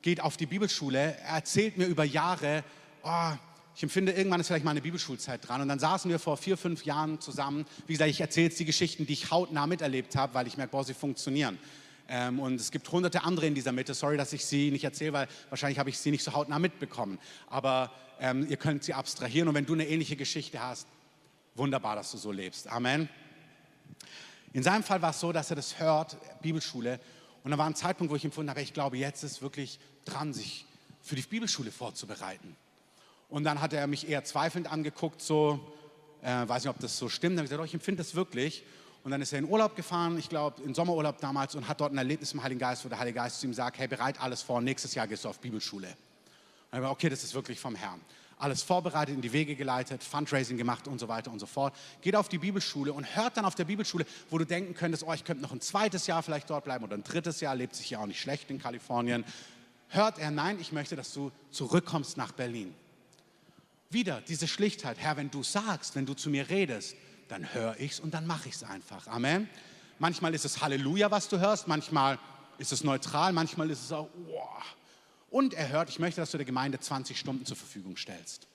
geht 0.00 0.22
auf 0.22 0.38
die 0.38 0.46
Bibelschule, 0.46 1.18
er 1.18 1.34
erzählt 1.34 1.76
mir 1.76 1.84
über 1.84 2.02
Jahre, 2.02 2.64
oh, 3.02 3.32
ich 3.76 3.82
empfinde, 3.82 4.12
irgendwann 4.12 4.40
ist 4.40 4.46
vielleicht 4.46 4.64
meine 4.64 4.80
Bibelschulzeit 4.80 5.46
dran. 5.46 5.60
Und 5.60 5.68
dann 5.68 5.78
saßen 5.78 6.10
wir 6.10 6.18
vor 6.18 6.38
vier, 6.38 6.56
fünf 6.56 6.86
Jahren 6.86 7.20
zusammen. 7.20 7.66
Wie 7.86 7.92
gesagt, 7.92 8.08
ich 8.08 8.22
erzähle 8.22 8.46
jetzt 8.46 8.58
die 8.58 8.64
Geschichten, 8.64 9.04
die 9.04 9.12
ich 9.12 9.30
hautnah 9.30 9.66
miterlebt 9.66 10.16
habe, 10.16 10.32
weil 10.32 10.46
ich 10.46 10.56
merke, 10.56 10.70
boah, 10.70 10.82
sie 10.82 10.94
funktionieren. 10.94 11.58
Ähm, 12.08 12.40
und 12.40 12.58
es 12.58 12.70
gibt 12.70 12.90
hunderte 12.90 13.24
andere 13.24 13.44
in 13.48 13.54
dieser 13.54 13.72
Mitte. 13.72 13.92
Sorry, 13.92 14.16
dass 14.16 14.32
ich 14.32 14.46
sie 14.46 14.70
nicht 14.70 14.84
erzähle, 14.84 15.12
weil 15.12 15.28
wahrscheinlich 15.50 15.78
habe 15.78 15.90
ich 15.90 15.98
sie 15.98 16.10
nicht 16.10 16.24
so 16.24 16.32
hautnah 16.32 16.58
mitbekommen. 16.58 17.18
Aber 17.48 17.92
ähm, 18.18 18.46
ihr 18.48 18.56
könnt 18.56 18.82
sie 18.82 18.94
abstrahieren. 18.94 19.46
Und 19.46 19.54
wenn 19.54 19.66
du 19.66 19.74
eine 19.74 19.86
ähnliche 19.86 20.16
Geschichte 20.16 20.58
hast, 20.58 20.86
wunderbar, 21.54 21.96
dass 21.96 22.10
du 22.12 22.16
so 22.16 22.32
lebst. 22.32 22.66
Amen. 22.68 23.10
In 24.52 24.62
seinem 24.62 24.82
Fall 24.82 25.02
war 25.02 25.10
es 25.10 25.20
so, 25.20 25.32
dass 25.32 25.50
er 25.50 25.56
das 25.56 25.78
hört, 25.78 26.16
Bibelschule. 26.40 27.00
Und 27.44 27.50
da 27.50 27.58
war 27.58 27.66
ein 27.66 27.74
Zeitpunkt, 27.74 28.10
wo 28.10 28.16
ich 28.16 28.24
empfunden 28.24 28.50
habe, 28.50 28.62
ich 28.62 28.72
glaube, 28.72 28.96
jetzt 28.96 29.22
ist 29.22 29.42
wirklich 29.42 29.78
dran, 30.04 30.32
sich 30.32 30.66
für 31.02 31.16
die 31.16 31.22
Bibelschule 31.22 31.70
vorzubereiten. 31.70 32.56
Und 33.28 33.44
dann 33.44 33.60
hat 33.60 33.72
er 33.72 33.86
mich 33.86 34.08
eher 34.08 34.24
zweifelnd 34.24 34.70
angeguckt, 34.70 35.20
so, 35.20 35.60
äh, 36.22 36.48
weiß 36.48 36.64
nicht, 36.64 36.70
ob 36.70 36.80
das 36.80 36.96
so 36.96 37.08
stimmt. 37.08 37.32
Dann 37.32 37.38
habe 37.38 37.44
ich 37.44 37.50
gesagt, 37.50 37.62
oh, 37.62 37.64
ich 37.64 37.74
empfinde 37.74 38.02
das 38.02 38.14
wirklich. 38.14 38.64
Und 39.04 39.10
dann 39.10 39.22
ist 39.22 39.32
er 39.32 39.38
in 39.38 39.44
Urlaub 39.44 39.76
gefahren, 39.76 40.18
ich 40.18 40.28
glaube 40.28 40.62
in 40.62 40.74
Sommerurlaub 40.74 41.18
damals, 41.20 41.54
und 41.54 41.68
hat 41.68 41.80
dort 41.80 41.92
ein 41.92 41.98
Erlebnis 41.98 42.32
im 42.32 42.42
Heiligen 42.42 42.58
Geist, 42.58 42.84
wo 42.84 42.88
der 42.88 42.98
Heilige 42.98 43.16
Geist 43.16 43.40
zu 43.40 43.46
ihm 43.46 43.54
sagt, 43.54 43.78
hey, 43.78 43.86
bereit 43.86 44.20
alles 44.20 44.42
vor, 44.42 44.60
nächstes 44.60 44.94
Jahr 44.94 45.06
gehst 45.06 45.24
du 45.24 45.28
auf 45.28 45.38
Bibelschule. 45.40 45.88
Und 46.70 46.78
ich 46.78 46.82
war, 46.82 46.90
okay, 46.90 47.08
das 47.08 47.22
ist 47.22 47.34
wirklich 47.34 47.60
vom 47.60 47.74
Herrn. 47.74 48.00
Alles 48.38 48.62
vorbereitet, 48.62 49.14
in 49.14 49.20
die 49.20 49.32
Wege 49.32 49.56
geleitet, 49.56 50.04
Fundraising 50.04 50.56
gemacht 50.56 50.86
und 50.86 50.98
so 50.98 51.08
weiter 51.08 51.30
und 51.30 51.38
so 51.38 51.46
fort. 51.46 51.74
Geht 52.00 52.14
auf 52.14 52.28
die 52.28 52.38
Bibelschule 52.38 52.92
und 52.92 53.16
hört 53.16 53.36
dann 53.36 53.44
auf 53.44 53.54
der 53.54 53.64
Bibelschule, 53.64 54.06
wo 54.30 54.38
du 54.38 54.44
denken 54.44 54.74
könntest, 54.74 55.02
oh, 55.04 55.12
ich 55.12 55.24
könnte 55.24 55.42
noch 55.42 55.52
ein 55.52 55.60
zweites 55.60 56.06
Jahr 56.06 56.22
vielleicht 56.22 56.48
dort 56.48 56.64
bleiben 56.64 56.84
oder 56.84 56.94
ein 56.94 57.02
drittes 57.02 57.40
Jahr, 57.40 57.54
lebt 57.54 57.74
sich 57.74 57.90
ja 57.90 57.98
auch 57.98 58.06
nicht 58.06 58.20
schlecht 58.20 58.50
in 58.50 58.60
Kalifornien. 58.60 59.24
Hört 59.88 60.18
er, 60.18 60.30
nein, 60.30 60.58
ich 60.60 60.72
möchte, 60.72 60.96
dass 60.96 61.12
du 61.12 61.32
zurückkommst 61.50 62.16
nach 62.16 62.32
Berlin. 62.32 62.74
Wieder 63.90 64.20
diese 64.20 64.46
Schlichtheit, 64.46 64.98
Herr, 64.98 65.16
wenn 65.16 65.30
du 65.30 65.42
sagst, 65.42 65.96
wenn 65.96 66.06
du 66.06 66.14
zu 66.14 66.30
mir 66.30 66.48
redest, 66.50 66.94
dann 67.28 67.52
höre 67.54 67.78
ich 67.80 67.92
es 67.92 68.00
und 68.00 68.12
dann 68.12 68.26
mache 68.26 68.48
ich 68.48 68.54
es 68.54 68.62
einfach. 68.62 69.06
Amen. 69.08 69.48
Manchmal 69.98 70.34
ist 70.34 70.44
es 70.44 70.60
Halleluja, 70.60 71.10
was 71.10 71.28
du 71.28 71.38
hörst, 71.38 71.66
manchmal 71.66 72.18
ist 72.58 72.72
es 72.72 72.84
neutral, 72.84 73.32
manchmal 73.32 73.70
ist 73.70 73.82
es 73.82 73.92
auch, 73.92 74.08
wow. 74.26 74.62
Und 75.30 75.54
er 75.54 75.68
hört, 75.68 75.90
ich 75.90 75.98
möchte, 75.98 76.20
dass 76.20 76.30
du 76.30 76.38
der 76.38 76.46
Gemeinde 76.46 76.80
20 76.80 77.18
Stunden 77.18 77.44
zur 77.44 77.56
Verfügung 77.56 77.96
stellst. 77.96 78.46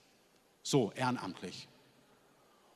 So, 0.64 0.92
ehrenamtlich. 0.96 1.68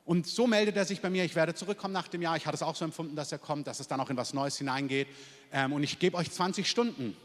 Und 0.05 0.25
so 0.25 0.47
meldet 0.47 0.77
er 0.77 0.85
sich 0.85 1.01
bei 1.01 1.09
mir, 1.09 1.25
ich 1.25 1.35
werde 1.35 1.53
zurückkommen 1.53 1.93
nach 1.93 2.07
dem 2.07 2.21
Jahr. 2.21 2.37
Ich 2.37 2.45
hatte 2.45 2.55
es 2.55 2.63
auch 2.63 2.75
so 2.75 2.85
empfunden, 2.85 3.15
dass 3.15 3.31
er 3.31 3.39
kommt, 3.39 3.67
dass 3.67 3.79
es 3.79 3.87
dann 3.87 3.99
auch 3.99 4.09
in 4.09 4.15
was 4.15 4.33
Neues 4.33 4.57
hineingeht. 4.57 5.07
Ähm, 5.51 5.73
und 5.73 5.83
ich 5.83 5.99
gebe 5.99 6.15
euch 6.15 6.31
20 6.31 6.69
Stunden. 6.69 7.15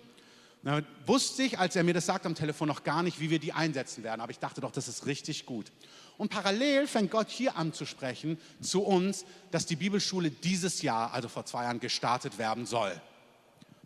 Da 0.65 0.81
wusste 1.07 1.43
ich, 1.43 1.59
als 1.59 1.75
er 1.75 1.83
mir 1.83 1.95
das 1.95 2.07
sagt 2.07 2.25
am 2.25 2.35
Telefon, 2.35 2.69
noch 2.69 2.85
gar 2.85 3.03
nicht, 3.03 3.21
wie 3.21 3.31
wir 3.31 3.41
die 3.41 3.53
einsetzen 3.53 4.05
werden. 4.05 4.21
Aber 4.21 4.31
ich 4.31 4.39
dachte 4.39 4.61
doch, 4.61 4.71
das 4.71 4.89
ist 4.89 5.07
richtig 5.07 5.45
gut. 5.45 5.73
Und 6.19 6.31
parallel 6.31 6.87
fängt 6.87 7.11
Gott 7.11 7.31
hier 7.31 7.57
an 7.57 7.73
zu 7.73 7.85
sprechen 7.85 8.39
zu 8.61 8.83
uns, 8.83 9.25
dass 9.51 9.67
die 9.67 9.77
Bibelschule 9.77 10.31
dieses 10.31 10.83
Jahr, 10.83 11.13
also 11.13 11.29
vor 11.29 11.45
zwei 11.47 11.65
Jahren, 11.65 11.81
gestartet 11.81 12.39
werden 12.39 12.67
soll. 12.67 12.93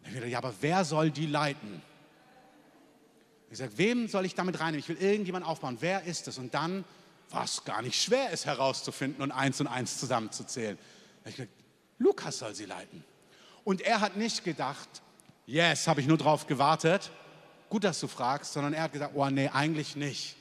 Ich 0.04 0.14
dachte, 0.14 0.26
ja, 0.28 0.38
aber 0.38 0.54
wer 0.60 0.84
soll 0.84 1.10
die 1.10 1.26
leiten? 1.26 1.82
Ich 3.50 3.58
sage, 3.58 3.72
wem 3.76 4.08
soll 4.08 4.24
ich 4.24 4.34
damit 4.34 4.58
reinnehmen? 4.60 4.80
Ich 4.80 4.88
will 4.88 4.96
irgendjemand 4.96 5.46
aufbauen. 5.46 5.78
Wer 5.80 6.04
ist 6.04 6.26
es? 6.28 6.38
Und 6.38 6.54
dann, 6.54 6.84
was 7.30 7.64
gar 7.64 7.82
nicht 7.82 8.00
schwer 8.00 8.30
ist 8.30 8.46
herauszufinden 8.46 9.22
und 9.22 9.30
eins 9.30 9.60
und 9.60 9.66
eins 9.66 9.98
zusammenzuzählen. 9.98 10.78
Ich 11.24 11.36
gesagt, 11.36 11.52
Lukas 11.98 12.38
soll 12.38 12.54
sie 12.54 12.66
leiten. 12.66 13.04
Und 13.64 13.80
er 13.80 14.00
hat 14.00 14.16
nicht 14.16 14.44
gedacht, 14.44 14.88
yes, 15.46 15.88
habe 15.88 16.00
ich 16.00 16.06
nur 16.06 16.18
drauf 16.18 16.46
gewartet. 16.46 17.10
Gut, 17.68 17.84
dass 17.84 17.98
du 18.00 18.06
fragst, 18.06 18.52
sondern 18.52 18.74
er 18.74 18.84
hat 18.84 18.92
gesagt, 18.92 19.14
oh 19.16 19.28
nee, 19.28 19.48
eigentlich 19.48 19.96
nicht. 19.96 20.36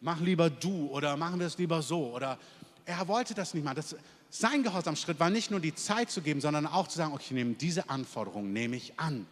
Mach 0.00 0.20
lieber 0.20 0.50
du 0.50 0.88
oder 0.88 1.16
machen 1.16 1.38
wir 1.38 1.46
es 1.46 1.58
lieber 1.58 1.82
so. 1.82 2.14
Oder 2.14 2.38
er 2.84 3.08
wollte 3.08 3.34
das 3.34 3.54
nicht 3.54 3.64
machen. 3.64 3.76
Das, 3.76 3.96
sein 4.30 4.62
Gehorsamschritt 4.62 5.18
war 5.20 5.30
nicht 5.30 5.50
nur 5.50 5.60
die 5.60 5.74
Zeit 5.74 6.10
zu 6.10 6.22
geben, 6.22 6.40
sondern 6.40 6.66
auch 6.66 6.88
zu 6.88 6.98
sagen, 6.98 7.12
okay, 7.12 7.24
ich 7.26 7.30
nehme 7.32 7.54
diese 7.54 7.88
Anforderung, 7.88 8.52
nehme 8.52 8.76
ich 8.76 8.98
an. 8.98 9.26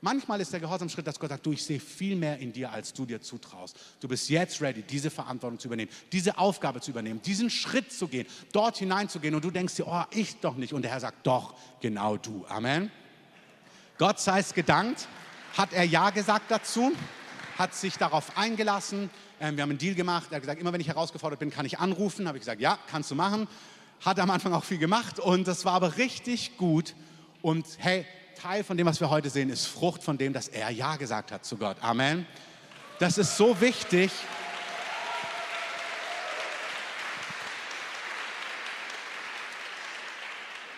Manchmal 0.00 0.40
ist 0.40 0.52
der 0.52 0.60
Gehorsamschritt, 0.60 1.06
dass 1.06 1.18
Gott 1.18 1.30
sagt, 1.30 1.44
du, 1.44 1.52
ich 1.52 1.64
sehe 1.64 1.80
viel 1.80 2.14
mehr 2.14 2.38
in 2.38 2.52
dir, 2.52 2.70
als 2.70 2.92
du 2.92 3.04
dir 3.04 3.20
zutraust. 3.20 3.76
Du 3.98 4.06
bist 4.06 4.28
jetzt 4.30 4.60
ready, 4.60 4.82
diese 4.82 5.10
Verantwortung 5.10 5.58
zu 5.58 5.66
übernehmen, 5.66 5.90
diese 6.12 6.38
Aufgabe 6.38 6.80
zu 6.80 6.92
übernehmen, 6.92 7.20
diesen 7.22 7.50
Schritt 7.50 7.92
zu 7.92 8.06
gehen, 8.06 8.26
dort 8.52 8.76
hineinzugehen 8.76 9.34
und 9.34 9.44
du 9.44 9.50
denkst 9.50 9.74
dir, 9.74 9.88
oh, 9.88 10.04
ich 10.12 10.38
doch 10.38 10.54
nicht. 10.56 10.72
Und 10.72 10.82
der 10.82 10.92
Herr 10.92 11.00
sagt, 11.00 11.26
doch, 11.26 11.54
genau 11.80 12.16
du. 12.16 12.46
Amen. 12.48 12.92
Gott 13.98 14.20
sei 14.20 14.38
es 14.38 14.54
gedankt, 14.54 15.08
hat 15.56 15.72
er 15.72 15.82
Ja 15.82 16.10
gesagt 16.10 16.48
dazu, 16.52 16.92
hat 17.58 17.74
sich 17.74 17.96
darauf 17.96 18.38
eingelassen. 18.38 19.10
Ähm, 19.40 19.56
wir 19.56 19.62
haben 19.62 19.70
einen 19.70 19.80
Deal 19.80 19.96
gemacht. 19.96 20.28
Er 20.30 20.36
hat 20.36 20.42
gesagt, 20.42 20.60
immer 20.60 20.72
wenn 20.72 20.80
ich 20.80 20.86
herausgefordert 20.86 21.40
bin, 21.40 21.50
kann 21.50 21.66
ich 21.66 21.80
anrufen. 21.80 22.28
Habe 22.28 22.38
ich 22.38 22.42
gesagt, 22.42 22.60
ja, 22.60 22.78
kannst 22.88 23.10
du 23.10 23.16
machen. 23.16 23.48
Hat 24.04 24.20
am 24.20 24.30
Anfang 24.30 24.52
auch 24.52 24.62
viel 24.62 24.78
gemacht 24.78 25.18
und 25.18 25.48
das 25.48 25.64
war 25.64 25.72
aber 25.72 25.96
richtig 25.96 26.56
gut. 26.56 26.94
Und 27.42 27.66
hey, 27.78 28.06
Teil 28.40 28.62
von 28.62 28.76
dem, 28.76 28.86
was 28.86 29.00
wir 29.00 29.10
heute 29.10 29.30
sehen, 29.30 29.50
ist 29.50 29.66
Frucht 29.66 30.00
von 30.00 30.16
dem, 30.16 30.32
dass 30.32 30.46
er 30.46 30.70
Ja 30.70 30.94
gesagt 30.94 31.32
hat 31.32 31.44
zu 31.44 31.56
Gott. 31.56 31.76
Amen. 31.80 32.24
Das 33.00 33.18
ist 33.18 33.36
so 33.36 33.60
wichtig. 33.60 34.12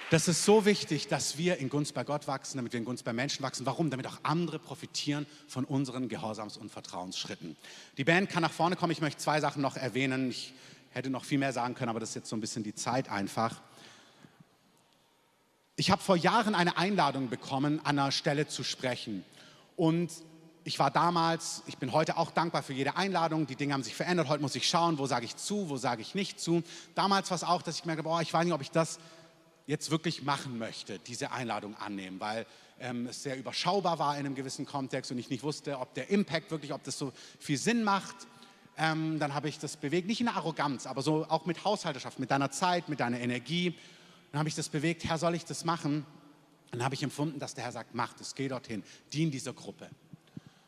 Das 0.08 0.26
ist 0.26 0.42
so 0.42 0.64
wichtig, 0.64 1.06
dass 1.08 1.36
wir 1.36 1.58
in 1.58 1.68
Gunst 1.68 1.92
bei 1.92 2.02
Gott 2.02 2.26
wachsen, 2.26 2.56
damit 2.56 2.72
wir 2.72 2.78
in 2.78 2.86
Gunst 2.86 3.04
bei 3.04 3.12
Menschen 3.12 3.42
wachsen. 3.42 3.66
Warum? 3.66 3.90
Damit 3.90 4.06
auch 4.06 4.18
andere 4.22 4.58
profitieren 4.58 5.26
von 5.46 5.66
unseren 5.66 6.08
Gehorsams- 6.08 6.56
und 6.56 6.72
Vertrauensschritten. 6.72 7.56
Die 7.98 8.04
Band 8.04 8.30
kann 8.30 8.42
nach 8.42 8.52
vorne 8.52 8.74
kommen. 8.74 8.92
Ich 8.92 9.02
möchte 9.02 9.20
zwei 9.20 9.38
Sachen 9.38 9.60
noch 9.60 9.76
erwähnen. 9.76 10.30
Ich 10.30 10.54
hätte 10.92 11.10
noch 11.10 11.24
viel 11.24 11.38
mehr 11.38 11.52
sagen 11.52 11.74
können, 11.74 11.90
aber 11.90 12.00
das 12.00 12.08
ist 12.08 12.14
jetzt 12.14 12.30
so 12.30 12.36
ein 12.36 12.40
bisschen 12.40 12.64
die 12.64 12.74
Zeit 12.74 13.10
einfach. 13.10 13.60
Ich 15.80 15.90
habe 15.90 16.02
vor 16.02 16.16
Jahren 16.16 16.54
eine 16.54 16.76
Einladung 16.76 17.30
bekommen, 17.30 17.80
an 17.84 17.98
einer 17.98 18.12
Stelle 18.12 18.46
zu 18.46 18.62
sprechen. 18.64 19.24
Und 19.76 20.12
ich 20.62 20.78
war 20.78 20.90
damals, 20.90 21.62
ich 21.68 21.78
bin 21.78 21.92
heute 21.92 22.18
auch 22.18 22.32
dankbar 22.32 22.62
für 22.62 22.74
jede 22.74 22.98
Einladung. 22.98 23.46
Die 23.46 23.56
Dinge 23.56 23.72
haben 23.72 23.82
sich 23.82 23.94
verändert. 23.94 24.28
Heute 24.28 24.42
muss 24.42 24.54
ich 24.54 24.68
schauen, 24.68 24.98
wo 24.98 25.06
sage 25.06 25.24
ich 25.24 25.36
zu, 25.36 25.70
wo 25.70 25.78
sage 25.78 26.02
ich 26.02 26.14
nicht 26.14 26.38
zu. 26.38 26.62
Damals 26.94 27.30
war 27.30 27.36
es 27.36 27.44
auch, 27.44 27.62
dass 27.62 27.78
ich 27.78 27.86
merke, 27.86 28.02
boah, 28.02 28.20
ich 28.20 28.30
weiß 28.30 28.44
nicht, 28.44 28.52
ob 28.52 28.60
ich 28.60 28.70
das 28.70 28.98
jetzt 29.66 29.90
wirklich 29.90 30.22
machen 30.22 30.58
möchte, 30.58 30.98
diese 30.98 31.32
Einladung 31.32 31.74
annehmen, 31.76 32.20
weil 32.20 32.44
ähm, 32.78 33.06
es 33.06 33.22
sehr 33.22 33.38
überschaubar 33.38 33.98
war 33.98 34.18
in 34.18 34.26
einem 34.26 34.34
gewissen 34.34 34.66
Kontext 34.66 35.10
und 35.10 35.16
ich 35.16 35.30
nicht 35.30 35.44
wusste, 35.44 35.78
ob 35.78 35.94
der 35.94 36.10
Impact 36.10 36.50
wirklich, 36.50 36.74
ob 36.74 36.84
das 36.84 36.98
so 36.98 37.10
viel 37.38 37.56
Sinn 37.56 37.84
macht. 37.84 38.16
Ähm, 38.76 39.18
dann 39.18 39.32
habe 39.32 39.48
ich 39.48 39.58
das 39.58 39.78
bewegt, 39.78 40.08
nicht 40.08 40.20
in 40.20 40.26
der 40.26 40.36
Arroganz, 40.36 40.86
aber 40.86 41.00
so 41.00 41.24
auch 41.30 41.46
mit 41.46 41.64
Haushalterschaft, 41.64 42.18
mit 42.18 42.30
deiner 42.30 42.50
Zeit, 42.50 42.90
mit 42.90 43.00
deiner 43.00 43.18
Energie. 43.18 43.78
Dann 44.32 44.38
habe 44.38 44.48
ich 44.48 44.54
das 44.54 44.68
bewegt, 44.68 45.04
Herr, 45.04 45.18
soll 45.18 45.34
ich 45.34 45.44
das 45.44 45.64
machen? 45.64 46.06
Dann 46.70 46.84
habe 46.84 46.94
ich 46.94 47.02
empfunden, 47.02 47.38
dass 47.38 47.54
der 47.54 47.64
Herr 47.64 47.72
sagt, 47.72 47.94
mach 47.94 48.12
das, 48.14 48.34
geh 48.34 48.48
dorthin, 48.48 48.84
dien 49.12 49.30
dieser 49.30 49.52
Gruppe. 49.52 49.90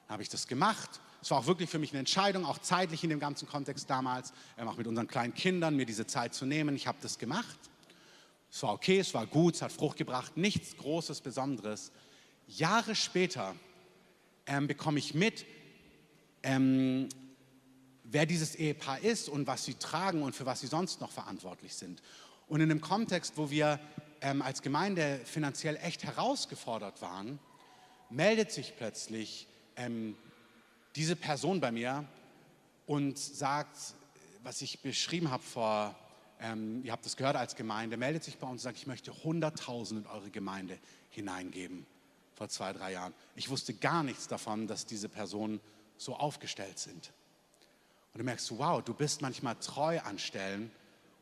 Dann 0.07 0.15
habe 0.15 0.23
ich 0.23 0.29
das 0.29 0.47
gemacht. 0.47 1.01
Es 1.21 1.31
war 1.31 1.39
auch 1.39 1.47
wirklich 1.47 1.71
für 1.71 1.79
mich 1.79 1.93
eine 1.93 2.01
Entscheidung, 2.01 2.45
auch 2.45 2.59
zeitlich 2.59 3.05
in 3.05 3.11
dem 3.11 3.21
ganzen 3.21 3.47
Kontext 3.47 3.89
damals, 3.89 4.33
ähm, 4.59 4.67
auch 4.67 4.77
mit 4.77 4.89
unseren 4.89 5.07
kleinen 5.07 5.35
Kindern, 5.35 5.77
mir 5.77 5.87
diese 5.87 6.07
Zeit 6.07 6.35
zu 6.35 6.47
nehmen. 6.47 6.75
Ich 6.75 6.89
habe 6.89 6.99
das 7.01 7.19
gemacht. 7.19 7.59
Es 8.51 8.63
war 8.65 8.73
okay, 8.73 8.99
es 8.99 9.15
war 9.15 9.27
gut, 9.27 9.55
es 9.55 9.63
hat 9.63 9.73
Frucht 9.73 9.97
gebracht, 9.97 10.37
nichts 10.37 10.77
Großes, 10.77 11.21
Besonderes. 11.21 11.93
Jahre 12.49 12.95
später 12.95 13.55
ähm, 14.47 14.67
bekomme 14.67 14.99
ich 14.99 15.15
mit, 15.15 15.47
ähm, 16.43 17.09
wer 18.03 18.27
dieses 18.27 18.57
Ehepaar 18.57 19.01
ist 19.01 19.29
und 19.29 19.47
was 19.47 19.65
sie 19.65 19.75
tragen 19.75 20.23
und 20.23 20.35
für 20.35 20.45
was 20.45 20.61
sie 20.61 20.67
sonst 20.67 21.01
noch 21.01 21.13
verantwortlich 21.13 21.75
sind. 21.75 22.03
Und 22.53 22.61
in 22.61 22.71
einem 22.71 22.83
Kontext, 22.83 23.39
wo 23.39 23.49
wir 23.49 23.81
ähm, 24.21 24.43
als 24.43 24.61
Gemeinde 24.61 25.23
finanziell 25.25 25.79
echt 25.83 26.05
herausgefordert 26.05 27.01
waren, 27.01 27.39
meldet 28.11 28.53
sich 28.53 28.77
plötzlich 28.77 29.49
ähm, 29.75 30.19
diese 30.95 31.17
Person 31.17 31.63
bei 31.63 31.73
mir 31.73 32.05
und 32.85 33.19
sagt, 33.19 33.95
was 34.43 34.61
ich 34.61 34.81
beschrieben 34.81 35.31
habe 35.31 35.43
vor 35.43 35.97
ähm, 36.41 36.83
ihr 36.85 36.93
habt 36.93 37.07
es 37.07 37.17
gehört 37.17 37.37
als 37.37 37.57
Gemeinde, 37.57 37.97
meldet 37.97 38.23
sich 38.23 38.37
bei 38.37 38.47
uns 38.47 38.61
und 38.61 38.65
sagt, 38.65 38.77
ich 38.77 38.87
möchte 38.87 39.13
100.000 39.13 40.01
in 40.01 40.07
eure 40.07 40.29
Gemeinde 40.29 40.79
hineingeben 41.09 41.87
vor 42.35 42.51
zwei, 42.51 42.75
drei 42.75 42.93
Jahren. 42.93 43.15
Ich 43.35 43.49
wusste 43.49 43.73
gar 43.73 44.03
nichts 44.03 44.29
davon, 44.29 44.67
dass 44.67 44.85
diese 44.85 45.09
Personen 45.09 45.59
so 45.97 46.17
aufgestellt 46.17 46.79
sind. 46.79 47.15
Und 48.13 48.19
du 48.19 48.25
merkst, 48.25 48.59
wow, 48.59 48.83
du 48.83 48.93
bist 48.93 49.23
manchmal 49.23 49.55
treu 49.55 50.01
an 50.01 50.19
Stellen 50.19 50.71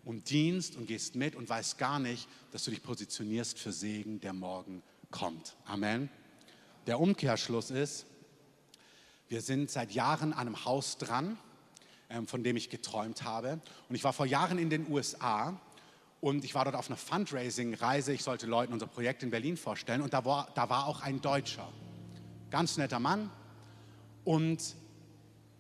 und 0.05 0.31
dienst 0.31 0.77
und 0.77 0.87
gehst 0.87 1.15
mit 1.15 1.35
und 1.35 1.49
weißt 1.49 1.79
gar 1.79 1.99
nicht, 1.99 2.29
dass 2.53 2.65
du 2.65 2.71
dich 2.71 2.83
positionierst 2.83 3.59
für 3.59 3.73
Segen, 3.73 4.21
der 4.21 4.33
morgen 4.33 4.83
kommt. 5.11 5.57
Amen. 5.65 6.09
Der 6.87 7.01
Umkehrschluss 7.01 7.71
ist, 7.71 8.07
wir 9.29 9.43
sind 9.43 9.71
seit 9.71 9.93
Jahren 9.93 10.33
an 10.33 10.49
einem 10.49 10.65
Haus 10.65 10.99
dran, 10.99 11.39
ähm, 12.09 12.27
von 12.27 12.43
dem 12.43 12.57
ich 12.57 12.71
geträumt 12.71 13.23
habe. 13.23 13.61
Und 13.89 13.95
ich 13.95 14.03
war 14.03 14.13
vor 14.13 14.27
Jahren 14.27 14.59
in 14.59 14.71
den 14.71 14.91
USA 14.91 15.61
und 16.21 16.45
ich 16.45 16.55
war 16.55 16.65
dort 16.65 16.77
auf 16.77 16.89
einer 16.89 16.97
Fundraising-Reise. 16.97 18.13
Ich 18.13 18.23
sollte 18.23 18.47
Leuten 18.47 18.73
unser 18.73 18.87
Projekt 18.87 19.23
in 19.23 19.31
Berlin 19.31 19.57
vorstellen 19.57 20.03
und 20.03 20.13
da 20.13 20.25
war, 20.25 20.51
da 20.55 20.69
war 20.69 20.87
auch 20.87 21.03
ein 21.03 21.21
Deutscher. 21.21 21.71
Ganz 22.51 22.77
netter 22.77 22.99
Mann. 22.99 23.31
Und 24.25 24.75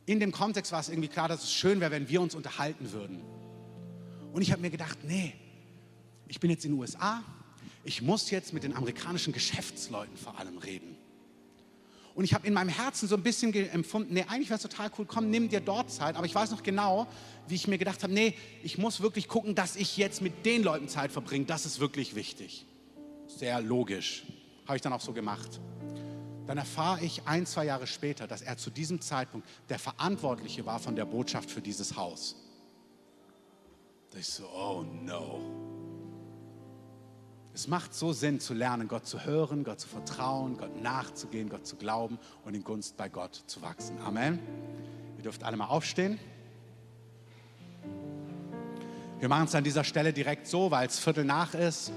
in 0.07 0.19
dem 0.19 0.33
Kontext 0.33 0.73
war 0.73 0.81
es 0.81 0.89
irgendwie 0.89 1.09
klar, 1.09 1.29
dass 1.29 1.45
es 1.45 1.53
schön 1.53 1.81
wäre, 1.81 1.93
wenn 1.93 2.09
wir 2.09 2.21
uns 2.21 2.35
unterhalten 2.35 2.91
würden. 2.91 3.23
Und 4.33 4.43
ich 4.43 4.53
habe 4.53 4.63
mir 4.63 4.71
gedacht, 4.71 4.99
nee, 5.05 5.35
ich 6.29 6.41
bin 6.41 6.51
jetzt 6.51 6.65
in 6.65 6.73
den 6.73 6.81
USA, 6.81 7.23
ich 7.85 8.03
muss 8.03 8.31
jetzt 8.31 8.53
mit 8.53 8.63
den 8.63 8.77
amerikanischen 8.77 9.33
Geschäftsleuten 9.33 10.17
vor 10.17 10.39
allem 10.39 10.59
reden. 10.59 10.97
Und 12.15 12.25
ich 12.25 12.35
habe 12.35 12.47
in 12.47 12.53
meinem 12.53 12.69
Herzen 12.69 13.09
so 13.09 13.15
ein 13.15 13.23
bisschen 13.23 13.55
empfunden, 13.71 14.15
nee, 14.15 14.25
eigentlich 14.29 14.51
wäre 14.51 14.57
es 14.57 14.63
total 14.63 14.91
cool, 14.99 15.07
komm, 15.07 15.31
nimm 15.31 15.49
dir 15.49 15.61
dort 15.61 15.91
Zeit. 15.91 16.17
Aber 16.17 16.27
ich 16.27 16.35
weiß 16.35 16.51
noch 16.51 16.63
genau, 16.63 17.07
wie 17.49 17.55
ich 17.55 17.67
mir 17.67 17.79
gedacht 17.79 18.03
habe, 18.03 18.13
nee, 18.13 18.35
ich 18.63 18.79
muss 18.79 19.01
wirklich 19.01 19.29
gucken, 19.29 19.55
dass 19.55 19.77
ich 19.77 19.97
jetzt 19.97 20.21
mit 20.21 20.45
den 20.45 20.63
Leuten 20.63 20.89
Zeit 20.89 21.13
verbringe. 21.13 21.47
Das 21.47 21.67
ist 21.67 21.81
wirklich 21.81 22.15
wichtig. 22.15 22.67
Sehr 23.27 23.61
logisch. 23.61 24.25
Habe 24.67 24.77
ich 24.77 24.83
dann 24.83 24.93
auch 24.93 25.01
so 25.01 25.13
gemacht. 25.13 25.61
Dann 26.47 26.59
erfahre 26.59 27.05
ich 27.05 27.23
ein, 27.27 27.47
zwei 27.47 27.65
Jahre 27.65 27.87
später, 27.87 28.27
dass 28.27 28.43
er 28.43 28.57
zu 28.57 28.71
diesem 28.71 29.01
Zeitpunkt 29.01 29.49
der 29.69 29.79
Verantwortliche 29.79 30.67
war 30.67 30.81
von 30.81 30.97
der 30.97 31.05
Botschaft 31.05 31.51
für 31.51 31.61
dieses 31.61 31.97
Haus. 31.97 32.37
Ich 34.19 34.27
so, 34.27 34.45
oh 34.45 34.85
no. 35.05 35.41
Es 37.55 37.69
macht 37.69 37.95
so 37.95 38.13
Sinn 38.13 38.41
zu 38.41 38.55
lernen, 38.55 38.89
Gott 38.89 39.07
zu 39.07 39.25
hören, 39.25 39.65
Gott 39.65 39.81
zu 39.81 39.89
vertrauen, 39.89 40.57
Gott 40.57 40.81
nachzugehen, 40.83 41.49
Gott 41.49 41.67
zu 41.67 41.77
glauben 41.77 42.19
und 42.45 42.55
in 42.55 42.65
Gunst 42.65 42.97
bei 42.97 43.09
Gott 43.09 43.35
zu 43.47 43.63
wachsen. 43.63 43.99
Amen. 44.01 44.39
Ihr 45.17 45.23
dürft 45.23 45.43
alle 45.45 45.57
mal 45.57 45.67
aufstehen. 45.67 46.19
Wir 49.19 49.29
machen 49.29 49.45
es 49.45 49.55
an 49.55 49.65
dieser 49.65 49.85
Stelle 49.85 50.13
direkt 50.13 50.47
so, 50.47 50.71
weil 50.71 50.87
es 50.87 50.99
Viertel 50.99 51.25
nach 51.25 51.55
ist. 51.55 51.93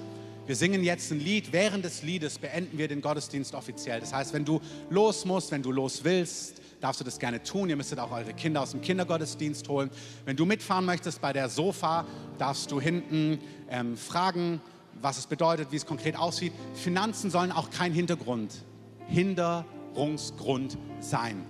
Wir 0.45 0.55
singen 0.55 0.84
jetzt 0.84 1.11
ein 1.11 1.20
Lied. 1.20 1.53
Während 1.53 1.86
des 1.86 2.03
Liedes 2.03 2.38
beenden 2.38 2.78
wir 2.78 2.89
den 2.89 2.99
Gottesdienst 2.99 3.55
offiziell. 3.55 4.01
Das 4.01 4.14
heißt, 4.14 4.34
wenn 4.34 4.43
du 4.43 4.59
los 4.89 5.24
musst, 5.24 5.51
wenn 5.51 5.64
du 5.64 5.72
los 5.72 6.03
willst, 6.03 6.62
darfst 6.84 7.00
du 7.00 7.06
das 7.06 7.18
gerne 7.18 7.42
tun. 7.42 7.70
Ihr 7.70 7.78
müsstet 7.78 7.98
auch 8.00 8.12
eure 8.12 8.34
Kinder 8.34 8.62
aus 8.62 8.72
dem 8.72 8.82
Kindergottesdienst 8.82 9.70
holen. 9.70 9.90
Wenn 10.26 10.36
du 10.36 10.46
mitfahren 10.46 10.86
möchtest 10.86 11.22
bei 11.22 11.32
der 11.32 11.48
Sofa, 11.48 12.06
darfst 12.38 12.72
du 12.72 12.82
hinten 12.82 13.40
ähm, 13.70 13.96
fragen, 13.96 14.60
was 15.02 15.18
es 15.18 15.28
bedeutet, 15.28 15.72
wie 15.72 15.78
es 15.78 15.86
konkret 15.86 16.18
aussieht. 16.18 16.52
Finanzen 16.74 17.32
sollen 17.32 17.54
auch 17.54 17.70
kein 17.70 17.94
Hintergrund, 17.94 18.66
Hinderungsgrund 19.08 20.78
sein. 21.00 21.46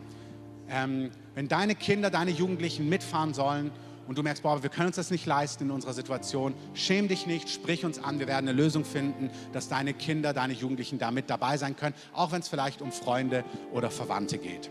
Ähm, 0.70 1.10
wenn 1.34 1.48
deine 1.48 1.74
Kinder, 1.74 2.12
deine 2.12 2.32
Jugendlichen 2.32 2.88
mitfahren 2.88 3.34
sollen, 3.34 3.72
und 4.06 4.18
du 4.18 4.22
merkst, 4.22 4.44
boah, 4.44 4.62
wir 4.62 4.70
können 4.70 4.88
uns 4.88 4.98
das 4.98 5.12
nicht 5.12 5.26
leisten 5.26 5.64
in 5.64 5.72
unserer 5.72 5.94
Situation, 5.94 6.54
schäm 6.74 7.08
dich 7.08 7.26
nicht, 7.26 7.50
sprich 7.50 7.86
uns 7.86 8.04
an, 8.04 8.20
wir 8.20 8.28
werden 8.28 8.50
eine 8.50 8.58
Lösung 8.58 8.84
finden, 8.84 9.30
dass 9.54 9.70
deine 9.70 9.94
Kinder, 9.94 10.34
deine 10.34 10.52
Jugendlichen 10.52 11.00
da 11.00 11.10
mit 11.10 11.30
dabei 11.30 11.56
sein 11.56 11.78
können, 11.78 11.96
auch 12.12 12.34
wenn 12.34 12.42
es 12.42 12.50
vielleicht 12.50 12.82
um 12.82 12.92
Freunde 12.92 13.46
oder 13.72 13.90
Verwandte 13.90 14.38
geht. 14.38 14.70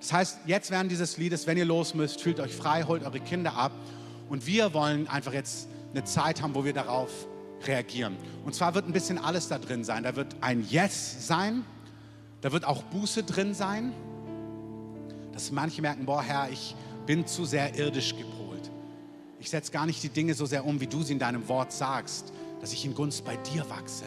Das 0.00 0.12
heißt, 0.12 0.38
jetzt 0.46 0.70
während 0.70 0.90
dieses 0.90 1.16
Liedes, 1.16 1.46
wenn 1.46 1.58
ihr 1.58 1.64
los 1.64 1.94
müsst, 1.94 2.20
fühlt 2.20 2.40
euch 2.40 2.54
frei, 2.54 2.84
holt 2.84 3.02
eure 3.04 3.20
Kinder 3.20 3.54
ab 3.54 3.72
und 4.28 4.46
wir 4.46 4.72
wollen 4.74 5.08
einfach 5.08 5.32
jetzt 5.32 5.68
eine 5.92 6.04
Zeit 6.04 6.42
haben, 6.42 6.54
wo 6.54 6.64
wir 6.64 6.72
darauf 6.72 7.10
reagieren. 7.66 8.16
Und 8.44 8.54
zwar 8.54 8.74
wird 8.74 8.86
ein 8.86 8.92
bisschen 8.92 9.18
alles 9.18 9.48
da 9.48 9.58
drin 9.58 9.82
sein. 9.82 10.04
Da 10.04 10.14
wird 10.14 10.36
ein 10.40 10.64
Yes 10.68 11.26
sein, 11.26 11.64
da 12.40 12.52
wird 12.52 12.64
auch 12.64 12.82
Buße 12.84 13.24
drin 13.24 13.54
sein, 13.54 13.92
dass 15.32 15.50
manche 15.50 15.82
merken, 15.82 16.06
boah 16.06 16.22
Herr, 16.22 16.50
ich 16.50 16.76
bin 17.06 17.26
zu 17.26 17.44
sehr 17.44 17.76
irdisch 17.76 18.16
gepolt 18.16 18.38
ich 19.40 19.50
setze 19.50 19.72
gar 19.72 19.86
nicht 19.86 20.02
die 20.02 20.08
Dinge 20.08 20.34
so 20.34 20.46
sehr 20.46 20.64
um, 20.64 20.80
wie 20.80 20.86
du 20.86 21.02
sie 21.02 21.12
in 21.12 21.18
deinem 21.18 21.46
Wort 21.48 21.72
sagst, 21.72 22.32
dass 22.60 22.72
ich 22.72 22.84
in 22.84 22.94
Gunst 22.94 23.24
bei 23.24 23.36
dir 23.36 23.68
wachse. 23.70 24.04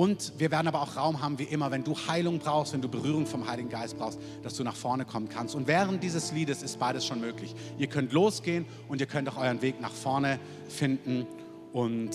Und 0.00 0.32
wir 0.38 0.50
werden 0.50 0.66
aber 0.66 0.80
auch 0.80 0.96
Raum 0.96 1.20
haben, 1.20 1.38
wie 1.38 1.44
immer, 1.44 1.70
wenn 1.70 1.84
du 1.84 1.94
Heilung 1.94 2.38
brauchst, 2.38 2.72
wenn 2.72 2.80
du 2.80 2.88
Berührung 2.88 3.26
vom 3.26 3.46
Heiligen 3.46 3.68
Geist 3.68 3.98
brauchst, 3.98 4.18
dass 4.42 4.54
du 4.54 4.64
nach 4.64 4.74
vorne 4.74 5.04
kommen 5.04 5.28
kannst. 5.28 5.54
Und 5.54 5.66
während 5.66 6.02
dieses 6.02 6.32
Liedes 6.32 6.62
ist 6.62 6.78
beides 6.78 7.04
schon 7.04 7.20
möglich. 7.20 7.54
Ihr 7.76 7.86
könnt 7.86 8.10
losgehen 8.10 8.64
und 8.88 9.02
ihr 9.02 9.06
könnt 9.06 9.28
auch 9.28 9.36
euren 9.36 9.60
Weg 9.60 9.78
nach 9.78 9.92
vorne 9.92 10.40
finden. 10.70 11.26
Und 11.74 12.12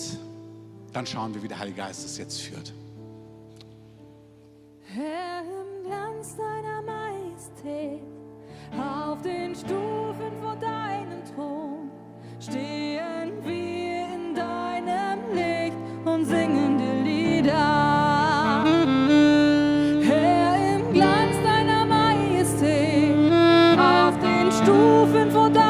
dann 0.92 1.06
schauen 1.06 1.32
wir, 1.32 1.44
wie 1.44 1.46
der 1.46 1.60
Heilige 1.60 1.76
Geist 1.76 2.04
es 2.04 2.18
jetzt 2.18 2.42
führt. 2.42 2.74
Herr, 4.82 5.42
im 5.42 5.86
Glanz 5.86 6.34
deiner 6.36 6.82
Majestät 6.82 8.02
auf 8.76 9.22
den 9.22 9.54
Stufen 9.54 10.32
vor 10.42 10.56
deinem 10.56 11.24
Thron 11.36 11.88
stehen 12.40 13.44
wir 13.44 14.06
in 14.12 14.34
deinem 14.34 15.36
Licht 15.36 15.76
und 16.04 16.24
singen 16.24 16.65
Stufen 25.16 25.30
vor 25.30 25.48
deinem 25.50 25.65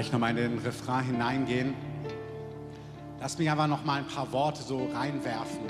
gleich 0.00 0.12
nochmal 0.12 0.30
in 0.30 0.36
den 0.36 0.58
Refrain 0.60 1.04
hineingehen, 1.04 1.74
lass 3.20 3.38
mich 3.38 3.50
einfach 3.50 3.66
noch 3.66 3.84
mal 3.84 3.98
ein 3.98 4.06
paar 4.06 4.32
Worte 4.32 4.62
so 4.62 4.88
reinwerfen. 4.94 5.60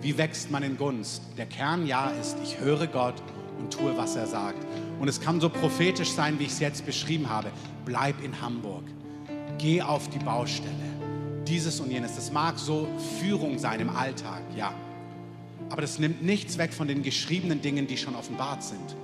Wie 0.00 0.18
wächst 0.18 0.50
man 0.50 0.64
in 0.64 0.76
Gunst? 0.76 1.22
Der 1.36 1.46
Kern 1.46 1.86
ja 1.86 2.10
ist, 2.20 2.36
ich 2.42 2.58
höre 2.58 2.88
Gott 2.88 3.14
und 3.56 3.72
tue, 3.72 3.96
was 3.96 4.16
er 4.16 4.26
sagt. 4.26 4.66
Und 4.98 5.06
es 5.06 5.20
kann 5.20 5.40
so 5.40 5.48
prophetisch 5.48 6.10
sein, 6.10 6.40
wie 6.40 6.44
ich 6.44 6.50
es 6.50 6.58
jetzt 6.58 6.86
beschrieben 6.86 7.28
habe. 7.28 7.52
Bleib 7.84 8.20
in 8.20 8.40
Hamburg. 8.42 8.82
Geh 9.58 9.80
auf 9.80 10.10
die 10.10 10.18
Baustelle. 10.18 10.74
Dieses 11.46 11.78
und 11.78 11.92
jenes. 11.92 12.16
Das 12.16 12.32
mag 12.32 12.58
so 12.58 12.88
Führung 13.20 13.60
sein 13.60 13.78
im 13.78 13.90
Alltag, 13.90 14.42
ja. 14.56 14.74
Aber 15.70 15.82
das 15.82 16.00
nimmt 16.00 16.20
nichts 16.20 16.58
weg 16.58 16.72
von 16.72 16.88
den 16.88 17.04
geschriebenen 17.04 17.62
Dingen, 17.62 17.86
die 17.86 17.96
schon 17.96 18.16
offenbart 18.16 18.64
sind. 18.64 18.96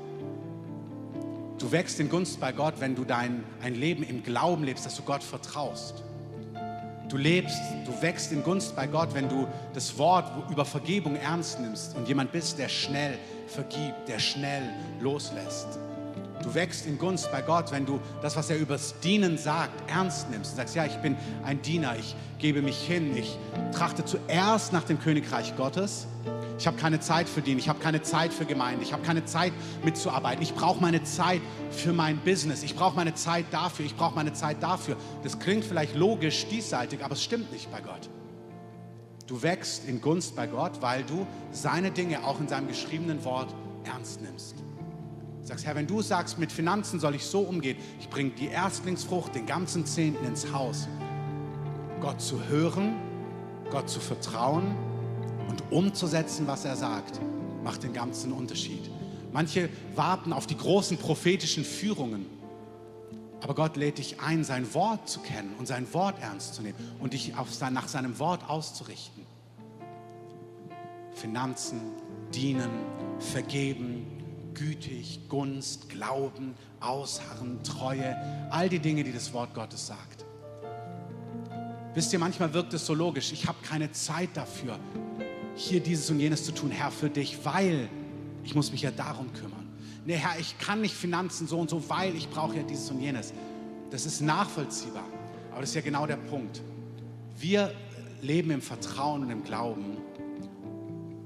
Du 1.58 1.70
wächst 1.70 2.00
in 2.00 2.08
Gunst 2.08 2.40
bei 2.40 2.52
Gott, 2.52 2.74
wenn 2.78 2.96
du 2.96 3.04
dein 3.04 3.44
ein 3.62 3.74
Leben 3.74 4.02
im 4.02 4.22
Glauben 4.22 4.64
lebst, 4.64 4.84
dass 4.84 4.96
du 4.96 5.02
Gott 5.02 5.22
vertraust. 5.22 6.02
Du 7.08 7.16
lebst, 7.16 7.60
du 7.86 8.02
wächst 8.02 8.32
in 8.32 8.42
Gunst 8.42 8.74
bei 8.74 8.86
Gott, 8.86 9.14
wenn 9.14 9.28
du 9.28 9.46
das 9.72 9.96
Wort 9.98 10.50
über 10.50 10.64
Vergebung 10.64 11.16
ernst 11.16 11.60
nimmst 11.60 11.96
und 11.96 12.08
jemand 12.08 12.32
bist, 12.32 12.58
der 12.58 12.68
schnell 12.68 13.18
vergibt, 13.46 14.08
der 14.08 14.18
schnell 14.18 14.62
loslässt. 15.00 15.78
Du 16.42 16.52
wächst 16.54 16.86
in 16.86 16.98
Gunst 16.98 17.30
bei 17.30 17.40
Gott, 17.40 17.70
wenn 17.70 17.86
du 17.86 18.00
das, 18.20 18.36
was 18.36 18.50
er 18.50 18.58
übers 18.58 18.98
Dienen 19.00 19.38
sagt, 19.38 19.88
ernst 19.88 20.30
nimmst 20.30 20.52
und 20.52 20.56
sagst, 20.56 20.74
ja, 20.74 20.84
ich 20.84 20.96
bin 20.96 21.16
ein 21.44 21.62
Diener, 21.62 21.94
ich 21.98 22.16
gebe 22.38 22.62
mich 22.62 22.78
hin, 22.78 23.16
ich 23.16 23.38
trachte 23.72 24.04
zuerst 24.04 24.72
nach 24.72 24.84
dem 24.84 24.98
Königreich 24.98 25.56
Gottes. 25.56 26.06
Ich 26.56 26.66
habe 26.68 26.76
keine 26.76 27.00
Zeit 27.00 27.28
für 27.28 27.42
Dienen, 27.42 27.58
ich 27.58 27.68
habe 27.68 27.80
keine 27.80 28.02
Zeit 28.02 28.32
für 28.32 28.44
Gemeinde, 28.44 28.84
ich 28.84 28.92
habe 28.92 29.02
keine 29.02 29.24
Zeit 29.24 29.52
mitzuarbeiten. 29.84 30.42
Ich 30.42 30.54
brauche 30.54 30.80
meine 30.80 31.02
Zeit 31.02 31.40
für 31.70 31.92
mein 31.92 32.18
Business, 32.18 32.62
ich 32.62 32.76
brauche 32.76 32.94
meine 32.94 33.14
Zeit 33.14 33.46
dafür, 33.50 33.84
ich 33.84 33.96
brauche 33.96 34.14
meine 34.14 34.32
Zeit 34.32 34.62
dafür. 34.62 34.96
Das 35.24 35.38
klingt 35.38 35.64
vielleicht 35.64 35.96
logisch, 35.96 36.46
diesseitig, 36.46 37.04
aber 37.04 37.14
es 37.14 37.24
stimmt 37.24 37.50
nicht 37.52 37.70
bei 37.72 37.80
Gott. 37.80 38.08
Du 39.26 39.42
wächst 39.42 39.88
in 39.88 40.00
Gunst 40.00 40.36
bei 40.36 40.46
Gott, 40.46 40.80
weil 40.80 41.02
du 41.02 41.26
seine 41.50 41.90
Dinge 41.90 42.24
auch 42.24 42.38
in 42.40 42.46
seinem 42.46 42.68
geschriebenen 42.68 43.24
Wort 43.24 43.52
ernst 43.84 44.22
nimmst. 44.22 44.56
Du 45.40 45.48
sagst, 45.48 45.66
Herr, 45.66 45.74
wenn 45.74 45.86
du 45.86 46.02
sagst, 46.02 46.38
mit 46.38 46.52
Finanzen 46.52 47.00
soll 47.00 47.16
ich 47.16 47.24
so 47.24 47.40
umgehen, 47.40 47.78
ich 47.98 48.08
bringe 48.08 48.30
die 48.30 48.46
Erstlingsfrucht, 48.46 49.34
den 49.34 49.46
ganzen 49.46 49.86
Zehnten 49.86 50.24
ins 50.24 50.52
Haus. 50.52 50.88
Gott 52.00 52.20
zu 52.20 52.44
hören, 52.44 52.94
Gott 53.70 53.90
zu 53.90 53.98
vertrauen 53.98 54.76
und 55.48 55.62
umzusetzen, 55.70 56.46
was 56.46 56.64
er 56.64 56.76
sagt, 56.76 57.20
macht 57.62 57.82
den 57.82 57.92
ganzen 57.92 58.32
Unterschied. 58.32 58.90
Manche 59.32 59.68
warten 59.96 60.32
auf 60.32 60.46
die 60.46 60.56
großen 60.56 60.96
prophetischen 60.96 61.64
Führungen. 61.64 62.26
Aber 63.42 63.54
Gott 63.54 63.76
lädt 63.76 63.98
dich 63.98 64.20
ein, 64.20 64.44
sein 64.44 64.72
Wort 64.74 65.08
zu 65.08 65.20
kennen 65.20 65.54
und 65.58 65.66
sein 65.66 65.92
Wort 65.92 66.22
ernst 66.22 66.54
zu 66.54 66.62
nehmen 66.62 66.78
und 67.00 67.12
dich 67.12 67.32
sein, 67.50 67.72
nach 67.72 67.88
seinem 67.88 68.18
Wort 68.18 68.48
auszurichten. 68.48 69.26
Finanzen, 71.12 71.80
dienen, 72.34 72.70
vergeben, 73.18 74.06
gütig, 74.54 75.28
Gunst, 75.28 75.88
Glauben, 75.88 76.54
Ausharren, 76.80 77.62
Treue, 77.62 78.16
all 78.50 78.68
die 78.68 78.78
Dinge, 78.78 79.04
die 79.04 79.12
das 79.12 79.32
Wort 79.32 79.52
Gottes 79.54 79.86
sagt. 79.86 80.24
Wisst 81.94 82.12
ihr, 82.12 82.18
manchmal 82.18 82.52
wirkt 82.52 82.74
es 82.74 82.86
so 82.86 82.94
logisch, 82.94 83.32
ich 83.32 83.46
habe 83.46 83.58
keine 83.62 83.92
Zeit 83.92 84.30
dafür, 84.34 84.78
hier 85.54 85.80
dieses 85.80 86.10
und 86.10 86.20
jenes 86.20 86.44
zu 86.44 86.52
tun, 86.52 86.70
Herr, 86.70 86.90
für 86.90 87.10
dich, 87.10 87.44
weil 87.44 87.88
ich 88.42 88.54
muss 88.54 88.72
mich 88.72 88.82
ja 88.82 88.90
darum 88.90 89.32
kümmern. 89.32 89.68
Nee, 90.04 90.16
Herr, 90.16 90.38
ich 90.38 90.58
kann 90.58 90.80
nicht 90.80 90.94
Finanzen 90.94 91.46
so 91.46 91.58
und 91.58 91.70
so, 91.70 91.88
weil 91.88 92.14
ich 92.14 92.28
brauche 92.28 92.56
ja 92.56 92.62
dieses 92.62 92.90
und 92.90 93.00
jenes. 93.00 93.32
Das 93.90 94.06
ist 94.06 94.20
nachvollziehbar, 94.20 95.04
aber 95.50 95.60
das 95.60 95.70
ist 95.70 95.76
ja 95.76 95.80
genau 95.80 96.06
der 96.06 96.16
Punkt. 96.16 96.60
Wir 97.38 97.72
leben 98.20 98.50
im 98.50 98.60
Vertrauen 98.60 99.22
und 99.22 99.30
im 99.30 99.44
Glauben 99.44 99.96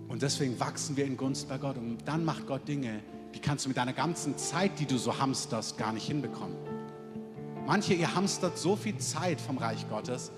und 0.09 0.23
deswegen 0.23 0.59
wachsen 0.59 0.97
wir 0.97 1.05
in 1.05 1.17
Gunst 1.17 1.49
bei 1.49 1.59
Gott 1.59 1.77
und 1.77 1.99
dann 2.07 2.25
macht 2.25 2.47
Gott 2.47 2.67
Dinge, 2.67 3.01
die 3.35 3.41
kannst 3.41 3.65
du 3.65 3.69
mit 3.69 3.77
deiner 3.77 3.93
ganzen 3.93 4.37
Zeit, 4.39 4.79
die 4.79 4.87
du 4.87 4.97
so 4.97 5.19
hamsterst, 5.19 5.77
gar 5.77 5.93
nicht 5.93 6.07
hinbekommen. 6.07 6.57
Manche, 7.67 7.95
ihr 7.95 8.15
hamstert 8.15 8.57
so 8.59 8.77
viel 8.77 8.97
Zeit 8.97 9.41
vom 9.41 9.59
Reich 9.59 9.89
Gottes 9.91 10.33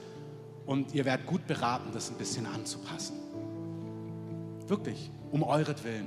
und 0.66 0.92
ihr 0.94 1.04
werdet 1.04 1.26
gut 1.26 1.46
beraten, 1.46 1.90
das 1.92 2.10
ein 2.10 2.16
bisschen 2.16 2.46
anzupassen. 2.46 3.16
Wirklich, 4.70 5.10
um 5.32 5.42
euretwillen. 5.42 6.06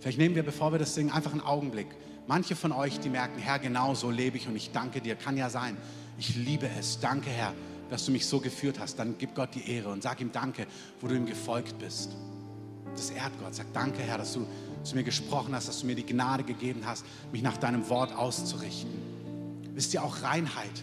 Vielleicht 0.00 0.16
nehmen 0.16 0.34
wir, 0.34 0.44
bevor 0.44 0.72
wir 0.72 0.78
das 0.78 0.94
singen, 0.94 1.10
einfach 1.10 1.32
einen 1.32 1.42
Augenblick. 1.42 1.88
Manche 2.26 2.56
von 2.56 2.72
euch, 2.72 2.98
die 3.00 3.10
merken, 3.10 3.38
Herr, 3.38 3.58
genau 3.58 3.94
so 3.94 4.10
lebe 4.10 4.38
ich 4.38 4.48
und 4.48 4.56
ich 4.56 4.72
danke 4.72 5.02
dir. 5.02 5.14
Kann 5.14 5.36
ja 5.36 5.50
sein. 5.50 5.76
Ich 6.16 6.34
liebe 6.34 6.70
es. 6.78 7.00
Danke, 7.00 7.28
Herr, 7.28 7.52
dass 7.90 8.06
du 8.06 8.12
mich 8.12 8.24
so 8.24 8.40
geführt 8.40 8.80
hast. 8.80 8.98
Dann 8.98 9.16
gib 9.18 9.34
Gott 9.34 9.50
die 9.54 9.70
Ehre 9.70 9.90
und 9.90 10.02
sag 10.02 10.22
ihm 10.22 10.32
Danke, 10.32 10.66
wo 11.02 11.06
du 11.06 11.14
ihm 11.14 11.26
gefolgt 11.26 11.78
bist. 11.78 12.16
Das 12.94 13.10
ehrt 13.10 13.32
Gott. 13.38 13.54
Sag 13.54 13.70
Danke, 13.74 14.00
Herr, 14.00 14.16
dass 14.16 14.32
du 14.32 14.46
zu 14.84 14.96
mir 14.96 15.04
gesprochen 15.04 15.54
hast, 15.54 15.68
dass 15.68 15.80
du 15.80 15.86
mir 15.86 15.96
die 15.96 16.06
Gnade 16.06 16.44
gegeben 16.44 16.80
hast, 16.86 17.04
mich 17.30 17.42
nach 17.42 17.58
deinem 17.58 17.90
Wort 17.90 18.16
auszurichten. 18.16 18.90
Wisst 19.74 19.92
ihr 19.92 20.02
auch 20.02 20.22
Reinheit? 20.22 20.82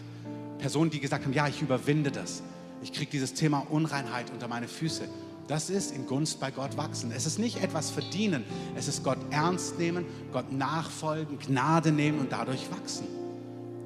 Personen, 0.58 0.90
die 0.90 1.00
gesagt 1.00 1.24
haben, 1.24 1.32
ja, 1.32 1.48
ich 1.48 1.60
überwinde 1.60 2.12
das. 2.12 2.44
Ich 2.82 2.92
kriege 2.92 3.10
dieses 3.10 3.34
Thema 3.34 3.66
Unreinheit 3.70 4.30
unter 4.30 4.46
meine 4.46 4.68
Füße. 4.68 5.08
Das 5.46 5.68
ist 5.68 5.94
in 5.94 6.06
Gunst 6.06 6.40
bei 6.40 6.50
Gott 6.50 6.76
wachsen. 6.76 7.12
Es 7.14 7.26
ist 7.26 7.38
nicht 7.38 7.62
etwas 7.62 7.90
verdienen, 7.90 8.44
es 8.76 8.88
ist 8.88 9.04
Gott 9.04 9.18
ernst 9.30 9.78
nehmen, 9.78 10.06
Gott 10.32 10.50
nachfolgen, 10.52 11.38
Gnade 11.38 11.92
nehmen 11.92 12.18
und 12.18 12.32
dadurch 12.32 12.70
wachsen. 12.70 13.06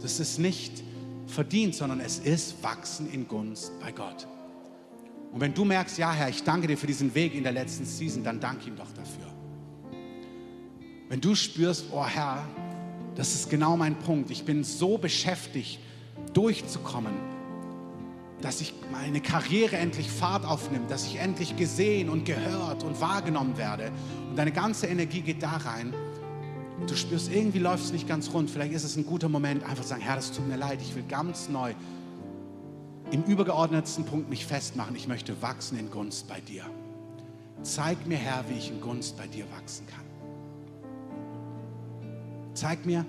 Das 0.01 0.21
ist 0.21 0.39
nicht 0.39 0.85
verdient, 1.27 1.75
sondern 1.75 2.01
es 2.01 2.21
ist 2.21 2.63
wachsen 2.63 3.11
in 3.13 3.27
Gunst 3.27 3.73
bei 3.81 3.91
Gott. 3.91 4.29
Und 5.33 5.41
wenn 5.41 5.53
du 5.53 5.65
merkst, 5.65 5.99
ja 5.99 6.13
Herr, 6.13 6.29
ich 6.29 6.45
danke 6.45 6.69
dir 6.69 6.79
für 6.79 6.87
diesen 6.87 7.15
Weg 7.15 7.35
in 7.35 7.43
der 7.43 7.53
letzten 7.53 7.85
Season, 7.85 8.23
dann 8.23 8.41
danke 8.41 8.69
ihm 8.69 8.77
doch 8.77 8.93
dafür. 8.93 9.27
Wenn 11.09 11.21
du 11.21 11.35
spürst, 11.35 11.87
oh 11.91 12.05
Herr, 12.05 12.47
das 13.15 13.35
ist 13.35 13.51
genau 13.51 13.77
mein 13.77 13.97
Punkt, 13.97 14.31
ich 14.31 14.45
bin 14.45 14.63
so 14.63 14.97
beschäftigt, 14.97 15.81
durchzukommen, 16.33 17.15
dass 18.41 18.61
ich 18.61 18.73
meine 18.93 19.21
Karriere 19.21 19.77
endlich 19.77 20.11
Fahrt 20.11 20.45
aufnimmt, 20.45 20.91
dass 20.91 21.07
ich 21.07 21.17
endlich 21.17 21.57
gesehen 21.57 22.09
und 22.09 22.25
gehört 22.25 22.85
und 22.85 23.01
wahrgenommen 23.01 23.59
werde. 23.59 23.91
Und 24.29 24.37
deine 24.37 24.53
ganze 24.53 24.87
Energie 24.87 25.23
geht 25.23 25.43
da 25.43 25.57
rein. 25.57 25.93
Und 26.81 26.89
du 26.89 26.97
spürst, 26.97 27.33
irgendwie 27.33 27.59
läuft 27.59 27.85
es 27.85 27.93
nicht 27.93 28.07
ganz 28.07 28.33
rund. 28.33 28.49
Vielleicht 28.51 28.73
ist 28.73 28.85
es 28.85 28.97
ein 28.97 29.05
guter 29.05 29.29
Moment, 29.29 29.65
einfach 29.65 29.83
zu 29.83 29.89
sagen, 29.89 30.03
Herr, 30.03 30.17
das 30.17 30.31
tut 30.31 30.47
mir 30.47 30.57
leid, 30.57 30.81
ich 30.81 30.95
will 30.95 31.05
ganz 31.09 31.49
neu 31.49 31.75
im 33.11 33.25
übergeordnetsten 33.25 34.05
Punkt 34.05 34.29
mich 34.29 34.47
festmachen. 34.47 34.95
Ich 34.95 35.09
möchte 35.09 35.41
wachsen 35.43 35.79
in 35.79 35.91
Gunst 35.91 36.29
bei 36.29 36.41
dir. 36.41 36.63
Zeig 37.63 38.07
mir, 38.07 38.19
Herr, 38.19 38.45
wie 38.49 38.59
ich 38.59 38.71
in 38.71 38.81
Gunst 38.81 39.17
bei 39.17 39.27
dir 39.27 39.45
wachsen 39.51 39.87
kann. 39.87 40.05
Zeig 42.55 42.87
mir, 42.87 43.05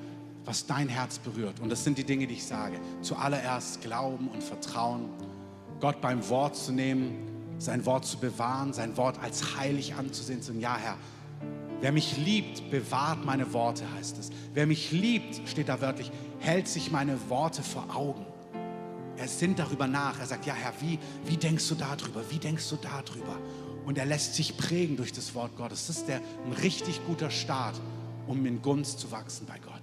was 0.45 0.65
dein 0.65 0.89
Herz 0.89 1.19
berührt. 1.19 1.59
Und 1.59 1.69
das 1.69 1.83
sind 1.83 1.97
die 1.97 2.03
Dinge, 2.03 2.27
die 2.27 2.35
ich 2.35 2.45
sage. 2.45 2.79
Zuallererst 3.01 3.81
Glauben 3.81 4.29
und 4.29 4.43
Vertrauen, 4.43 5.09
Gott 5.79 6.01
beim 6.01 6.27
Wort 6.29 6.55
zu 6.55 6.71
nehmen, 6.71 7.29
sein 7.57 7.85
Wort 7.85 8.05
zu 8.05 8.17
bewahren, 8.17 8.73
sein 8.73 8.95
Wort 8.97 9.19
als 9.21 9.57
heilig 9.57 9.95
anzusehen. 9.95 10.41
Und 10.49 10.59
ja, 10.59 10.77
Herr, 10.77 10.97
wer 11.81 11.91
mich 11.91 12.17
liebt, 12.17 12.69
bewahrt 12.71 13.25
meine 13.25 13.53
Worte, 13.53 13.83
heißt 13.97 14.17
es. 14.17 14.31
Wer 14.53 14.65
mich 14.65 14.91
liebt, 14.91 15.47
steht 15.47 15.69
da 15.69 15.81
wörtlich, 15.81 16.11
hält 16.39 16.67
sich 16.67 16.91
meine 16.91 17.17
Worte 17.29 17.61
vor 17.61 17.95
Augen. 17.95 18.25
Er 19.17 19.27
sinnt 19.27 19.59
darüber 19.59 19.87
nach. 19.87 20.19
Er 20.19 20.25
sagt, 20.25 20.45
ja, 20.45 20.53
Herr, 20.53 20.73
wie, 20.79 20.97
wie 21.25 21.35
denkst 21.35 21.67
du 21.67 21.75
darüber? 21.75 22.21
Wie 22.29 22.39
denkst 22.39 22.69
du 22.69 22.77
darüber? 22.77 23.37
Und 23.85 23.97
er 23.97 24.05
lässt 24.05 24.35
sich 24.35 24.55
prägen 24.55 24.95
durch 24.95 25.11
das 25.11 25.35
Wort 25.35 25.55
Gottes. 25.57 25.87
Das 25.87 25.97
ist 25.97 26.07
der, 26.07 26.21
ein 26.45 26.53
richtig 26.61 27.01
guter 27.05 27.29
Start, 27.29 27.79
um 28.27 28.45
in 28.45 28.61
Gunst 28.61 28.99
zu 28.99 29.11
wachsen 29.11 29.45
bei 29.45 29.59
Gott. 29.59 29.78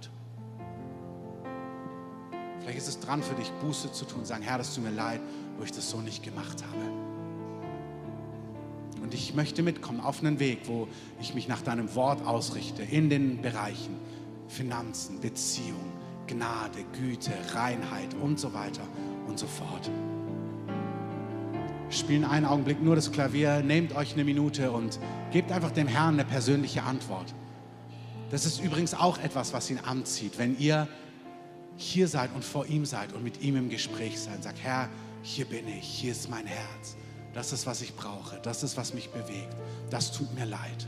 Vielleicht 2.67 2.79
ist 2.79 2.89
es 2.89 2.99
dran 2.99 3.23
für 3.23 3.33
dich, 3.33 3.49
Buße 3.61 3.93
zu 3.93 4.03
tun, 4.03 4.25
sagen, 4.25 4.43
Herr, 4.43 4.57
das 4.57 4.75
tut 4.75 4.83
mir 4.83 4.89
leid, 4.89 5.21
wo 5.57 5.63
ich 5.63 5.71
das 5.71 5.89
so 5.89 6.01
nicht 6.01 6.21
gemacht 6.21 6.65
habe. 6.69 6.83
Und 9.01 9.13
ich 9.13 9.33
möchte 9.35 9.63
mitkommen 9.63 10.01
auf 10.01 10.19
einen 10.19 10.37
Weg, 10.41 10.63
wo 10.65 10.89
ich 11.21 11.33
mich 11.33 11.47
nach 11.47 11.61
deinem 11.61 11.95
Wort 11.95 12.27
ausrichte, 12.27 12.83
in 12.83 13.09
den 13.09 13.41
Bereichen 13.41 13.95
Finanzen, 14.49 15.21
Beziehung, 15.21 15.93
Gnade, 16.27 16.83
Güte, 16.99 17.31
Reinheit 17.53 18.13
und 18.21 18.37
so 18.37 18.53
weiter 18.53 18.83
und 19.29 19.39
so 19.39 19.47
fort. 19.47 19.89
Spielen 21.89 22.25
einen 22.25 22.45
Augenblick 22.45 22.83
nur 22.83 22.97
das 22.97 23.13
Klavier, 23.13 23.61
nehmt 23.61 23.95
euch 23.95 24.11
eine 24.11 24.25
Minute 24.25 24.73
und 24.73 24.99
gebt 25.31 25.53
einfach 25.53 25.71
dem 25.71 25.87
Herrn 25.87 26.15
eine 26.15 26.25
persönliche 26.25 26.83
Antwort. 26.83 27.33
Das 28.29 28.45
ist 28.45 28.61
übrigens 28.61 28.93
auch 28.93 29.19
etwas, 29.19 29.53
was 29.53 29.71
ihn 29.71 29.79
anzieht, 29.79 30.37
wenn 30.37 30.59
ihr 30.59 30.89
hier 31.77 32.07
seid 32.07 32.33
und 32.33 32.43
vor 32.43 32.65
ihm 32.65 32.85
seid 32.85 33.13
und 33.13 33.23
mit 33.23 33.41
ihm 33.41 33.55
im 33.55 33.69
Gespräch 33.69 34.19
seid. 34.19 34.43
Sag, 34.43 34.55
Herr, 34.61 34.89
hier 35.21 35.45
bin 35.45 35.67
ich, 35.67 35.85
hier 35.85 36.11
ist 36.11 36.29
mein 36.29 36.45
Herz. 36.45 36.97
Das 37.33 37.53
ist, 37.53 37.67
was 37.67 37.81
ich 37.81 37.95
brauche. 37.95 38.39
Das 38.41 38.63
ist, 38.63 38.77
was 38.77 38.93
mich 38.93 39.09
bewegt. 39.09 39.55
Das 39.91 40.11
tut 40.11 40.33
mir 40.33 40.45
leid. 40.45 40.87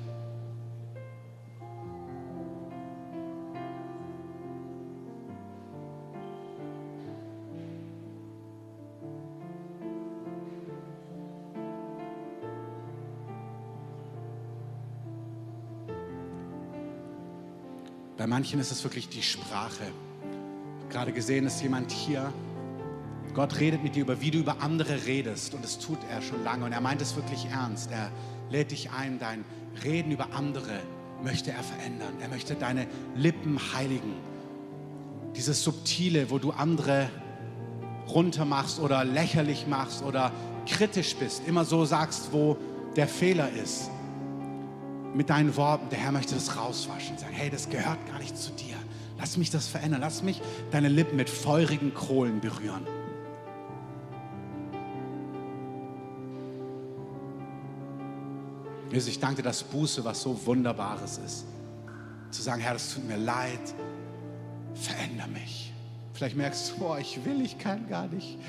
Bei 18.18 18.28
manchen 18.28 18.60
ist 18.60 18.72
es 18.72 18.84
wirklich 18.84 19.08
die 19.08 19.24
Sprache. 19.24 19.94
Gerade 20.90 21.12
gesehen 21.12 21.46
ist 21.46 21.62
jemand 21.62 21.92
hier. 21.92 22.34
Gott 23.34 23.60
redet 23.60 23.84
mit 23.84 23.96
dir 23.96 24.02
über, 24.02 24.22
wie 24.22 24.32
du 24.32 24.40
über 24.40 24.62
andere 24.62 25.06
redest. 25.06 25.54
Und 25.54 25.64
das 25.64 25.80
tut 25.80 26.00
er 26.12 26.22
schon 26.22 26.44
lange. 26.44 26.66
Und 26.66 26.72
er 26.72 26.82
meint 26.82 27.02
es 27.02 27.16
wirklich 27.16 27.46
ernst. 27.46 27.92
Er 27.92 28.12
lädt 28.50 28.72
dich 28.72 28.92
ein, 28.92 29.20
dein 29.20 29.46
Reden 29.84 30.12
über 30.12 30.34
andere 30.34 30.80
möchte 31.24 31.52
er 31.52 31.64
verändern. 31.64 32.14
Er 32.22 32.30
möchte 32.30 32.56
deine 32.56 32.88
Lippen 33.16 33.60
heiligen. 33.74 34.14
Dieses 35.36 35.64
Subtile, 35.64 36.32
wo 36.32 36.40
du 36.40 36.52
andere 36.52 37.10
runtermachst 38.08 38.80
oder 38.80 39.04
lächerlich 39.04 39.68
machst 39.68 40.04
oder 40.04 40.32
kritisch 40.66 41.16
bist, 41.16 41.44
immer 41.48 41.66
so 41.66 41.86
sagst, 41.86 42.30
wo 42.32 42.58
der 42.96 43.08
Fehler 43.08 43.50
ist. 43.52 43.92
Mit 45.14 45.30
deinen 45.30 45.56
Worten, 45.56 45.90
der 45.90 46.00
Herr 46.00 46.12
möchte 46.12 46.36
das 46.36 46.56
rauswaschen, 46.56 47.18
sagen, 47.18 47.34
hey, 47.34 47.50
das 47.50 47.70
gehört 47.70 48.04
gar 48.08 48.20
nicht 48.20 48.38
zu 48.38 48.52
dir. 48.54 48.76
Lass 49.20 49.36
mich 49.36 49.50
das 49.50 49.68
verändern. 49.68 50.02
Lass 50.02 50.24
mich 50.24 50.42
deine 50.72 50.88
Lippen 50.88 51.18
mit 51.18 51.30
feurigen 51.30 51.94
Kohlen 51.94 52.40
berühren. 52.40 52.88
Jesus, 58.92 59.10
ich 59.10 59.20
danke 59.20 59.38
dir, 59.38 59.44
dass 59.44 59.64
Buße 59.64 60.04
was 60.04 60.22
so 60.22 60.46
Wunderbares 60.46 61.20
ist. 61.20 61.46
Zu 62.32 62.42
sagen, 62.42 62.62
Herr, 62.62 62.74
das 62.74 62.94
tut 62.94 63.08
mir 63.08 63.18
leid, 63.18 63.76
veränder 64.74 65.28
mich. 65.28 65.74
Vielleicht 66.14 66.36
merkst 66.36 66.74
du, 66.78 66.86
oh, 66.86 66.98
ich 66.98 67.24
will, 67.24 67.42
ich 67.42 67.60
kann 67.60 67.88
gar 67.88 68.08
nicht. 68.08 68.40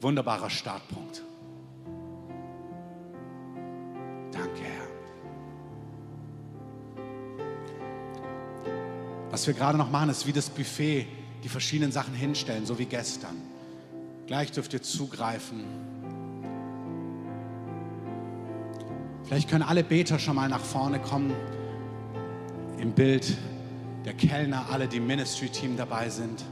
Wunderbarer 0.00 0.50
Startpunkt. 0.50 1.22
Was 9.30 9.46
wir 9.46 9.54
gerade 9.54 9.76
noch 9.76 9.90
machen, 9.90 10.10
ist 10.10 10.26
wie 10.26 10.32
das 10.32 10.48
Buffet, 10.48 11.06
die 11.44 11.48
verschiedenen 11.48 11.92
Sachen 11.92 12.14
hinstellen, 12.14 12.66
so 12.66 12.78
wie 12.78 12.86
gestern. 12.86 13.36
Gleich 14.26 14.52
dürft 14.52 14.72
ihr 14.72 14.82
zugreifen. 14.82 15.64
Vielleicht 19.24 19.50
können 19.50 19.62
alle 19.62 19.84
Beter 19.84 20.18
schon 20.18 20.36
mal 20.36 20.48
nach 20.48 20.60
vorne 20.60 20.98
kommen. 20.98 21.34
Im 22.78 22.92
Bild 22.92 23.36
der 24.04 24.14
Kellner, 24.14 24.66
alle, 24.70 24.88
die 24.88 25.00
Ministry-Team 25.00 25.76
dabei 25.76 26.08
sind, 26.08 26.44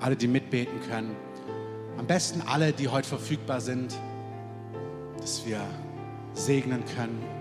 alle, 0.00 0.16
die 0.16 0.28
mitbeten 0.28 0.80
können. 0.88 1.16
Am 1.96 2.06
besten 2.06 2.42
alle, 2.42 2.72
die 2.72 2.88
heute 2.88 3.08
verfügbar 3.08 3.62
sind, 3.62 3.94
dass 5.18 5.46
wir 5.46 5.62
segnen 6.34 6.84
können. 6.94 7.35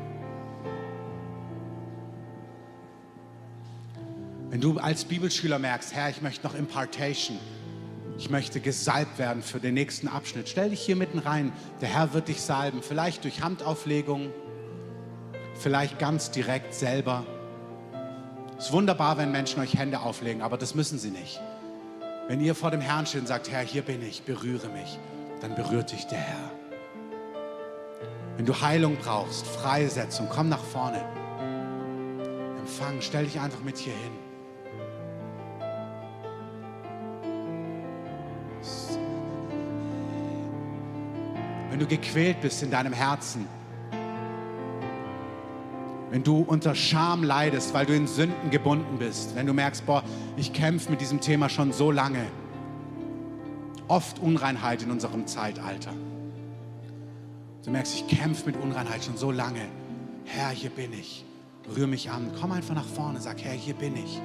Wenn 4.49 4.61
du 4.61 4.77
als 4.77 5.05
Bibelschüler 5.05 5.59
merkst, 5.59 5.93
Herr, 5.93 6.09
ich 6.09 6.21
möchte 6.21 6.45
noch 6.47 6.55
Impartation, 6.55 7.39
ich 8.17 8.29
möchte 8.29 8.61
gesalbt 8.61 9.19
werden 9.19 9.41
für 9.41 9.59
den 9.59 9.73
nächsten 9.73 10.07
Abschnitt, 10.07 10.47
stell 10.47 10.69
dich 10.69 10.81
hier 10.81 10.95
mitten 10.95 11.19
rein. 11.19 11.51
Der 11.81 11.89
Herr 11.89 12.13
wird 12.13 12.27
dich 12.27 12.41
salben, 12.41 12.81
vielleicht 12.81 13.23
durch 13.23 13.41
Handauflegung 13.41 14.31
vielleicht 15.55 15.99
ganz 15.99 16.31
direkt 16.31 16.73
selber. 16.73 17.25
Es 18.57 18.65
ist 18.67 18.71
wunderbar, 18.71 19.17
wenn 19.17 19.31
Menschen 19.31 19.61
euch 19.61 19.75
Hände 19.75 19.99
auflegen, 19.99 20.41
aber 20.41 20.57
das 20.57 20.75
müssen 20.75 20.99
sie 20.99 21.11
nicht. 21.11 21.41
Wenn 22.27 22.39
ihr 22.39 22.55
vor 22.55 22.71
dem 22.71 22.81
Herrn 22.81 23.05
steht 23.05 23.21
und 23.21 23.27
sagt, 23.27 23.51
Herr, 23.51 23.61
hier 23.61 23.81
bin 23.81 24.01
ich, 24.01 24.23
berühre 24.23 24.67
mich, 24.69 24.97
dann 25.41 25.55
berührt 25.55 25.91
dich 25.91 26.05
der 26.07 26.19
Herr. 26.19 26.51
Wenn 28.37 28.45
du 28.45 28.61
Heilung 28.61 28.97
brauchst, 28.97 29.45
Freisetzung, 29.47 30.27
komm 30.29 30.49
nach 30.49 30.63
vorne. 30.63 31.03
Empfang, 32.59 33.01
stell 33.01 33.25
dich 33.25 33.39
einfach 33.39 33.61
mit 33.61 33.77
hier 33.77 33.93
hin. 33.93 34.24
Wenn 41.75 41.81
du 41.81 41.87
gequält 41.87 42.39
bist 42.39 42.63
in 42.63 42.71
deinem 42.71 42.93
Herzen, 42.93 43.49
wenn 46.09 46.23
du 46.23 46.37
unter 46.37 46.73
Scham 46.73 47.21
leidest, 47.21 47.73
weil 47.73 47.85
du 47.85 47.93
in 47.93 48.07
Sünden 48.07 48.49
gebunden 48.49 48.97
bist, 48.97 49.35
wenn 49.35 49.45
du 49.45 49.51
merkst, 49.51 49.85
boah, 49.85 50.01
ich 50.37 50.53
kämpfe 50.53 50.89
mit 50.89 51.01
diesem 51.01 51.19
Thema 51.19 51.49
schon 51.49 51.73
so 51.73 51.91
lange, 51.91 52.27
oft 53.89 54.19
Unreinheit 54.19 54.83
in 54.83 54.89
unserem 54.89 55.27
Zeitalter. 55.27 55.91
Du 57.65 57.71
merkst, 57.71 57.93
ich 57.93 58.07
kämpfe 58.07 58.45
mit 58.45 58.55
Unreinheit 58.55 59.03
schon 59.03 59.17
so 59.17 59.29
lange. 59.29 59.65
Herr, 60.23 60.51
hier 60.51 60.69
bin 60.69 60.93
ich. 60.93 61.25
Rühr 61.75 61.87
mich 61.87 62.09
an. 62.09 62.31
Komm 62.39 62.53
einfach 62.53 62.75
nach 62.75 62.87
vorne. 62.87 63.19
Sag, 63.19 63.43
Herr, 63.43 63.51
hier 63.51 63.73
bin 63.73 63.97
ich. 63.97 64.21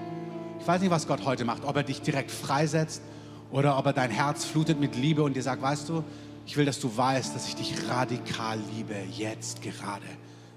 Ich 0.61 0.69
weiß 0.69 0.81
nicht, 0.83 0.93
was 0.93 1.09
Gott 1.09 1.25
heute 1.25 1.45
macht. 1.45 1.65
Ob 1.65 1.75
er 1.75 1.83
dich 1.83 2.01
direkt 2.01 2.31
freisetzt 2.31 3.03
oder 3.51 3.77
ob 3.77 3.87
er 3.87 3.93
dein 3.93 4.13
Herz 4.13 4.45
flutet 4.45 4.79
mit 4.79 4.95
Liebe 4.95 5.25
und 5.25 5.35
dir 5.35 5.43
sagt, 5.43 5.61
weißt 5.63 5.89
du, 5.89 6.05
ich 6.47 6.57
will, 6.57 6.65
dass 6.65 6.81
du 6.81 6.97
weißt, 6.97 7.35
dass 7.35 7.49
ich 7.49 7.57
dich 7.57 7.89
radikal 7.89 8.59
liebe, 8.75 8.95
jetzt 9.17 9.63
gerade 9.63 10.07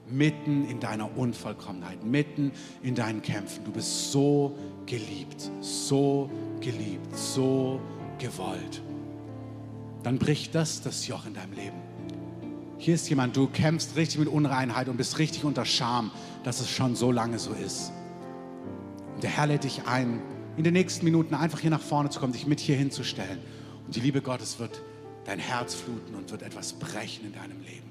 mitten 0.09 0.65
in 0.65 0.79
deiner 0.79 1.17
Unvollkommenheit, 1.17 2.03
mitten 2.03 2.51
in 2.81 2.95
deinen 2.95 3.21
Kämpfen. 3.21 3.63
Du 3.63 3.71
bist 3.71 4.11
so 4.11 4.57
geliebt, 4.85 5.49
so 5.61 6.29
geliebt, 6.59 7.15
so 7.15 7.79
gewollt. 8.19 8.81
Dann 10.03 10.17
bricht 10.19 10.53
das 10.55 10.81
das 10.81 11.07
Joch 11.07 11.25
in 11.25 11.33
deinem 11.33 11.53
Leben. 11.53 11.77
Hier 12.77 12.95
ist 12.95 13.09
jemand, 13.09 13.37
du 13.37 13.47
kämpfst 13.47 13.95
richtig 13.95 14.19
mit 14.19 14.27
Unreinheit 14.27 14.89
und 14.89 14.97
bist 14.97 15.17
richtig 15.17 15.45
unter 15.45 15.63
Scham, 15.63 16.11
dass 16.43 16.59
es 16.59 16.69
schon 16.69 16.95
so 16.95 17.11
lange 17.11 17.39
so 17.39 17.53
ist. 17.53 17.93
Und 19.15 19.23
der 19.23 19.29
Herr 19.29 19.47
lädt 19.47 19.63
dich 19.63 19.87
ein, 19.87 20.21
in 20.57 20.63
den 20.63 20.73
nächsten 20.73 21.05
Minuten 21.05 21.33
einfach 21.33 21.59
hier 21.59 21.71
nach 21.71 21.81
vorne 21.81 22.09
zu 22.09 22.19
kommen, 22.19 22.33
dich 22.33 22.45
mit 22.45 22.59
hier 22.59 22.75
hinzustellen. 22.75 23.39
Und 23.85 23.95
die 23.95 24.01
Liebe 24.01 24.21
Gottes 24.21 24.59
wird 24.59 24.81
dein 25.25 25.39
Herz 25.39 25.75
fluten 25.75 26.15
und 26.15 26.31
wird 26.31 26.41
etwas 26.41 26.73
brechen 26.73 27.25
in 27.25 27.33
deinem 27.33 27.61
Leben. 27.61 27.82